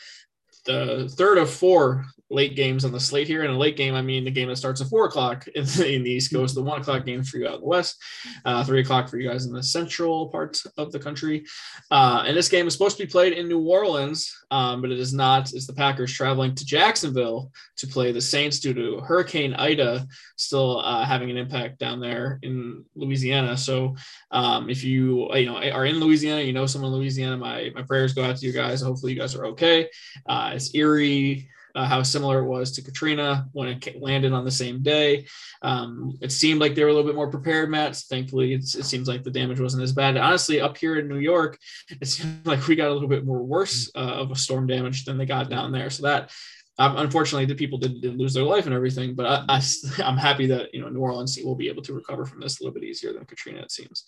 [0.65, 3.43] the third of four late games on the slate here.
[3.43, 5.95] And a late game, I mean the game that starts at four o'clock in the,
[5.95, 8.01] in the East Coast, the one o'clock game for you out in the West,
[8.45, 11.45] uh, three o'clock for you guys in the central part of the country.
[11.91, 14.99] Uh, and this game is supposed to be played in New Orleans, um, but it
[14.99, 15.53] is not.
[15.53, 20.79] It's the Packers traveling to Jacksonville to play the Saints due to Hurricane Ida still
[20.79, 23.57] uh, having an impact down there in Louisiana.
[23.57, 23.95] So
[24.31, 27.83] um, if you you know are in Louisiana, you know someone in Louisiana, my my
[27.83, 28.81] prayers go out to you guys.
[28.81, 29.89] Hopefully you guys are okay.
[30.27, 34.51] Uh, it's eerie uh, how similar it was to Katrina when it landed on the
[34.51, 35.27] same day.
[35.61, 37.95] Um, it seemed like they were a little bit more prepared, Matt.
[37.95, 40.17] Thankfully, it seems like the damage wasn't as bad.
[40.17, 41.59] Honestly, up here in New York,
[42.01, 45.05] it seemed like we got a little bit more worse uh, of a storm damage
[45.05, 45.91] than they got down there.
[45.91, 46.31] So that
[46.79, 49.61] um, unfortunately, the people did, did, lose their life and everything, but I, I,
[50.03, 52.63] am happy that you know New Orleans will be able to recover from this a
[52.63, 53.61] little bit easier than Katrina.
[53.61, 54.03] It seems.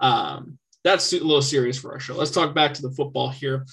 [0.00, 2.14] Um, that's a little serious for our show.
[2.14, 3.66] Let's talk back to the football here.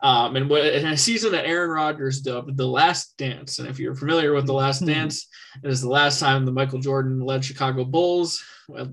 [0.00, 3.58] Um, and what in a season that Aaron Rodgers dubbed the last dance.
[3.58, 4.92] And if you're familiar with the last mm-hmm.
[4.92, 5.28] dance,
[5.62, 8.42] it is the last time the Michael Jordan led Chicago Bulls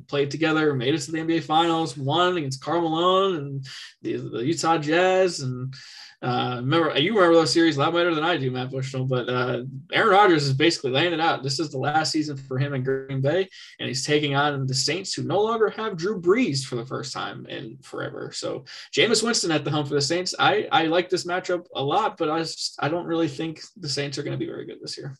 [0.07, 3.67] played together, made it to the NBA Finals, won against Karl Malone and
[4.01, 5.74] the, the Utah Jazz, and
[6.22, 9.05] uh, remember you remember those series a lot better than I do, Matt Bushnell.
[9.05, 9.63] But uh,
[9.93, 11.43] Aaron Rodgers is basically laying it out.
[11.43, 13.47] This is the last season for him in Green Bay,
[13.80, 17.13] and he's taking on the Saints, who no longer have Drew Brees for the first
[17.13, 18.32] time in forever.
[18.34, 20.35] So Jameis Winston at the home for the Saints.
[20.38, 23.89] I I like this matchup a lot, but I just, I don't really think the
[23.89, 25.15] Saints are going to be very good this year.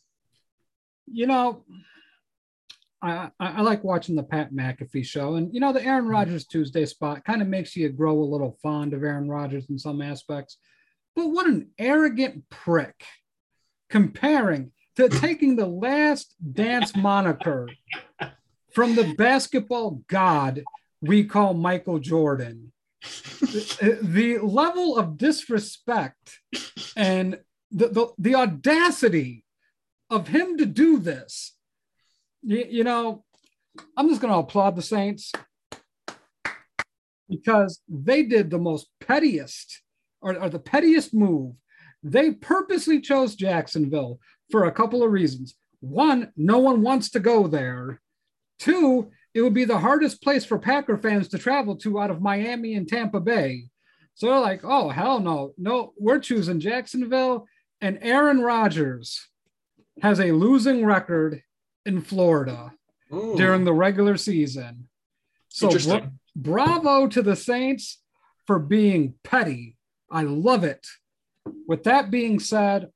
[1.06, 1.64] You know,
[3.02, 5.36] I, I, like watching the Pat McAfee show.
[5.36, 8.58] And, you know, the Aaron Rodgers Tuesday spot kind of makes you grow a little
[8.62, 10.58] fond of Aaron Rodgers in some aspects.
[11.16, 13.04] But what an arrogant prick
[13.88, 17.68] comparing to taking the last dance moniker
[18.72, 20.62] from the basketball god
[21.02, 22.72] we call Michael Jordan.
[23.40, 26.38] the, level of disrespect
[26.94, 29.44] and the, the, the audacity
[30.10, 31.54] of him to do this
[32.42, 33.24] you, you know,
[33.96, 35.32] I'm just going to applaud the Saints
[37.28, 39.82] because they did the most pettiest
[40.20, 41.54] or, or the pettiest move.
[42.02, 44.20] They purposely chose Jacksonville
[44.50, 45.54] for a couple of reasons.
[45.80, 48.00] One, no one wants to go there.
[48.58, 52.20] Two, it would be the hardest place for Packer fans to travel to out of
[52.20, 53.64] Miami and Tampa Bay.
[54.14, 55.52] So they're like, oh, hell no.
[55.56, 57.46] No, we're choosing Jacksonville.
[57.80, 59.26] And Aaron Rodgers
[60.02, 61.42] has a losing record
[61.86, 62.72] in Florida
[63.12, 63.34] Ooh.
[63.36, 64.88] during the regular season.
[65.48, 67.98] So bra- bravo to the Saints
[68.46, 69.76] for being petty.
[70.10, 70.86] I love it.
[71.66, 72.90] With that being said,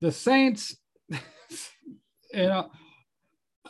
[0.00, 0.76] the Saints,
[1.10, 1.18] you
[2.34, 2.70] know,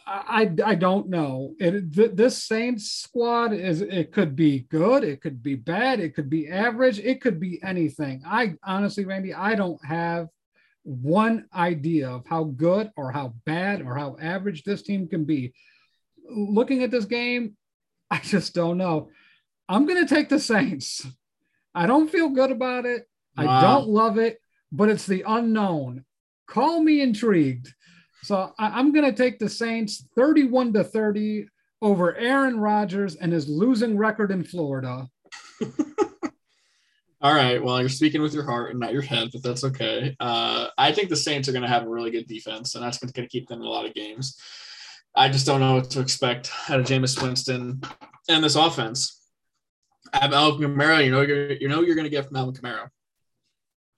[0.06, 1.54] I, I don't know.
[1.58, 6.14] It, th- this Saints squad is it could be good, it could be bad, it
[6.14, 8.22] could be average, it could be anything.
[8.26, 10.28] I honestly, Randy, I don't have
[10.82, 15.54] one idea of how good or how bad or how average this team can be.
[16.28, 17.56] Looking at this game,
[18.10, 19.08] I just don't know.
[19.68, 21.06] I'm going to take the Saints.
[21.74, 23.06] I don't feel good about it.
[23.36, 23.48] Wow.
[23.48, 24.38] I don't love it,
[24.70, 26.04] but it's the unknown.
[26.46, 27.72] Call me intrigued.
[28.22, 31.46] So I, am going to take the Saints 31 to 30
[31.80, 35.08] over Aaron Rodgers and his losing record in Florida.
[37.20, 37.62] All right.
[37.62, 40.16] Well, you're speaking with your heart and not your head, but that's okay.
[40.20, 42.98] Uh, I think the Saints are going to have a really good defense, and that's
[42.98, 44.36] going to keep them in a lot of games.
[45.14, 47.80] I just don't know what to expect out of Jameis Winston
[48.28, 49.21] and this offense.
[50.12, 51.04] Alvin Kamara.
[51.04, 52.88] You know, you're, you know you're going to get from Alvin Kamara.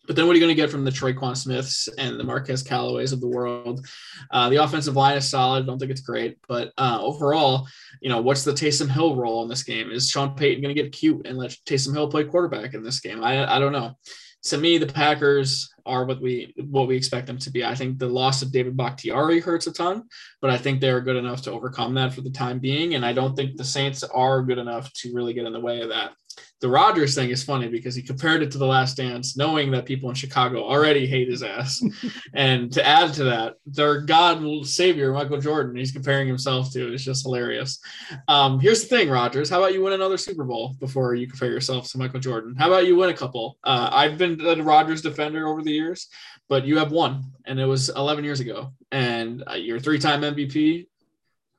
[0.06, 2.62] But then what are you going to get from the Tre'Quan Smiths and the Marquez
[2.62, 3.86] Callaways of the world?
[4.30, 5.62] Uh, the offensive line is solid.
[5.62, 7.66] I don't think it's great, but uh, overall,
[8.02, 9.90] you know, what's the Taysom Hill role in this game?
[9.90, 13.00] Is Sean Payton going to get cute and let Taysom Hill play quarterback in this
[13.00, 13.24] game?
[13.24, 13.96] I, I don't know.
[14.44, 17.64] To me, the Packers are what we what we expect them to be.
[17.64, 20.04] I think the loss of David Bakhtiari hurts a ton,
[20.40, 22.94] but I think they are good enough to overcome that for the time being.
[22.94, 25.80] And I don't think the Saints are good enough to really get in the way
[25.80, 26.12] of that
[26.60, 29.84] the Rodgers thing is funny because he compared it to the last dance, knowing that
[29.84, 31.82] people in Chicago already hate his ass.
[32.34, 36.92] and to add to that, their God savior, Michael Jordan, he's comparing himself to.
[36.92, 37.80] It's just hilarious.
[38.28, 39.50] Um, here's the thing, Rodgers.
[39.50, 42.54] How about you win another Super Bowl before you compare yourself to Michael Jordan?
[42.56, 43.58] How about you win a couple?
[43.62, 46.08] Uh, I've been a Rodgers defender over the years,
[46.48, 48.72] but you have one, and it was 11 years ago.
[48.90, 50.86] And uh, you're three time MVP.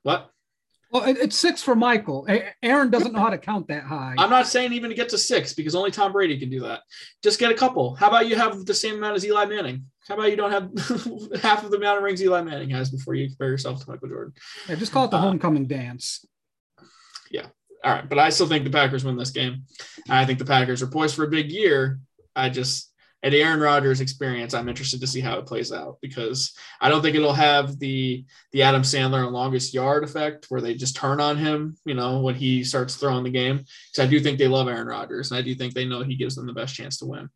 [0.04, 0.32] What?
[0.96, 2.26] Well, it's six for Michael.
[2.64, 4.16] Aaron doesn't know how to count that high.
[4.18, 6.84] I'm not saying even to get to six because only Tom Brady can do that.
[7.22, 7.96] Just get a couple.
[7.96, 9.88] How about you have the same amount as Eli Manning?
[10.08, 10.72] How about you don't have
[11.42, 14.08] half of the amount of rings Eli Manning has before you compare yourself to Michael
[14.08, 14.34] Jordan?
[14.70, 16.26] Yeah, just call it the uh, homecoming dance.
[17.30, 17.48] Yeah.
[17.84, 18.08] All right.
[18.08, 19.64] But I still think the Packers win this game.
[20.10, 22.00] I think the Packers are poised for a big year.
[22.38, 22.94] I just
[23.26, 27.02] at Aaron Rodgers experience, I'm interested to see how it plays out because I don't
[27.02, 31.20] think it'll have the the Adam Sandler and longest yard effect where they just turn
[31.20, 33.58] on him, you know, when he starts throwing the game.
[33.58, 36.16] Because I do think they love Aaron Rodgers and I do think they know he
[36.16, 37.28] gives them the best chance to win.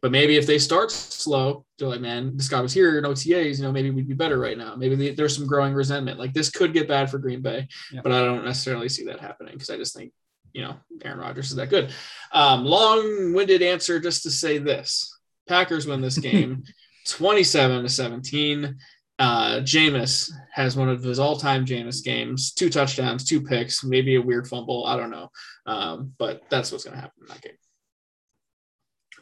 [0.00, 3.58] But maybe if they start slow, they're like, man, this guy was here in OTAs,
[3.58, 4.76] you know, maybe we'd be better right now.
[4.76, 6.18] Maybe they, there's some growing resentment.
[6.18, 8.00] Like this could get bad for Green Bay, yeah.
[8.02, 10.12] but I don't necessarily see that happening because I just think
[10.54, 11.92] you know, Aaron Rodgers is that good.
[12.32, 15.13] Um, long-winded answer just to say this.
[15.48, 16.64] Packers win this game
[17.08, 18.76] 27 to 17.
[19.18, 24.22] Uh, Jameis has one of his all-time Jameis games, two touchdowns, two picks, maybe a
[24.22, 24.86] weird fumble.
[24.86, 25.30] I don't know.
[25.66, 27.52] Um, but that's what's going to happen in that game.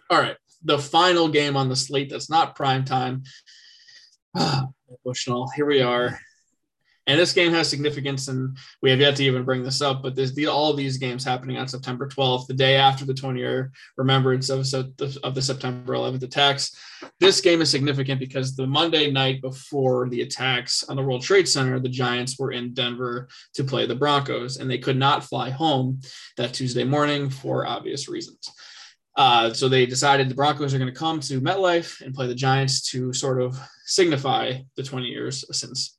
[0.08, 0.36] All right.
[0.64, 3.22] The final game on the slate that's not prime time.
[4.34, 4.64] Ah,
[5.04, 6.18] Bushnell, here we are.
[7.08, 10.02] And this game has significance, and we have yet to even bring this up.
[10.02, 13.72] But there's the, all these games happening on September 12th, the day after the 20-year
[13.96, 14.60] remembrance of,
[15.24, 16.76] of the September 11th attacks.
[17.18, 21.48] This game is significant because the Monday night before the attacks on the World Trade
[21.48, 25.50] Center, the Giants were in Denver to play the Broncos, and they could not fly
[25.50, 26.00] home
[26.36, 28.48] that Tuesday morning for obvious reasons.
[29.16, 32.34] Uh, so they decided the Broncos are going to come to MetLife and play the
[32.34, 35.98] Giants to sort of signify the 20 years since.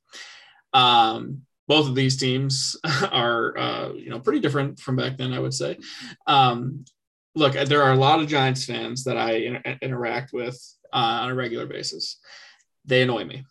[0.74, 2.76] Um, both of these teams
[3.10, 5.78] are, uh, you know, pretty different from back then, I would say.
[6.26, 6.84] Um,
[7.34, 10.56] look, there are a lot of Giants fans that I inter- interact with
[10.92, 12.18] uh, on a regular basis.
[12.84, 13.44] They annoy me.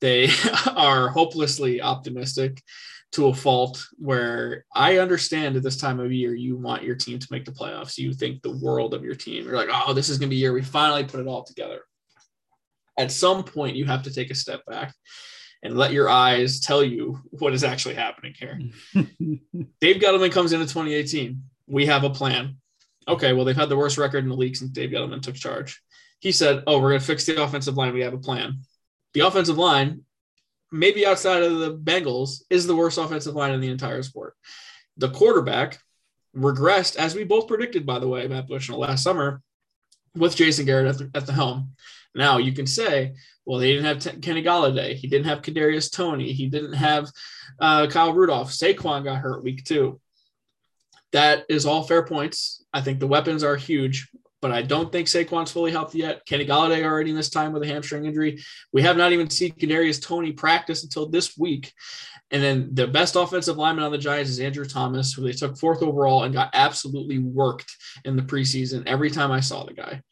[0.00, 0.30] They
[0.76, 2.62] are hopelessly optimistic
[3.12, 7.18] to a fault where I understand at this time of year you want your team
[7.18, 7.98] to make the playoffs.
[7.98, 9.44] You think the world of your team.
[9.44, 11.80] You're like, oh, this is going to be year we finally put it all together.
[12.98, 14.94] At some point, you have to take a step back
[15.62, 18.58] and let your eyes tell you what is actually happening here.
[19.80, 21.42] Dave Gettleman comes into 2018.
[21.66, 22.56] We have a plan.
[23.06, 25.82] Okay, well, they've had the worst record in the league since Dave Gettleman took charge.
[26.20, 27.92] He said, Oh, we're going to fix the offensive line.
[27.92, 28.60] We have a plan.
[29.14, 30.04] The offensive line
[30.72, 34.34] maybe outside of the Bengals, is the worst offensive line in the entire sport.
[34.96, 35.78] The quarterback
[36.36, 39.42] regressed, as we both predicted, by the way, Matt Bushnell last summer,
[40.14, 41.72] with Jason Garrett at the, at the helm.
[42.14, 43.14] Now you can say,
[43.44, 47.10] well, they didn't have Kenny Golladay, he didn't have Kadarius Toney, he didn't have
[47.60, 48.50] uh, Kyle Rudolph.
[48.50, 50.00] Saquon got hurt week two.
[51.12, 52.64] That is all fair points.
[52.72, 54.08] I think the weapons are huge
[54.40, 56.24] but I don't think Saquon's fully healthy yet.
[56.26, 58.42] Kenny Golladay already missed time with a hamstring injury.
[58.72, 61.72] We have not even seen Kadarius Toney practice until this week.
[62.30, 65.58] And then the best offensive lineman on the Giants is Andrew Thomas, who they took
[65.58, 67.70] fourth overall and got absolutely worked
[68.04, 70.02] in the preseason every time I saw the guy.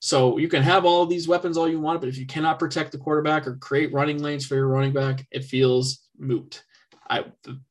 [0.00, 2.90] So you can have all these weapons all you want, but if you cannot protect
[2.90, 6.62] the quarterback or create running lanes for your running back, it feels moot.
[7.10, 7.24] I,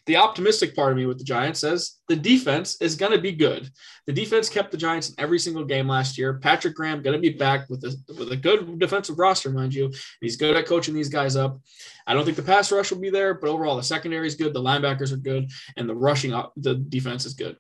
[0.06, 3.32] the optimistic part of me with the Giants says the defense is going to be
[3.32, 3.72] good.
[4.06, 6.34] The defense kept the Giants in every single game last year.
[6.34, 9.94] Patrick Graham going to be back with a, with a good defensive roster, mind you.
[10.20, 11.58] He's good at coaching these guys up.
[12.06, 14.54] I don't think the pass rush will be there, but overall the secondary is good,
[14.54, 17.56] the linebackers are good, and the rushing up the defense is good.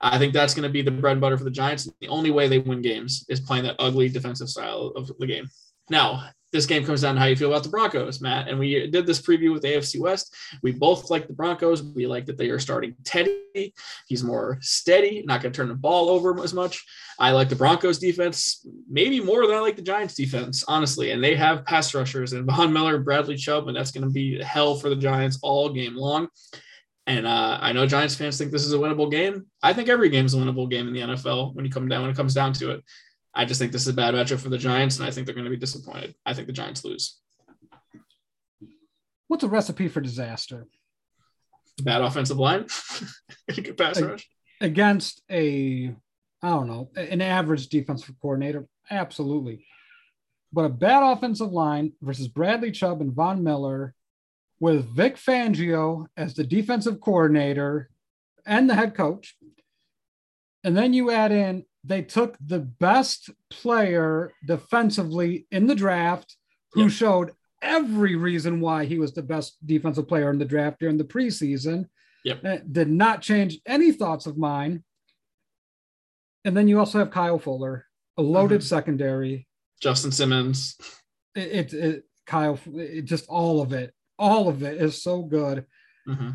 [0.00, 1.88] I think that's going to be the bread and butter for the Giants.
[2.00, 5.48] The only way they win games is playing that ugly defensive style of the game.
[5.88, 8.46] Now, this game comes down to how you feel about the Broncos, Matt.
[8.46, 10.34] And we did this preview with AFC West.
[10.62, 11.82] We both like the Broncos.
[11.82, 13.74] We like that they are starting Teddy.
[14.06, 16.84] He's more steady, not going to turn the ball over as much.
[17.18, 21.10] I like the Broncos defense maybe more than I like the Giants defense, honestly.
[21.10, 24.40] And they have pass rushers and Von Miller, Bradley Chubb, and that's going to be
[24.40, 26.28] hell for the Giants all game long.
[27.06, 29.46] And uh, I know Giants fans think this is a winnable game.
[29.62, 32.02] I think every game is a winnable game in the NFL when you come down
[32.02, 32.84] when it comes down to it.
[33.34, 35.34] I just think this is a bad matchup for the Giants, and I think they're
[35.34, 36.14] going to be disappointed.
[36.24, 37.18] I think the Giants lose.
[39.28, 40.66] What's a recipe for disaster?
[41.82, 42.66] Bad offensive line,
[43.48, 44.28] good pass rush
[44.60, 45.94] against a,
[46.42, 48.66] I don't know, an average defensive coordinator.
[48.90, 49.66] Absolutely,
[50.52, 53.94] but a bad offensive line versus Bradley Chubb and Von Miller,
[54.64, 57.90] with Vic Fangio as the defensive coordinator
[58.46, 59.36] and the head coach,
[60.64, 66.38] and then you add in they took the best player defensively in the draft
[66.72, 66.92] who yep.
[66.92, 71.04] showed every reason why he was the best defensive player in the draft during the
[71.04, 71.84] preseason.
[72.24, 72.72] Yep.
[72.72, 74.82] did not change any thoughts of mine.
[76.46, 77.84] And then you also have Kyle Fuller,
[78.16, 78.76] a loaded mm-hmm.
[78.76, 79.46] secondary.
[79.82, 80.78] Justin Simmons.
[81.34, 85.66] It, it, it Kyle, it, just all of it, all of it is so good.
[86.08, 86.30] Mm-hmm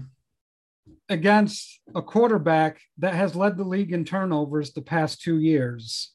[1.10, 6.14] against a quarterback that has led the league in turnovers the past two years.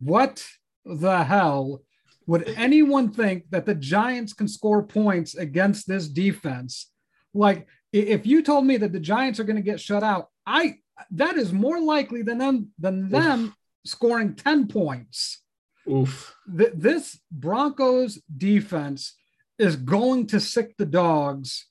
[0.00, 0.46] What
[0.84, 1.82] the hell
[2.26, 6.90] would anyone think that the Giants can score points against this defense?
[7.34, 10.76] Like, if you told me that the Giants are going to get shut out, I
[11.12, 13.54] that is more likely than them than them Oof.
[13.84, 15.40] scoring 10 points.
[15.90, 16.34] Oof.
[16.56, 19.16] Th- this Broncos defense
[19.62, 21.66] is going to sick the dogs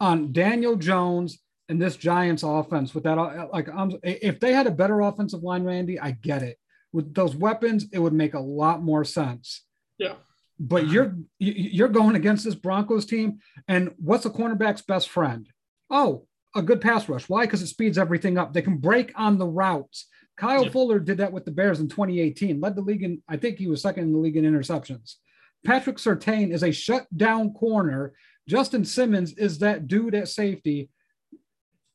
[0.00, 3.14] on Daniel Jones and this Giants offense with that.
[3.52, 6.58] Like, I'm, if they had a better offensive line, Randy, I get it.
[6.92, 9.62] With those weapons, it would make a lot more sense.
[9.98, 10.14] Yeah.
[10.58, 10.92] But mm-hmm.
[10.92, 15.46] you're you're going against this Broncos team, and what's a cornerback's best friend?
[15.90, 17.28] Oh, a good pass rush.
[17.28, 17.44] Why?
[17.44, 18.54] Because it speeds everything up.
[18.54, 20.06] They can break on the routes.
[20.36, 20.70] Kyle yeah.
[20.70, 23.66] Fuller did that with the Bears in 2018, led the league in, I think he
[23.66, 25.16] was second in the league in interceptions.
[25.64, 28.12] Patrick Surtain is a shutdown corner
[28.48, 30.88] Justin Simmons is that dude at safety.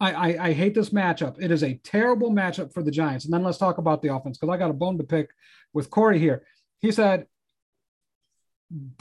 [0.01, 1.41] I, I, I hate this matchup.
[1.41, 3.23] It is a terrible matchup for the Giants.
[3.25, 5.29] And then let's talk about the offense because I got a bone to pick
[5.73, 6.43] with Corey here.
[6.79, 7.27] He said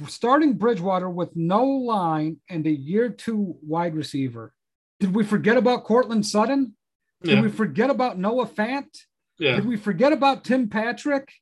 [0.06, 4.52] starting Bridgewater with no line and a year two wide receiver.
[5.00, 6.74] Did we forget about Courtland Sutton?
[7.22, 7.42] Did Yeah.
[7.42, 8.96] we forget about Noah Fant?
[9.38, 9.56] Yeah.
[9.56, 11.32] Did we forget about Tim Patrick?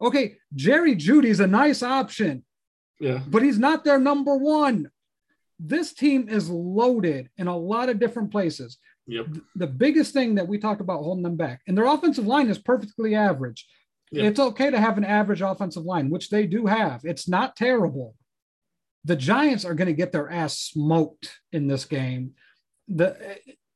[0.00, 2.44] Okay, Jerry Jeudy's a nice option,
[3.02, 3.20] Yeah.
[3.26, 4.90] but he's not their number one.
[5.58, 8.78] This team is loaded in a lot of different places.
[9.08, 9.26] Yep.
[9.56, 12.58] The biggest thing that we talked about holding them back, and their offensive line is
[12.58, 13.66] perfectly average.
[14.12, 14.24] Yep.
[14.24, 17.00] It's okay to have an average offensive line, which they do have.
[17.04, 18.14] It's not terrible.
[19.04, 22.34] The Giants are going to get their ass smoked in this game.
[22.86, 23.16] The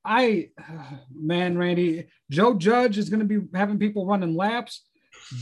[0.05, 0.51] I
[1.12, 4.85] man, Randy, Joe Judge is going to be having people running laps.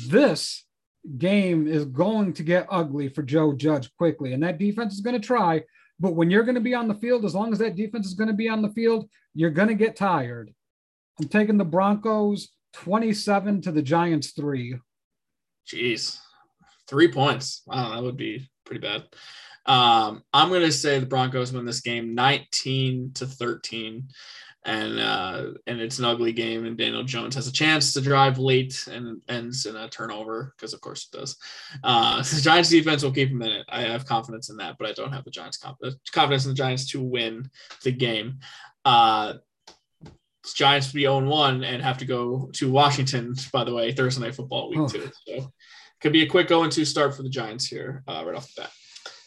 [0.09, 0.65] This
[1.19, 5.21] game is going to get ugly for Joe Judge quickly, and that defense is going
[5.21, 5.63] to try.
[6.01, 8.15] But when you're going to be on the field, as long as that defense is
[8.15, 10.53] going to be on the field, you're going to get tired.
[11.21, 14.77] I'm taking the Broncos 27 to the Giants three.
[15.67, 16.19] Jeez.
[16.89, 17.63] Three points.
[17.67, 19.05] Wow, that would be pretty bad.
[19.67, 24.09] Um, I'm gonna say the Broncos win this game 19 to 13.
[24.67, 28.39] And uh, and it's an ugly game, and Daniel Jones has a chance to drive
[28.39, 31.37] late and ends in a turnover because of course it does.
[31.83, 33.67] Uh, the Giants defense will keep him in it.
[33.69, 36.57] I have confidence in that, but I don't have the Giants confidence confidence in the
[36.57, 37.51] Giants to win
[37.83, 38.39] the game.
[38.87, 39.35] Uh,
[40.55, 44.35] Giants be 0 1 and have to go to Washington, by the way, Thursday night
[44.35, 44.89] football week Oh.
[44.89, 45.11] two.
[45.27, 45.53] So
[46.01, 48.63] could be a quick 0 2 start for the Giants here uh, right off the
[48.63, 48.71] bat.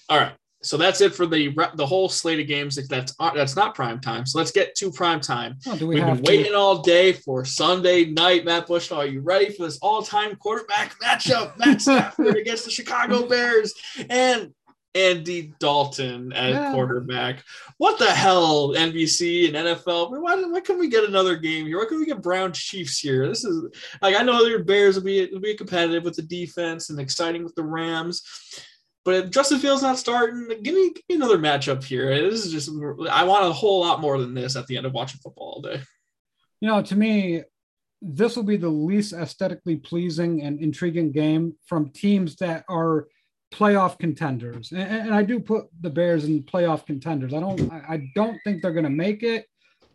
[0.10, 0.34] All right.
[0.68, 4.00] So that's it for the the whole slate of games that's uh, that's not prime
[4.02, 4.26] time.
[4.26, 5.58] So let's get to prime time.
[5.66, 8.44] Oh, do we We've have been to- waiting all day for Sunday night.
[8.46, 11.58] Matt Bushnell, are you ready for this all-time quarterback matchup?
[11.66, 13.74] Matt Stafford against the Chicago Bears
[14.10, 14.54] and
[14.96, 16.72] Andy Dalton at Yeah.
[16.74, 17.44] quarterback.
[17.78, 20.10] What the hell, NBC and NFL?
[20.20, 21.78] Why, why couldn't we get another game here?
[21.78, 23.28] Why can't we get Brown Chiefs here?
[23.28, 23.64] This is
[24.02, 27.44] like I know your Bears will be will be competitive with the defense and exciting
[27.44, 28.24] with the Rams.
[29.08, 32.30] But if Justin Fields not starting, give me, give me another matchup here.
[32.30, 32.70] This is just
[33.10, 35.62] I want a whole lot more than this at the end of watching football all
[35.62, 35.80] day.
[36.60, 37.44] You know, to me,
[38.02, 43.08] this will be the least aesthetically pleasing and intriguing game from teams that are
[43.54, 44.74] playoff contenders.
[44.74, 47.34] And, and I do put the Bears in playoff contenders.
[47.34, 49.46] I don't I don't think they're gonna make it,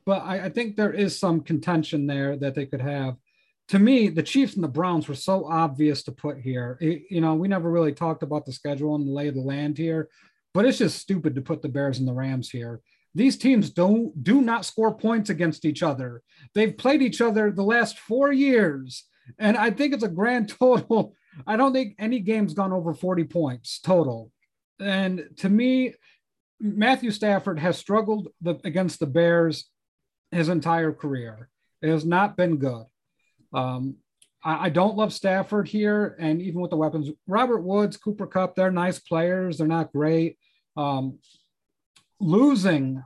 [0.06, 3.16] but I, I think there is some contention there that they could have.
[3.68, 6.76] To me, the Chiefs and the Browns were so obvious to put here.
[6.80, 9.40] It- you know, we never really talked about the schedule and the lay of the
[9.40, 10.08] land here,
[10.52, 12.80] but it's just stupid to put the Bears and the Rams here.
[13.14, 16.22] These teams don't do not score points against each other.
[16.54, 19.04] They've played each other the last four years,
[19.38, 21.14] and I think it's a grand total.
[21.46, 24.30] I don't think any game's gone over 40 points total.
[24.80, 25.94] And to me,
[26.60, 29.68] Matthew Stafford has struggled the, against the Bears
[30.30, 31.48] his entire career.
[31.80, 32.84] It has not been good.
[33.52, 33.96] Um,
[34.44, 38.54] I, I don't love Stafford here, and even with the weapons, Robert Woods, Cooper Kupp,
[38.54, 39.58] they're nice players.
[39.58, 40.38] They're not great.
[40.76, 41.18] Um,
[42.20, 43.02] losing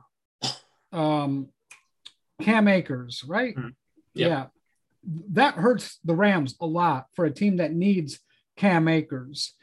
[0.91, 1.49] um,
[2.41, 3.55] Cam Akers, right?
[3.55, 3.75] Mhm.
[4.13, 4.27] Yeah.
[4.27, 4.45] Yeah.
[5.29, 8.19] That hurts the Rams a lot for a team that needs
[8.57, 9.53] Cam Akers.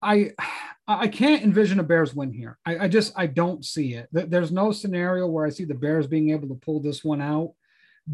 [0.00, 0.32] I
[0.86, 2.58] I can't envision a Bears win here.
[2.66, 4.08] I, I just I don't see it.
[4.12, 7.52] There's no scenario where I see the Bears being able to pull this one out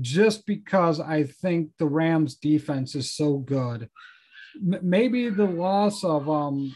[0.00, 3.88] just because I think the Rams defense is so good.
[4.56, 6.74] M- maybe the loss of um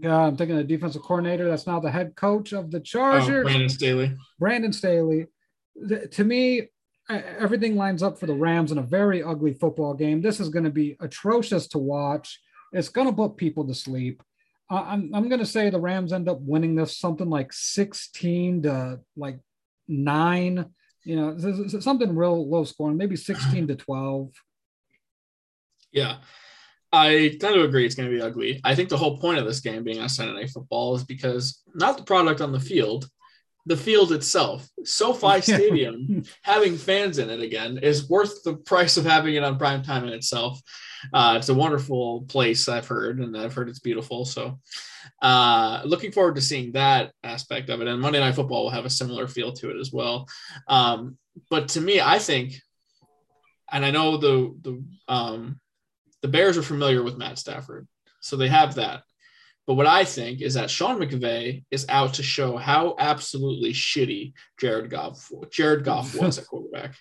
[0.00, 3.42] yeah, I'm thinking the defensive coordinator that's now the head coach of the Oh, Chargers.
[3.44, 4.12] Brandon Staley.
[4.38, 5.26] Brandon Staley.
[6.12, 6.68] To me,
[7.10, 10.22] everything lines up for the Rams in a very ugly football game.
[10.22, 12.40] This is going to be atrocious to watch.
[12.72, 14.22] It's going to put people to sleep.
[14.70, 18.62] Uh, I'm, I'm going to say the Rams end up winning this something like 16
[18.62, 19.40] to like
[19.88, 20.66] nine.
[21.08, 24.30] You know, something real low scoring, maybe 16 to 12.
[25.90, 26.16] Yeah.
[26.92, 28.60] I tend to agree it's going to be ugly.
[28.62, 31.62] I think the whole point of this game being on Sunday Night Football is because
[31.74, 33.08] not the product on the field,
[33.64, 34.68] the field itself.
[34.84, 39.58] SoFi Stadium, having fans in it again, is worth the price of having it on
[39.58, 40.60] prime time in itself.
[41.12, 44.24] Uh, it's a wonderful place, I've heard, and I've heard it's beautiful.
[44.24, 44.58] So,
[45.22, 47.88] uh, looking forward to seeing that aspect of it.
[47.88, 50.28] And Monday Night Football will have a similar feel to it as well.
[50.68, 51.16] Um,
[51.50, 52.54] but to me, I think,
[53.70, 55.60] and I know the the um,
[56.22, 57.86] the Bears are familiar with Matt Stafford,
[58.20, 59.02] so they have that.
[59.66, 64.32] But what I think is that Sean McVay is out to show how absolutely shitty
[64.58, 66.94] Jared Goff Jared Goff was at quarterback.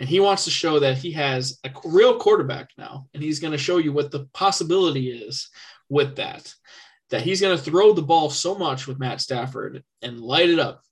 [0.00, 3.06] And he wants to show that he has a real quarterback now.
[3.14, 5.50] And he's going to show you what the possibility is
[5.88, 6.52] with that.
[7.10, 10.58] That he's going to throw the ball so much with Matt Stafford and light it
[10.58, 10.82] up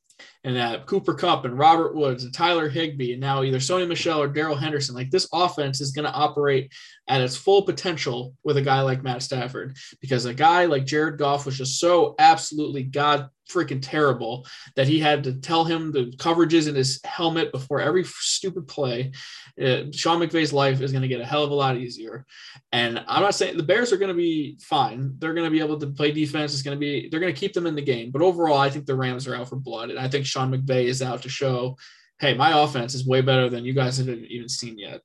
[0.44, 4.22] and that Cooper Kupp and Robert Woods and Tyler Higbee and now either Sony Michel
[4.22, 6.72] or Darrell Henderson, like this offense is going to operate
[7.08, 11.18] at its full potential with a guy like Matt Stafford because a guy like Jared
[11.18, 16.12] Goff was just so absolutely god freaking terrible that he had to tell him the
[16.16, 19.12] coverages in his helmet before every stupid play.
[19.60, 22.26] Uh, Sean McVay's life is going to get a hell of a lot easier.
[22.72, 25.14] And I'm not saying the Bears are going to be fine.
[25.18, 26.52] They're going to be able to play defense.
[26.52, 28.10] It's going to be, they're going to keep them in the game.
[28.10, 29.90] But overall, I think the Rams are out for blood.
[29.90, 31.78] And I think Sean McVay is out to show,
[32.20, 35.00] hey, my offense is way better than you guys have even seen yet.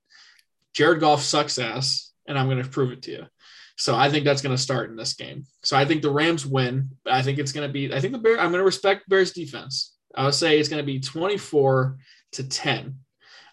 [0.73, 3.25] Jared Goff sucks ass, and I'm going to prove it to you.
[3.77, 5.45] So I think that's going to start in this game.
[5.63, 6.89] So I think the Rams win.
[7.05, 9.31] I think it's going to be, I think the Bear, I'm going to respect Bears
[9.31, 9.95] defense.
[10.13, 11.97] I would say it's going to be 24
[12.33, 12.95] to 10.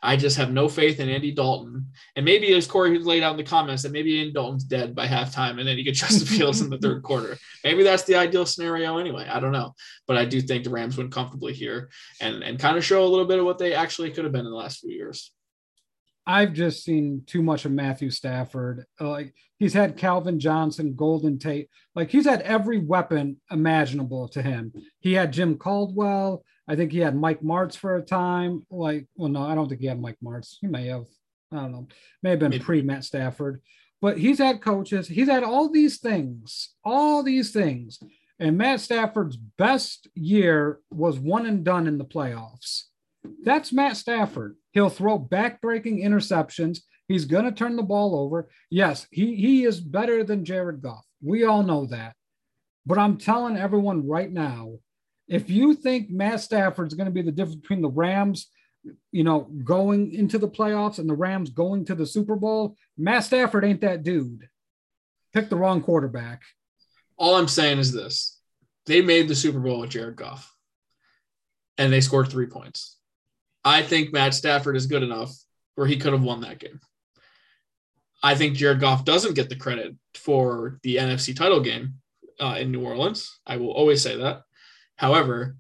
[0.03, 1.87] I just have no faith in Andy Dalton.
[2.17, 5.07] And maybe as Corey laid out in the comments that maybe Andy Dalton's dead by
[5.07, 7.37] halftime and then you get Justin Fields in the third quarter.
[7.65, 9.27] Maybe that's the ideal scenario anyway.
[9.29, 9.75] I don't know.
[10.07, 13.09] But I do think the Rams win comfortably here and, and kind of show a
[13.09, 15.33] little bit of what they actually could have been in the last few years.
[16.29, 18.85] I've just seen too much of Matthew Stafford.
[19.01, 21.71] Like he's had Calvin Johnson, Golden Tate.
[21.95, 24.75] Like he's had every weapon imaginable to him.
[25.01, 26.45] He had Jim Caldwell.
[26.69, 28.67] I think he had Mike Martz for a time.
[28.71, 30.57] Like, well, no, I don't think he had Mike Martz.
[30.61, 31.07] He may have.
[31.51, 31.89] I don't know.
[32.23, 33.63] May have been pre Matt Stafford.
[34.03, 35.09] But he's had coaches.
[35.09, 37.99] He's had all these things, all these things.
[38.39, 42.83] And Matt Stafford's best year was one and done in the playoffs.
[43.43, 44.57] That's Matt Stafford.
[44.73, 46.81] He'll throw back-breaking interceptions.
[47.09, 48.49] He's going to turn the ball over.
[48.71, 51.07] Yes, he, he is better than Jared Goff.
[51.23, 52.15] We all know that.
[52.85, 54.79] But I'm telling everyone right now,
[55.27, 58.49] if you think Matt Stafford's going to be the difference between the Rams,
[59.13, 63.25] you know, going into the playoffs and the Rams going to the Super Bowl, Matt
[63.25, 64.49] Stafford ain't that dude.
[65.35, 66.43] Pick the wrong quarterback.
[67.17, 68.39] All I'm saying is this
[68.87, 70.55] they made the Super Bowl with Jared Goff
[71.77, 72.98] and they scored three points.
[73.65, 75.33] I think Matt Stafford is good enough
[75.75, 76.81] where he could have won that game.
[78.23, 81.95] I think Jared Goff doesn't get the credit for the NFC title game
[82.41, 83.39] uh, in New Orleans.
[83.47, 84.43] I will always say that.
[84.97, 85.57] However,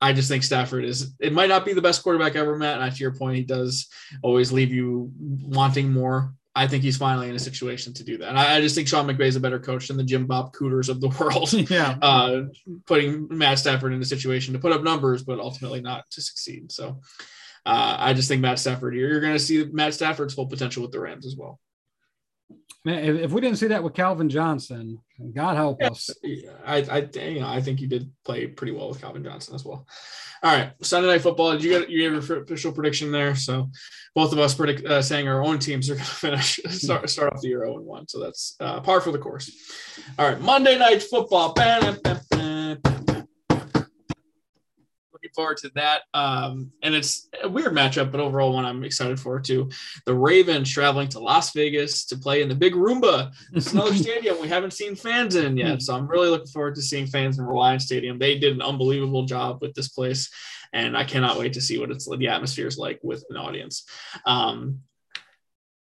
[0.00, 2.80] I just think Stafford is, it might not be the best quarterback ever, Matt.
[2.80, 3.88] And to your point, he does
[4.22, 6.34] always leave you wanting more.
[6.54, 8.30] I think he's finally in a situation to do that.
[8.30, 10.52] And I, I just think Sean McVay is a better coach than the Jim Bob
[10.52, 11.52] Cooters of the world.
[11.70, 11.96] Yeah.
[12.00, 12.42] Uh,
[12.86, 16.72] putting Matt Stafford in a situation to put up numbers, but ultimately not to succeed.
[16.72, 17.00] So
[17.66, 20.82] uh, I just think Matt Stafford, you're, you're going to see Matt Stafford's full potential
[20.82, 21.60] with the Rams as well.
[22.84, 25.00] Man, if, if we didn't see that with Calvin Johnson,
[25.34, 26.10] God help yeah, us.
[26.64, 29.64] I, I, you know, I think you did play pretty well with Calvin Johnson as
[29.64, 29.86] well.
[30.42, 31.52] All right, Sunday Night Football.
[31.52, 33.34] Did you get you gave your official prediction there?
[33.34, 33.70] So
[34.14, 37.32] both of us predict uh, saying our own teams are going to finish start start
[37.32, 38.08] off the year 0 and 1.
[38.08, 39.50] So that's uh, par for the course.
[40.16, 41.54] All right, Monday Night Football.
[45.28, 46.02] Looking forward to that.
[46.14, 49.70] Um, and it's a weird matchup, but overall one I'm excited for too.
[50.06, 53.32] The Ravens traveling to Las Vegas to play in the Big Roomba.
[53.52, 56.82] It's another stadium we haven't seen fans in yet, so I'm really looking forward to
[56.82, 58.18] seeing fans in Reliance Stadium.
[58.18, 60.30] They did an unbelievable job with this place,
[60.72, 63.84] and I cannot wait to see what it's the atmosphere is like with an audience.
[64.24, 64.80] Um,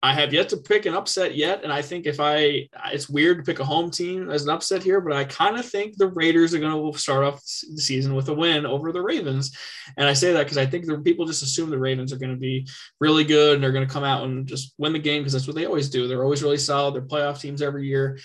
[0.03, 3.37] I have yet to pick an upset yet, and I think if I, it's weird
[3.39, 6.09] to pick a home team as an upset here, but I kind of think the
[6.09, 9.57] Raiders are going to start off the season with a win over the Ravens,
[9.97, 12.31] and I say that because I think the people just assume the Ravens are going
[12.31, 12.67] to be
[12.99, 15.47] really good and they're going to come out and just win the game because that's
[15.47, 16.07] what they always do.
[16.07, 16.93] They're always really solid.
[16.93, 18.19] They're playoff teams every year.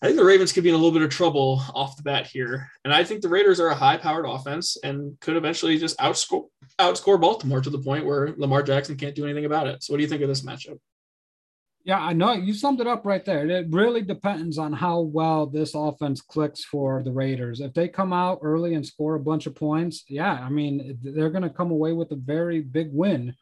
[0.00, 2.28] I think the Ravens could be in a little bit of trouble off the bat
[2.28, 6.46] here, and I think the Raiders are a high-powered offense and could eventually just outscore
[6.78, 9.82] outscore Baltimore to the point where Lamar Jackson can't do anything about it.
[9.82, 10.78] So, what do you think of this matchup?
[11.88, 13.48] Yeah, I know you summed it up right there.
[13.48, 17.60] It really depends on how well this offense clicks for the Raiders.
[17.60, 21.30] If they come out early and score a bunch of points, yeah, I mean, they're
[21.30, 23.34] going to come away with a very big win.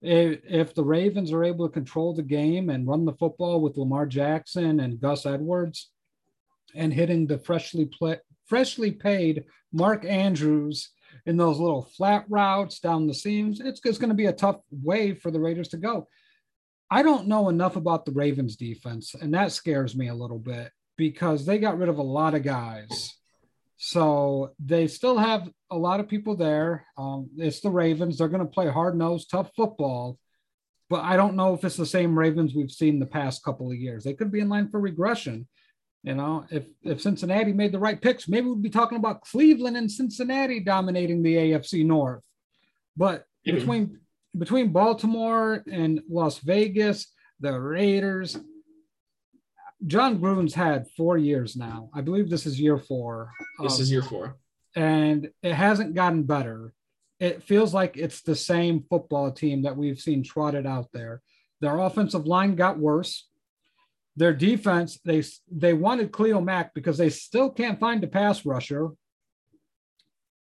[0.00, 4.06] If the Ravens are able to control the game and run the football with Lamar
[4.06, 5.90] Jackson and Gus Edwards
[6.76, 10.90] and hitting the freshly play, freshly paid Mark Andrews
[11.26, 14.60] in those little flat routes down the seams, it's, it's going to be a tough
[14.70, 16.06] way for the Raiders to go.
[16.92, 20.70] I don't know enough about the Ravens defense, and that scares me a little bit
[20.98, 23.14] because they got rid of a lot of guys.
[23.78, 26.84] So they still have a lot of people there.
[26.98, 28.18] Um, it's the Ravens.
[28.18, 30.18] They're going to play hard nosed, tough football.
[30.90, 33.78] But I don't know if it's the same Ravens we've seen the past couple of
[33.78, 34.04] years.
[34.04, 35.48] They could be in line for regression.
[36.02, 39.78] You know, if if Cincinnati made the right picks, maybe we'd be talking about Cleveland
[39.78, 42.20] and Cincinnati dominating the AFC North.
[42.98, 43.56] But mm-hmm.
[43.56, 44.00] between
[44.36, 47.08] between Baltimore and Las Vegas,
[47.40, 48.38] the Raiders,
[49.86, 51.90] Jon Gruden's had four years now.
[51.92, 53.32] I believe this is year four.
[53.60, 54.36] This is year four.
[54.76, 56.72] and it hasn't gotten better.
[57.18, 61.20] It feels like it's the same football team that we've seen trotted out there.
[61.60, 63.28] Their offensive line got worse.
[64.16, 68.90] Their defense, they they wanted Khalil Mack because they still can't find a pass rusher.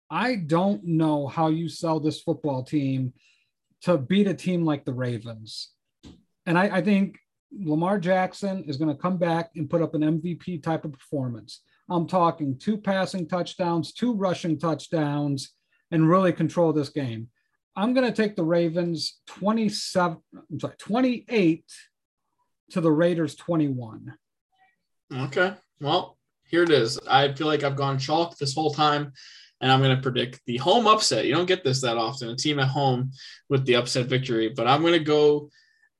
[0.09, 3.13] I don't know how you sell this football team
[3.83, 5.71] to beat a team like the Ravens.
[6.45, 7.19] And I, I think
[7.51, 11.61] Lamar Jackson is going to come back and put up an MVP type of performance.
[11.89, 15.53] I'm talking two passing touchdowns, two rushing touchdowns,
[15.91, 17.29] and really control this game.
[17.75, 21.63] I'm going to take the Ravens 27, I'm sorry, 28
[22.71, 24.13] to the Raiders 21.
[25.13, 25.53] Okay.
[25.79, 26.99] Well, here it is.
[27.07, 29.13] I feel like I've gone chalk this whole time,
[29.61, 31.25] and I'm going to predict the home upset.
[31.25, 33.11] You don't get this that often, a team at home
[33.49, 35.49] with the upset victory, but I'm going to go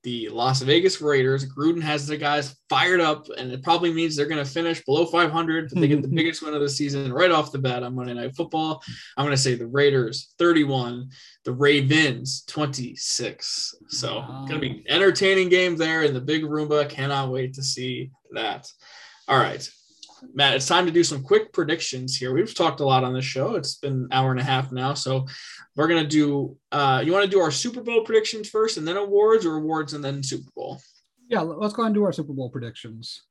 [0.04, 1.46] the Las Vegas Raiders.
[1.46, 5.06] Gruden has the guys fired up, and it probably means they're going to finish below
[5.06, 7.96] 500, but they get the biggest win of the season right off the bat on
[7.96, 8.82] Monday Night Football.
[9.18, 11.10] I'm going to say the Raiders 31,
[11.44, 13.76] the Ravens 26.
[13.90, 14.46] So, wow.
[14.48, 16.88] going to be entertaining game there in the big Roomba.
[16.88, 18.72] Cannot wait to see that.
[19.28, 19.70] All right.
[20.34, 22.34] Matt, it's time to do some quick predictions here.
[22.34, 23.56] We've talked a lot on this show.
[23.56, 24.94] It's been an hour and a half now.
[24.94, 25.26] So
[25.76, 28.88] we're going to do, uh, you want to do our Super Bowl predictions first and
[28.88, 30.82] then awards or awards and then Super Bowl?
[31.30, 33.24] Yeah, let's go and do our Super Bowl predictions.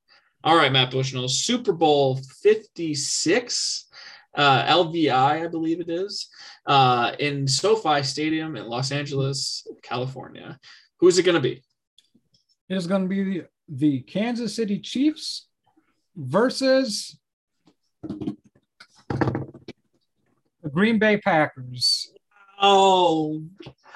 [0.45, 3.87] All right, Matt Bushnell, Super Bowl 56,
[4.35, 6.29] uh, LVI, I believe it is,
[6.67, 10.59] uh, in SoFi Stadium in Los Angeles, California.
[11.01, 11.63] Who's it going to be?
[12.69, 15.45] It is going to be the, the Kansas City Chiefs
[16.17, 17.19] versus
[18.03, 18.37] the
[20.73, 22.13] Green Bay Packers.
[22.61, 23.45] Oh,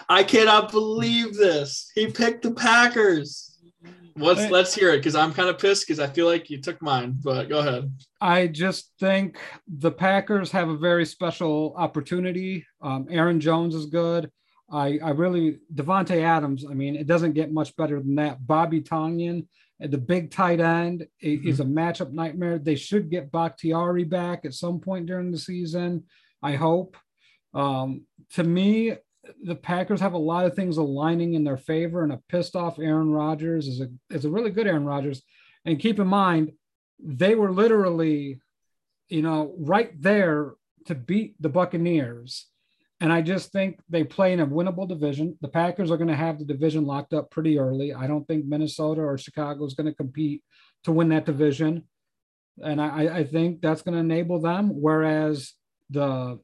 [0.08, 1.90] I cannot believe this.
[1.94, 3.46] He picked the Packers.
[4.16, 6.82] Let's let's hear it because I'm kind of pissed because I feel like you took
[6.82, 7.16] mine.
[7.22, 7.90] But go ahead.
[8.20, 12.66] I just think the Packers have a very special opportunity.
[12.82, 14.30] Um, Aaron Jones is good.
[14.70, 16.66] I I really Davante Adams.
[16.68, 18.46] I mean, it doesn't get much better than that.
[18.46, 19.46] Bobby Tonyan
[19.80, 21.48] the big tight end mm-hmm.
[21.48, 22.58] is a matchup nightmare.
[22.58, 26.04] They should get Bakhtiari back at some point during the season.
[26.42, 26.96] I hope.
[27.54, 28.02] Um,
[28.34, 28.94] to me,
[29.42, 32.78] the Packers have a lot of things aligning in their favor, and a pissed off
[32.78, 35.22] Aaron Rodgers is a is a really good Aaron Rodgers.
[35.64, 36.52] And keep in mind,
[36.98, 38.40] they were literally,
[39.08, 40.54] you know, right there
[40.86, 42.46] to beat the Buccaneers.
[43.00, 45.38] And I just think they play in a winnable division.
[45.40, 47.94] The Packers are going to have the division locked up pretty early.
[47.94, 50.42] I don't think Minnesota or Chicago is going to compete
[50.84, 51.84] to win that division.
[52.62, 54.68] And I, I think that's going to enable them.
[54.74, 55.54] Whereas
[55.88, 56.40] the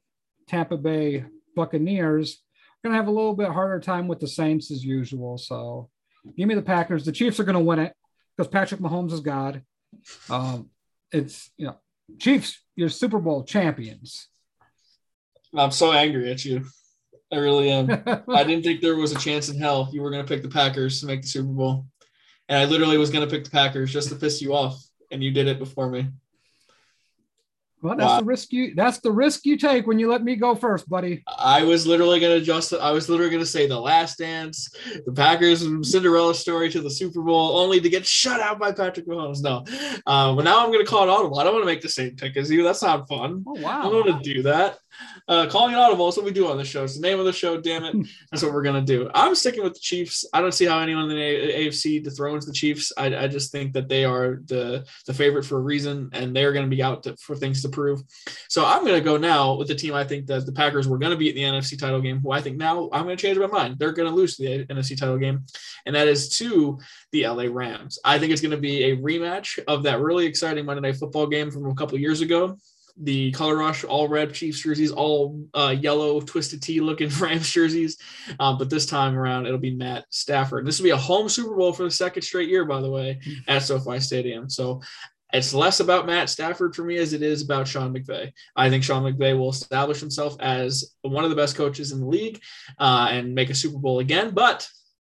[0.47, 1.25] Tampa Bay
[1.55, 5.37] Buccaneers are going to have a little bit harder time with the Saints as usual.
[5.37, 5.89] So
[6.35, 7.05] give me the Packers.
[7.05, 7.93] The Chiefs are going to win it
[8.35, 9.61] because Patrick Mahomes is God.
[10.27, 10.69] Um,
[11.11, 11.77] it's, you know,
[12.17, 14.27] Chiefs, you're Super Bowl champions.
[15.55, 16.65] I'm so angry at you.
[17.31, 17.89] I really am.
[18.29, 20.49] I didn't think there was a chance in hell you were going to pick the
[20.49, 21.85] Packers to make the Super Bowl.
[22.49, 24.81] And I literally was going to pick the Packers just to piss you off.
[25.11, 26.07] And you did it before me.
[27.81, 28.19] Well, that's wow.
[28.19, 31.23] the risk you that's the risk you take when you let me go first, buddy.
[31.37, 34.67] I was literally gonna just I was literally gonna say the last dance,
[35.05, 39.05] the Packers Cinderella story to the Super Bowl, only to get shut out by Patrick
[39.05, 39.43] Mahomes.
[39.43, 39.63] No.
[40.07, 41.37] Uh, but now I'm gonna call it audible.
[41.37, 42.63] I don't want to make the same pick as you.
[42.63, 43.43] That's not fun.
[43.47, 43.81] Oh wow.
[43.81, 44.79] I don't want to do that.
[45.27, 46.83] Uh, calling it audible is what we do on the show.
[46.83, 47.95] It's the name of the show, damn it.
[48.31, 49.09] That's what we're gonna do.
[49.13, 50.25] I'm sticking with the Chiefs.
[50.33, 52.91] I don't see how anyone in the AFC dethrones the Chiefs.
[52.97, 56.53] I, I just think that they are the the favorite for a reason, and they're
[56.53, 58.01] gonna be out to, for things to prove.
[58.49, 60.97] So I'm going to go now with the team I think that the Packers were
[60.97, 63.21] going to beat in the NFC title game, who I think now I'm going to
[63.21, 63.77] change my mind.
[63.77, 65.45] They're going to lose the NFC title game,
[65.85, 66.79] and that is to
[67.11, 67.99] the LA Rams.
[68.03, 71.27] I think it's going to be a rematch of that really exciting Monday Night Football
[71.27, 72.57] game from a couple years ago
[72.99, 77.97] the color rush all red Chiefs jerseys, all uh, yellow twisted T looking Rams jerseys.
[78.39, 80.65] Um, but this time around, it'll be Matt Stafford.
[80.65, 83.19] This will be a home Super Bowl for the second straight year, by the way,
[83.47, 84.49] at SoFi Stadium.
[84.49, 84.81] So
[85.33, 88.31] it's less about Matt Stafford for me as it is about Sean McVay.
[88.55, 92.07] I think Sean McVay will establish himself as one of the best coaches in the
[92.07, 92.41] league
[92.79, 94.67] uh, and make a Super Bowl again, but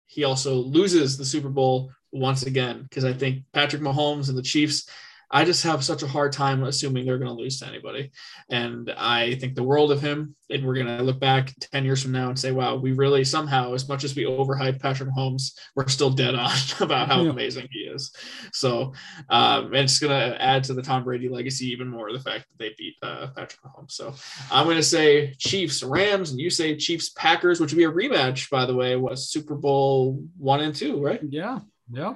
[0.06, 4.42] he also loses the Super Bowl once again because I think Patrick Mahomes and the
[4.42, 4.88] Chiefs
[5.30, 8.10] I just have such a hard time assuming they're going to lose to anybody.
[8.48, 10.34] And I think the world of him.
[10.50, 13.22] And we're going to look back 10 years from now and say, wow, we really
[13.22, 16.50] somehow, as much as we overhype Patrick Mahomes, we're still dead on
[16.80, 17.30] about how yeah.
[17.30, 18.14] amazing he is.
[18.54, 18.94] So
[19.28, 22.58] um, it's going to add to the Tom Brady legacy even more the fact that
[22.58, 23.92] they beat uh, Patrick Mahomes.
[23.92, 24.14] So
[24.50, 27.92] I'm going to say Chiefs, Rams, and you say Chiefs, Packers, which would be a
[27.92, 31.20] rematch, by the way, was Super Bowl one and two, right?
[31.28, 31.60] Yeah.
[31.92, 32.14] Yeah.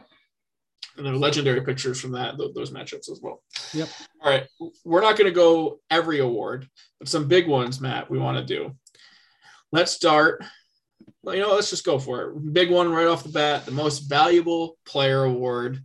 [0.97, 3.43] And then legendary pictures from that those matchups as well.
[3.73, 3.89] Yep.
[4.21, 4.47] All right,
[4.85, 8.11] we're not going to go every award, but some big ones, Matt.
[8.11, 8.73] We want to do.
[9.71, 10.45] Let's start.
[11.23, 12.53] Well, You know, let's just go for it.
[12.53, 15.81] Big one right off the bat: the most valuable player award.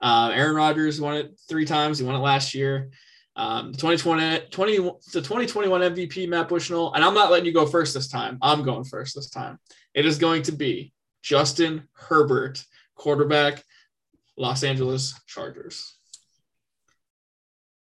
[0.00, 1.98] Uh, Aaron Rodgers won it three times.
[1.98, 2.90] He won it last year.
[3.36, 7.66] Um, the 2020, 20, the 2021 MVP, Matt Bushnell, and I'm not letting you go
[7.66, 8.38] first this time.
[8.40, 9.58] I'm going first this time.
[9.92, 12.62] It is going to be Justin Herbert,
[12.94, 13.64] quarterback,
[14.36, 15.96] Los Angeles Chargers.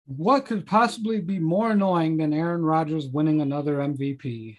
[0.06, 4.58] What could possibly be more annoying than Aaron Rodgers winning another MVP?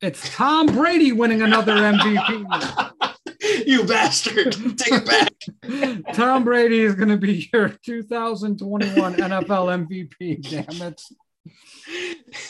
[0.00, 3.06] It's Tom Brady winning another MVP.
[3.66, 4.52] you bastard.
[4.78, 6.12] Take it back.
[6.14, 10.50] Tom Brady is going to be your 2021 NFL MVP.
[10.50, 11.02] Damn it.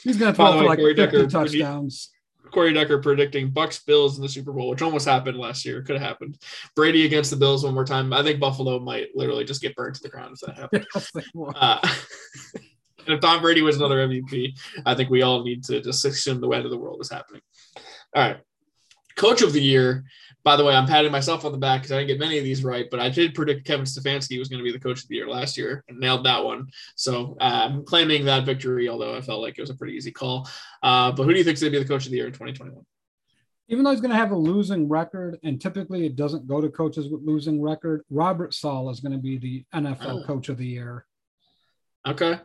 [0.03, 2.11] He's going to throw for like 50 Decker, touchdowns.
[2.51, 5.83] Corey Decker predicting Bucs Bills in the Super Bowl, which almost happened last year.
[5.83, 6.39] Could have happened.
[6.75, 8.13] Brady against the Bills one more time.
[8.13, 10.87] I think Buffalo might literally just get burned to the ground if that happens.
[11.57, 11.79] uh,
[13.07, 16.41] and if Tom Brady was another MVP, I think we all need to just assume
[16.41, 17.43] the end of the world is happening.
[18.15, 18.39] All right.
[19.17, 20.05] Coach of the year.
[20.45, 22.45] By the way, I'm patting myself on the back because I didn't get many of
[22.45, 25.09] these right, but I did predict Kevin Stefanski was going to be the coach of
[25.09, 26.69] the year last year and nailed that one.
[26.97, 30.11] So uh, I'm claiming that victory, although I felt like it was a pretty easy
[30.11, 30.49] call.
[30.83, 32.27] Uh, but who do you think is going to be the coach of the year
[32.27, 32.85] in 2021?
[33.71, 36.71] Even though he's going to have a losing record, and typically it doesn't go to
[36.71, 40.25] coaches with losing record, Robert Saleh is going to be the NFL oh.
[40.25, 41.05] coach of the year.
[42.07, 42.41] Okay.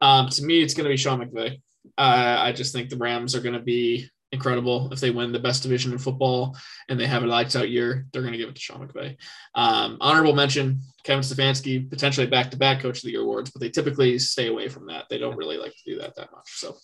[0.00, 1.62] Um, to me, it's going to be Sean McVay.
[1.96, 4.92] Uh, I just think the Rams are going to be incredible.
[4.92, 6.56] If they win the best division in football
[6.88, 9.16] and they have a lights out year, they're going to give it to Sean McVay.
[9.54, 13.60] Um, honorable mention Kevin Stefanski, potentially back to back coach of the year awards, but
[13.60, 15.06] they typically stay away from that.
[15.08, 16.46] They don't really like to do that that much.
[16.46, 16.76] So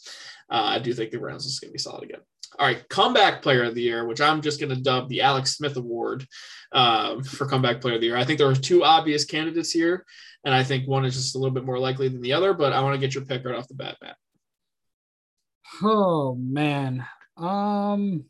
[0.51, 2.21] uh, I do think the Browns is going to be solid again.
[2.59, 5.57] All right, comeback player of the year, which I'm just going to dub the Alex
[5.57, 6.25] Smith Award
[6.71, 8.17] um, for comeback player of the year.
[8.17, 10.05] I think there are two obvious candidates here,
[10.45, 12.55] and I think one is just a little bit more likely than the other.
[12.55, 14.17] But I want to get your pick right off the bat, Matt.
[15.83, 17.05] Oh man,
[17.37, 18.25] um,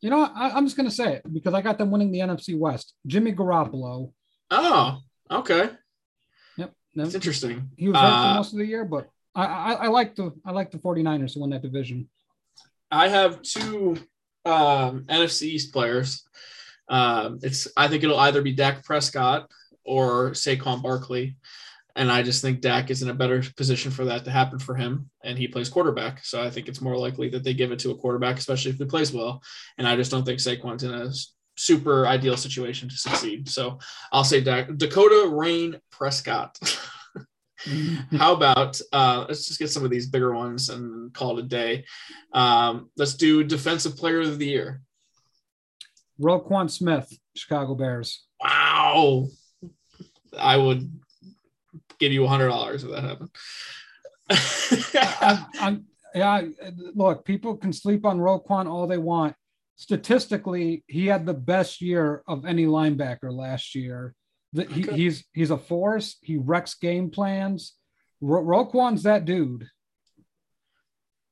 [0.00, 2.56] you know, I, am just gonna say it because I got them winning the NFC
[2.58, 2.94] West.
[3.06, 4.12] Jimmy Garoppolo.
[4.50, 4.98] Oh,
[5.30, 5.70] okay.
[6.56, 7.70] Yep, that's interesting.
[7.76, 10.32] He was hurt uh, for most of the year, but I, I, I like the
[10.44, 12.08] I like the 49ers to win that division.
[12.90, 13.96] I have two
[14.44, 16.24] um, NFC East players.
[16.88, 19.50] Um, it's I think it'll either be Dak Prescott
[19.84, 21.36] or Saquon Barkley.
[21.98, 24.76] And I just think Dak is in a better position for that to happen for
[24.76, 25.10] him.
[25.24, 26.24] And he plays quarterback.
[26.24, 28.78] So I think it's more likely that they give it to a quarterback, especially if
[28.78, 29.42] he plays well.
[29.78, 31.10] And I just don't think Saquon's in a
[31.56, 33.48] super ideal situation to succeed.
[33.48, 33.80] So
[34.12, 36.56] I'll say Dak, Dakota Rayne Prescott.
[38.16, 41.48] How about uh, let's just get some of these bigger ones and call it a
[41.48, 41.84] day.
[42.32, 44.82] Um, let's do defensive player of the year.
[46.20, 48.24] Roquan Smith, Chicago Bears.
[48.40, 49.26] Wow.
[50.38, 50.97] I would
[51.98, 53.30] give you a hundred dollars if that happened.
[54.30, 55.84] I, I'm,
[56.14, 56.42] yeah,
[56.94, 59.34] look, people can sleep on Roquan all they want.
[59.76, 64.14] Statistically, he had the best year of any linebacker last year.
[64.52, 64.96] The, he, okay.
[64.96, 66.16] He's he's a force.
[66.22, 67.74] He wrecks game plans.
[68.20, 69.68] Ro- Roquan's that dude.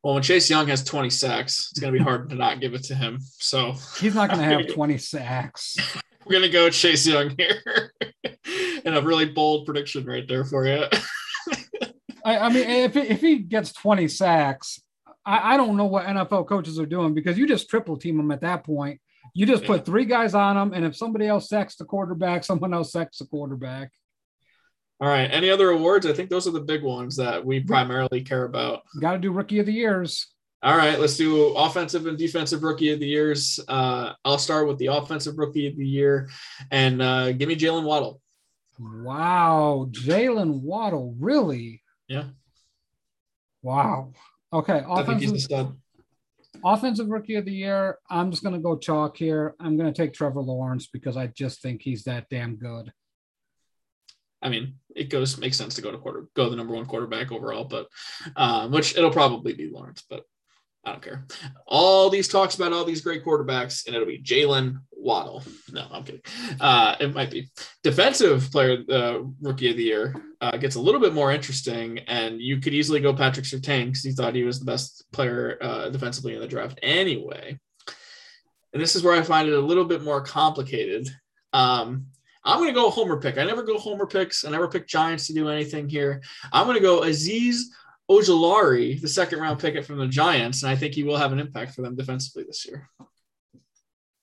[0.03, 2.75] Well, when Chase Young has 20 sacks, it's going to be hard to not give
[2.75, 3.19] it to him.
[3.21, 5.77] So he's not going to have 20 sacks.
[6.25, 7.93] We're going to go Chase Young here.
[8.87, 10.85] and a really bold prediction right there for you.
[12.25, 14.81] I, I, mean, if, if he gets 20 sacks,
[15.25, 18.31] I, I, don't know what NFL coaches are doing because you just triple team them
[18.31, 19.01] at that point.
[19.35, 19.69] You just yeah.
[19.69, 23.19] put three guys on them, and if somebody else sacks the quarterback, someone else sacks
[23.19, 23.91] the quarterback.
[25.01, 25.29] All right.
[25.31, 26.07] Any other awards?
[26.07, 28.83] I think those are the big ones that we primarily care about.
[29.01, 30.27] Got to do rookie of the years.
[30.63, 33.61] All right, let's do offensive and defensive rookie of the years.
[33.69, 36.31] Uh, I'll start with the offensive rookie of the year,
[36.71, 38.21] and uh, give me Jaylen Waddle.
[38.78, 41.82] Wow, Jaylen Waddle, really?
[42.09, 42.24] Yeah.
[43.62, 44.12] Wow.
[44.53, 44.82] Okay.
[44.86, 45.73] Offensive,
[46.65, 47.98] offensive rookie of the year.
[48.09, 49.55] I'm just going to go chalk here.
[49.59, 52.93] I'm going to take Trevor Lawrence because I just think he's that damn good.
[54.43, 57.32] I mean, it goes makes sense to go to quarter, go the number one quarterback
[57.32, 57.89] overall, but
[58.36, 60.23] um, which it'll probably be Lawrence, but
[60.87, 61.27] I don't care.
[61.67, 65.43] All these talks about all these great quarterbacks, and it'll be Jaylen Waddle.
[65.73, 66.23] No, I'm kidding.
[66.61, 67.51] Uh, it might be
[67.83, 72.41] defensive player, uh, rookie of the year uh, gets a little bit more interesting, and
[72.41, 75.91] you could easily go Patrick Surtain because he thought he was the best player uh,
[75.91, 77.59] defensively in the draft anyway.
[78.73, 81.09] And this is where I find it a little bit more complicated.
[81.53, 82.07] Um,
[82.45, 83.39] I'm going to go homer pick.
[83.39, 84.45] I never go homer picks.
[84.45, 86.23] I never pick Giants to do anything here.
[86.53, 87.63] I'm going to go Azeez
[88.11, 91.41] Ojulari, the second round picket from the Giants, and I think he will have an
[91.41, 92.89] impact for them defensively this year.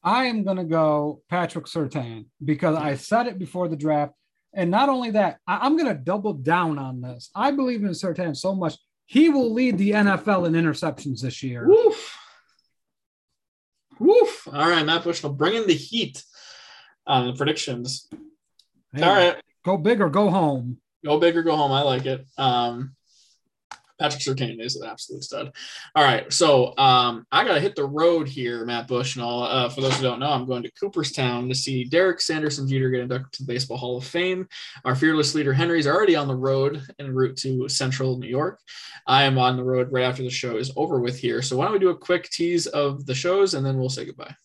[0.04, 4.14] I am going to go Patrick Surtain because I said it before the draft.
[4.54, 7.30] And not only that, I, am going to double down on this.
[7.34, 8.76] I believe in Surtain so much.
[9.06, 11.68] He will lead the NFL in interceptions this year.
[11.68, 12.18] Woof.
[14.00, 14.48] Woof.
[14.52, 16.24] All right, Matt Bushnell bringing the heat
[17.08, 18.08] on the predictions.
[18.94, 19.42] Hey, All right.
[19.66, 20.78] Go big or go home.
[21.04, 21.72] Go big or go home.
[21.72, 22.26] I like it.
[22.38, 22.96] Um,
[24.00, 25.52] Patrick Surtain is an absolute stud.
[25.96, 29.44] All right, so um, I got to hit the road here, Matt Bush, Bushnell.
[29.44, 32.90] Uh, for those who don't know, I'm going to Cooperstown to see Derek Sanderson Jeter
[32.90, 34.48] get inducted to the Baseball Hall of Fame.
[34.86, 38.60] Our fearless leader Henry's already on the road en route to Central New York.
[39.08, 41.42] I am on the road right after the show is over with here.
[41.42, 44.06] So why don't we do a quick tease of the shows and then we'll say
[44.06, 44.36] goodbye.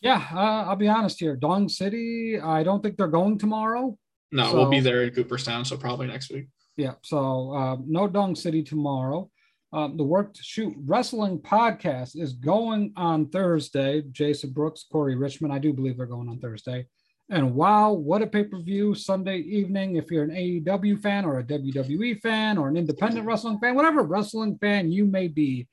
[0.00, 1.36] Yeah, uh, I'll be honest here.
[1.36, 3.96] Dong City, I don't think they're going tomorrow.
[4.32, 6.46] No, so, we'll be there in Cooperstown, so probably next week.
[6.82, 6.94] Yeah.
[7.02, 9.30] So uh, no Dong City tomorrow.
[9.72, 14.02] Um, the Work to Shoot Wrestling podcast is going on Thursday.
[14.10, 15.54] Jason Brooks, Corey Richmond.
[15.54, 16.88] I do believe they're going on Thursday.
[17.30, 19.94] And wow, what a pay per view Sunday evening.
[19.94, 24.02] If you're an AEW fan or a WWE fan or an independent wrestling fan, whatever
[24.02, 25.68] wrestling fan you may be,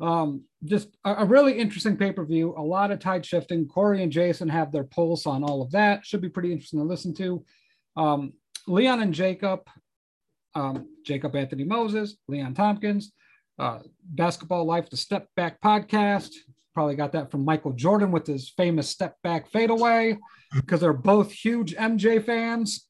[0.00, 2.54] um, just a, a really interesting pay per view.
[2.56, 3.66] A lot of tide shifting.
[3.66, 6.06] Corey and Jason have their pulse on all of that.
[6.06, 7.44] Should be pretty interesting to listen to.
[7.96, 8.34] Um,
[8.68, 9.68] Leon and Jacob
[10.56, 13.12] um, Jacob Anthony Moses, Leon Tompkins,
[13.58, 16.30] uh, Basketball Life, the Step Back podcast.
[16.74, 20.18] Probably got that from Michael Jordan with his famous step back fadeaway
[20.54, 22.86] because they're both huge MJ fans.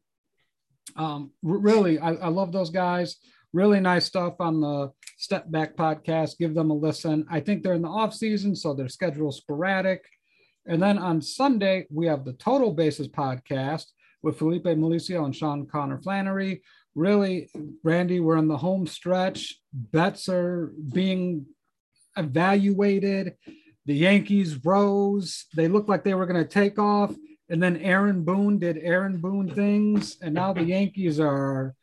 [0.96, 3.16] Um, really, I, I love those guys.
[3.52, 6.38] Really nice stuff on the Step Back podcast.
[6.38, 7.26] Give them a listen.
[7.30, 10.04] I think they're in the off season, so their schedule sporadic.
[10.66, 13.86] And then on Sunday, we have the Total Bases podcast
[14.22, 16.62] with Felipe Malicio and Sean Connor Flannery
[16.96, 17.48] really,
[17.84, 19.60] Randy, we're in the home stretch.
[19.72, 21.46] Bets are being
[22.16, 23.34] evaluated.
[23.84, 25.44] The Yankees rose.
[25.54, 27.14] They looked like they were going to take off.
[27.48, 30.16] And then Aaron Boone did Aaron Boone things.
[30.20, 31.74] And now the Yankees are.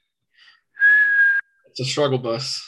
[1.70, 2.62] It's a struggle bus.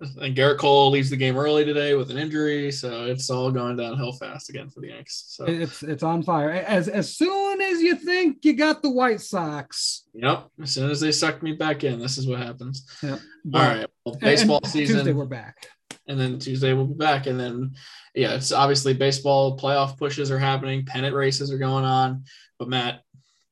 [0.00, 3.76] And Gerrit Cole leaves the game early today with an injury, so it's all going
[3.76, 5.24] downhill fast again for the Yankees.
[5.26, 6.50] So it's it's on fire.
[6.50, 10.04] As as soon as you think you got the White Sox.
[10.14, 10.50] Yep.
[10.62, 12.86] As soon as they suck me back in, this is what happens.
[13.02, 13.18] Yep.
[13.54, 13.86] All right.
[14.04, 14.96] Well, baseball season.
[14.96, 15.66] Tuesday we're back.
[16.06, 17.26] And then Tuesday we'll be back.
[17.26, 17.74] And then
[18.14, 22.22] yeah, it's obviously baseball playoff pushes are happening, pennant races are going on.
[22.60, 23.02] But Matt,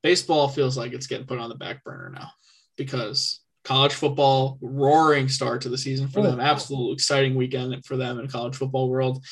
[0.04, 2.30] baseball feels like it's getting put on the back burner now
[2.76, 6.38] because college football roaring start to the season for oh, them.
[6.38, 9.24] Absolute exciting weekend for them in college football world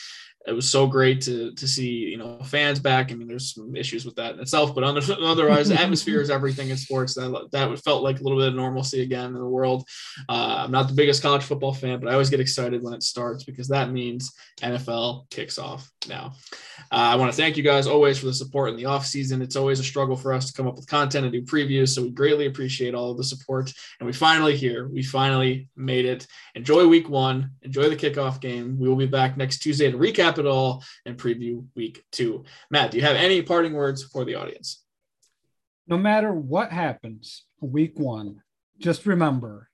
[0.47, 3.11] it was so great to to see you know fans back.
[3.11, 6.77] I mean, there's some issues with that in itself, but otherwise, atmosphere is everything in
[6.77, 7.15] sports.
[7.15, 9.89] That that felt like a little bit of normalcy again in the world.
[10.29, 13.03] Uh, I'm not the biggest college football fan, but I always get excited when it
[13.03, 16.35] starts because that means NFL kicks off now.
[16.93, 19.41] Uh, I want to thank you guys always for the support in the off season.
[19.41, 22.03] It's always a struggle for us to come up with content and do previews, so
[22.03, 23.73] we greatly appreciate all of the support.
[23.99, 26.27] And we finally here, we finally made it.
[26.55, 27.53] Enjoy week one.
[27.63, 28.79] Enjoy the kickoff game.
[28.79, 32.45] We will be back next Tuesday to recap it all and preview week two.
[32.71, 34.83] Matt, do you have any parting words for the audience?
[35.87, 38.43] No matter what happens week one,
[38.79, 39.71] just remember,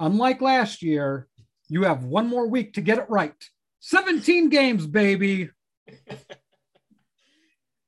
[0.00, 1.28] unlike last year,
[1.68, 3.32] you have one more week to get it right.
[3.80, 5.50] 17 games, baby.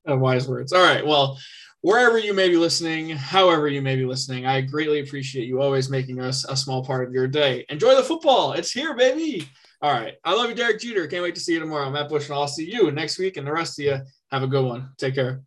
[0.05, 0.71] wise words.
[0.71, 1.05] All right.
[1.05, 1.37] Well,
[1.81, 5.89] wherever you may be listening, however you may be listening, I greatly appreciate you always
[5.89, 7.65] making us a small part of your day.
[7.69, 8.53] Enjoy the football.
[8.53, 9.47] It's here, baby.
[9.81, 10.15] All right.
[10.23, 11.07] I love you, Derek Jeter.
[11.07, 11.89] Can't wait to see you tomorrow.
[11.89, 13.37] Matt Bush, and I'll see you next week.
[13.37, 13.97] And the rest of you,
[14.31, 14.89] have a good one.
[14.97, 15.41] Take care.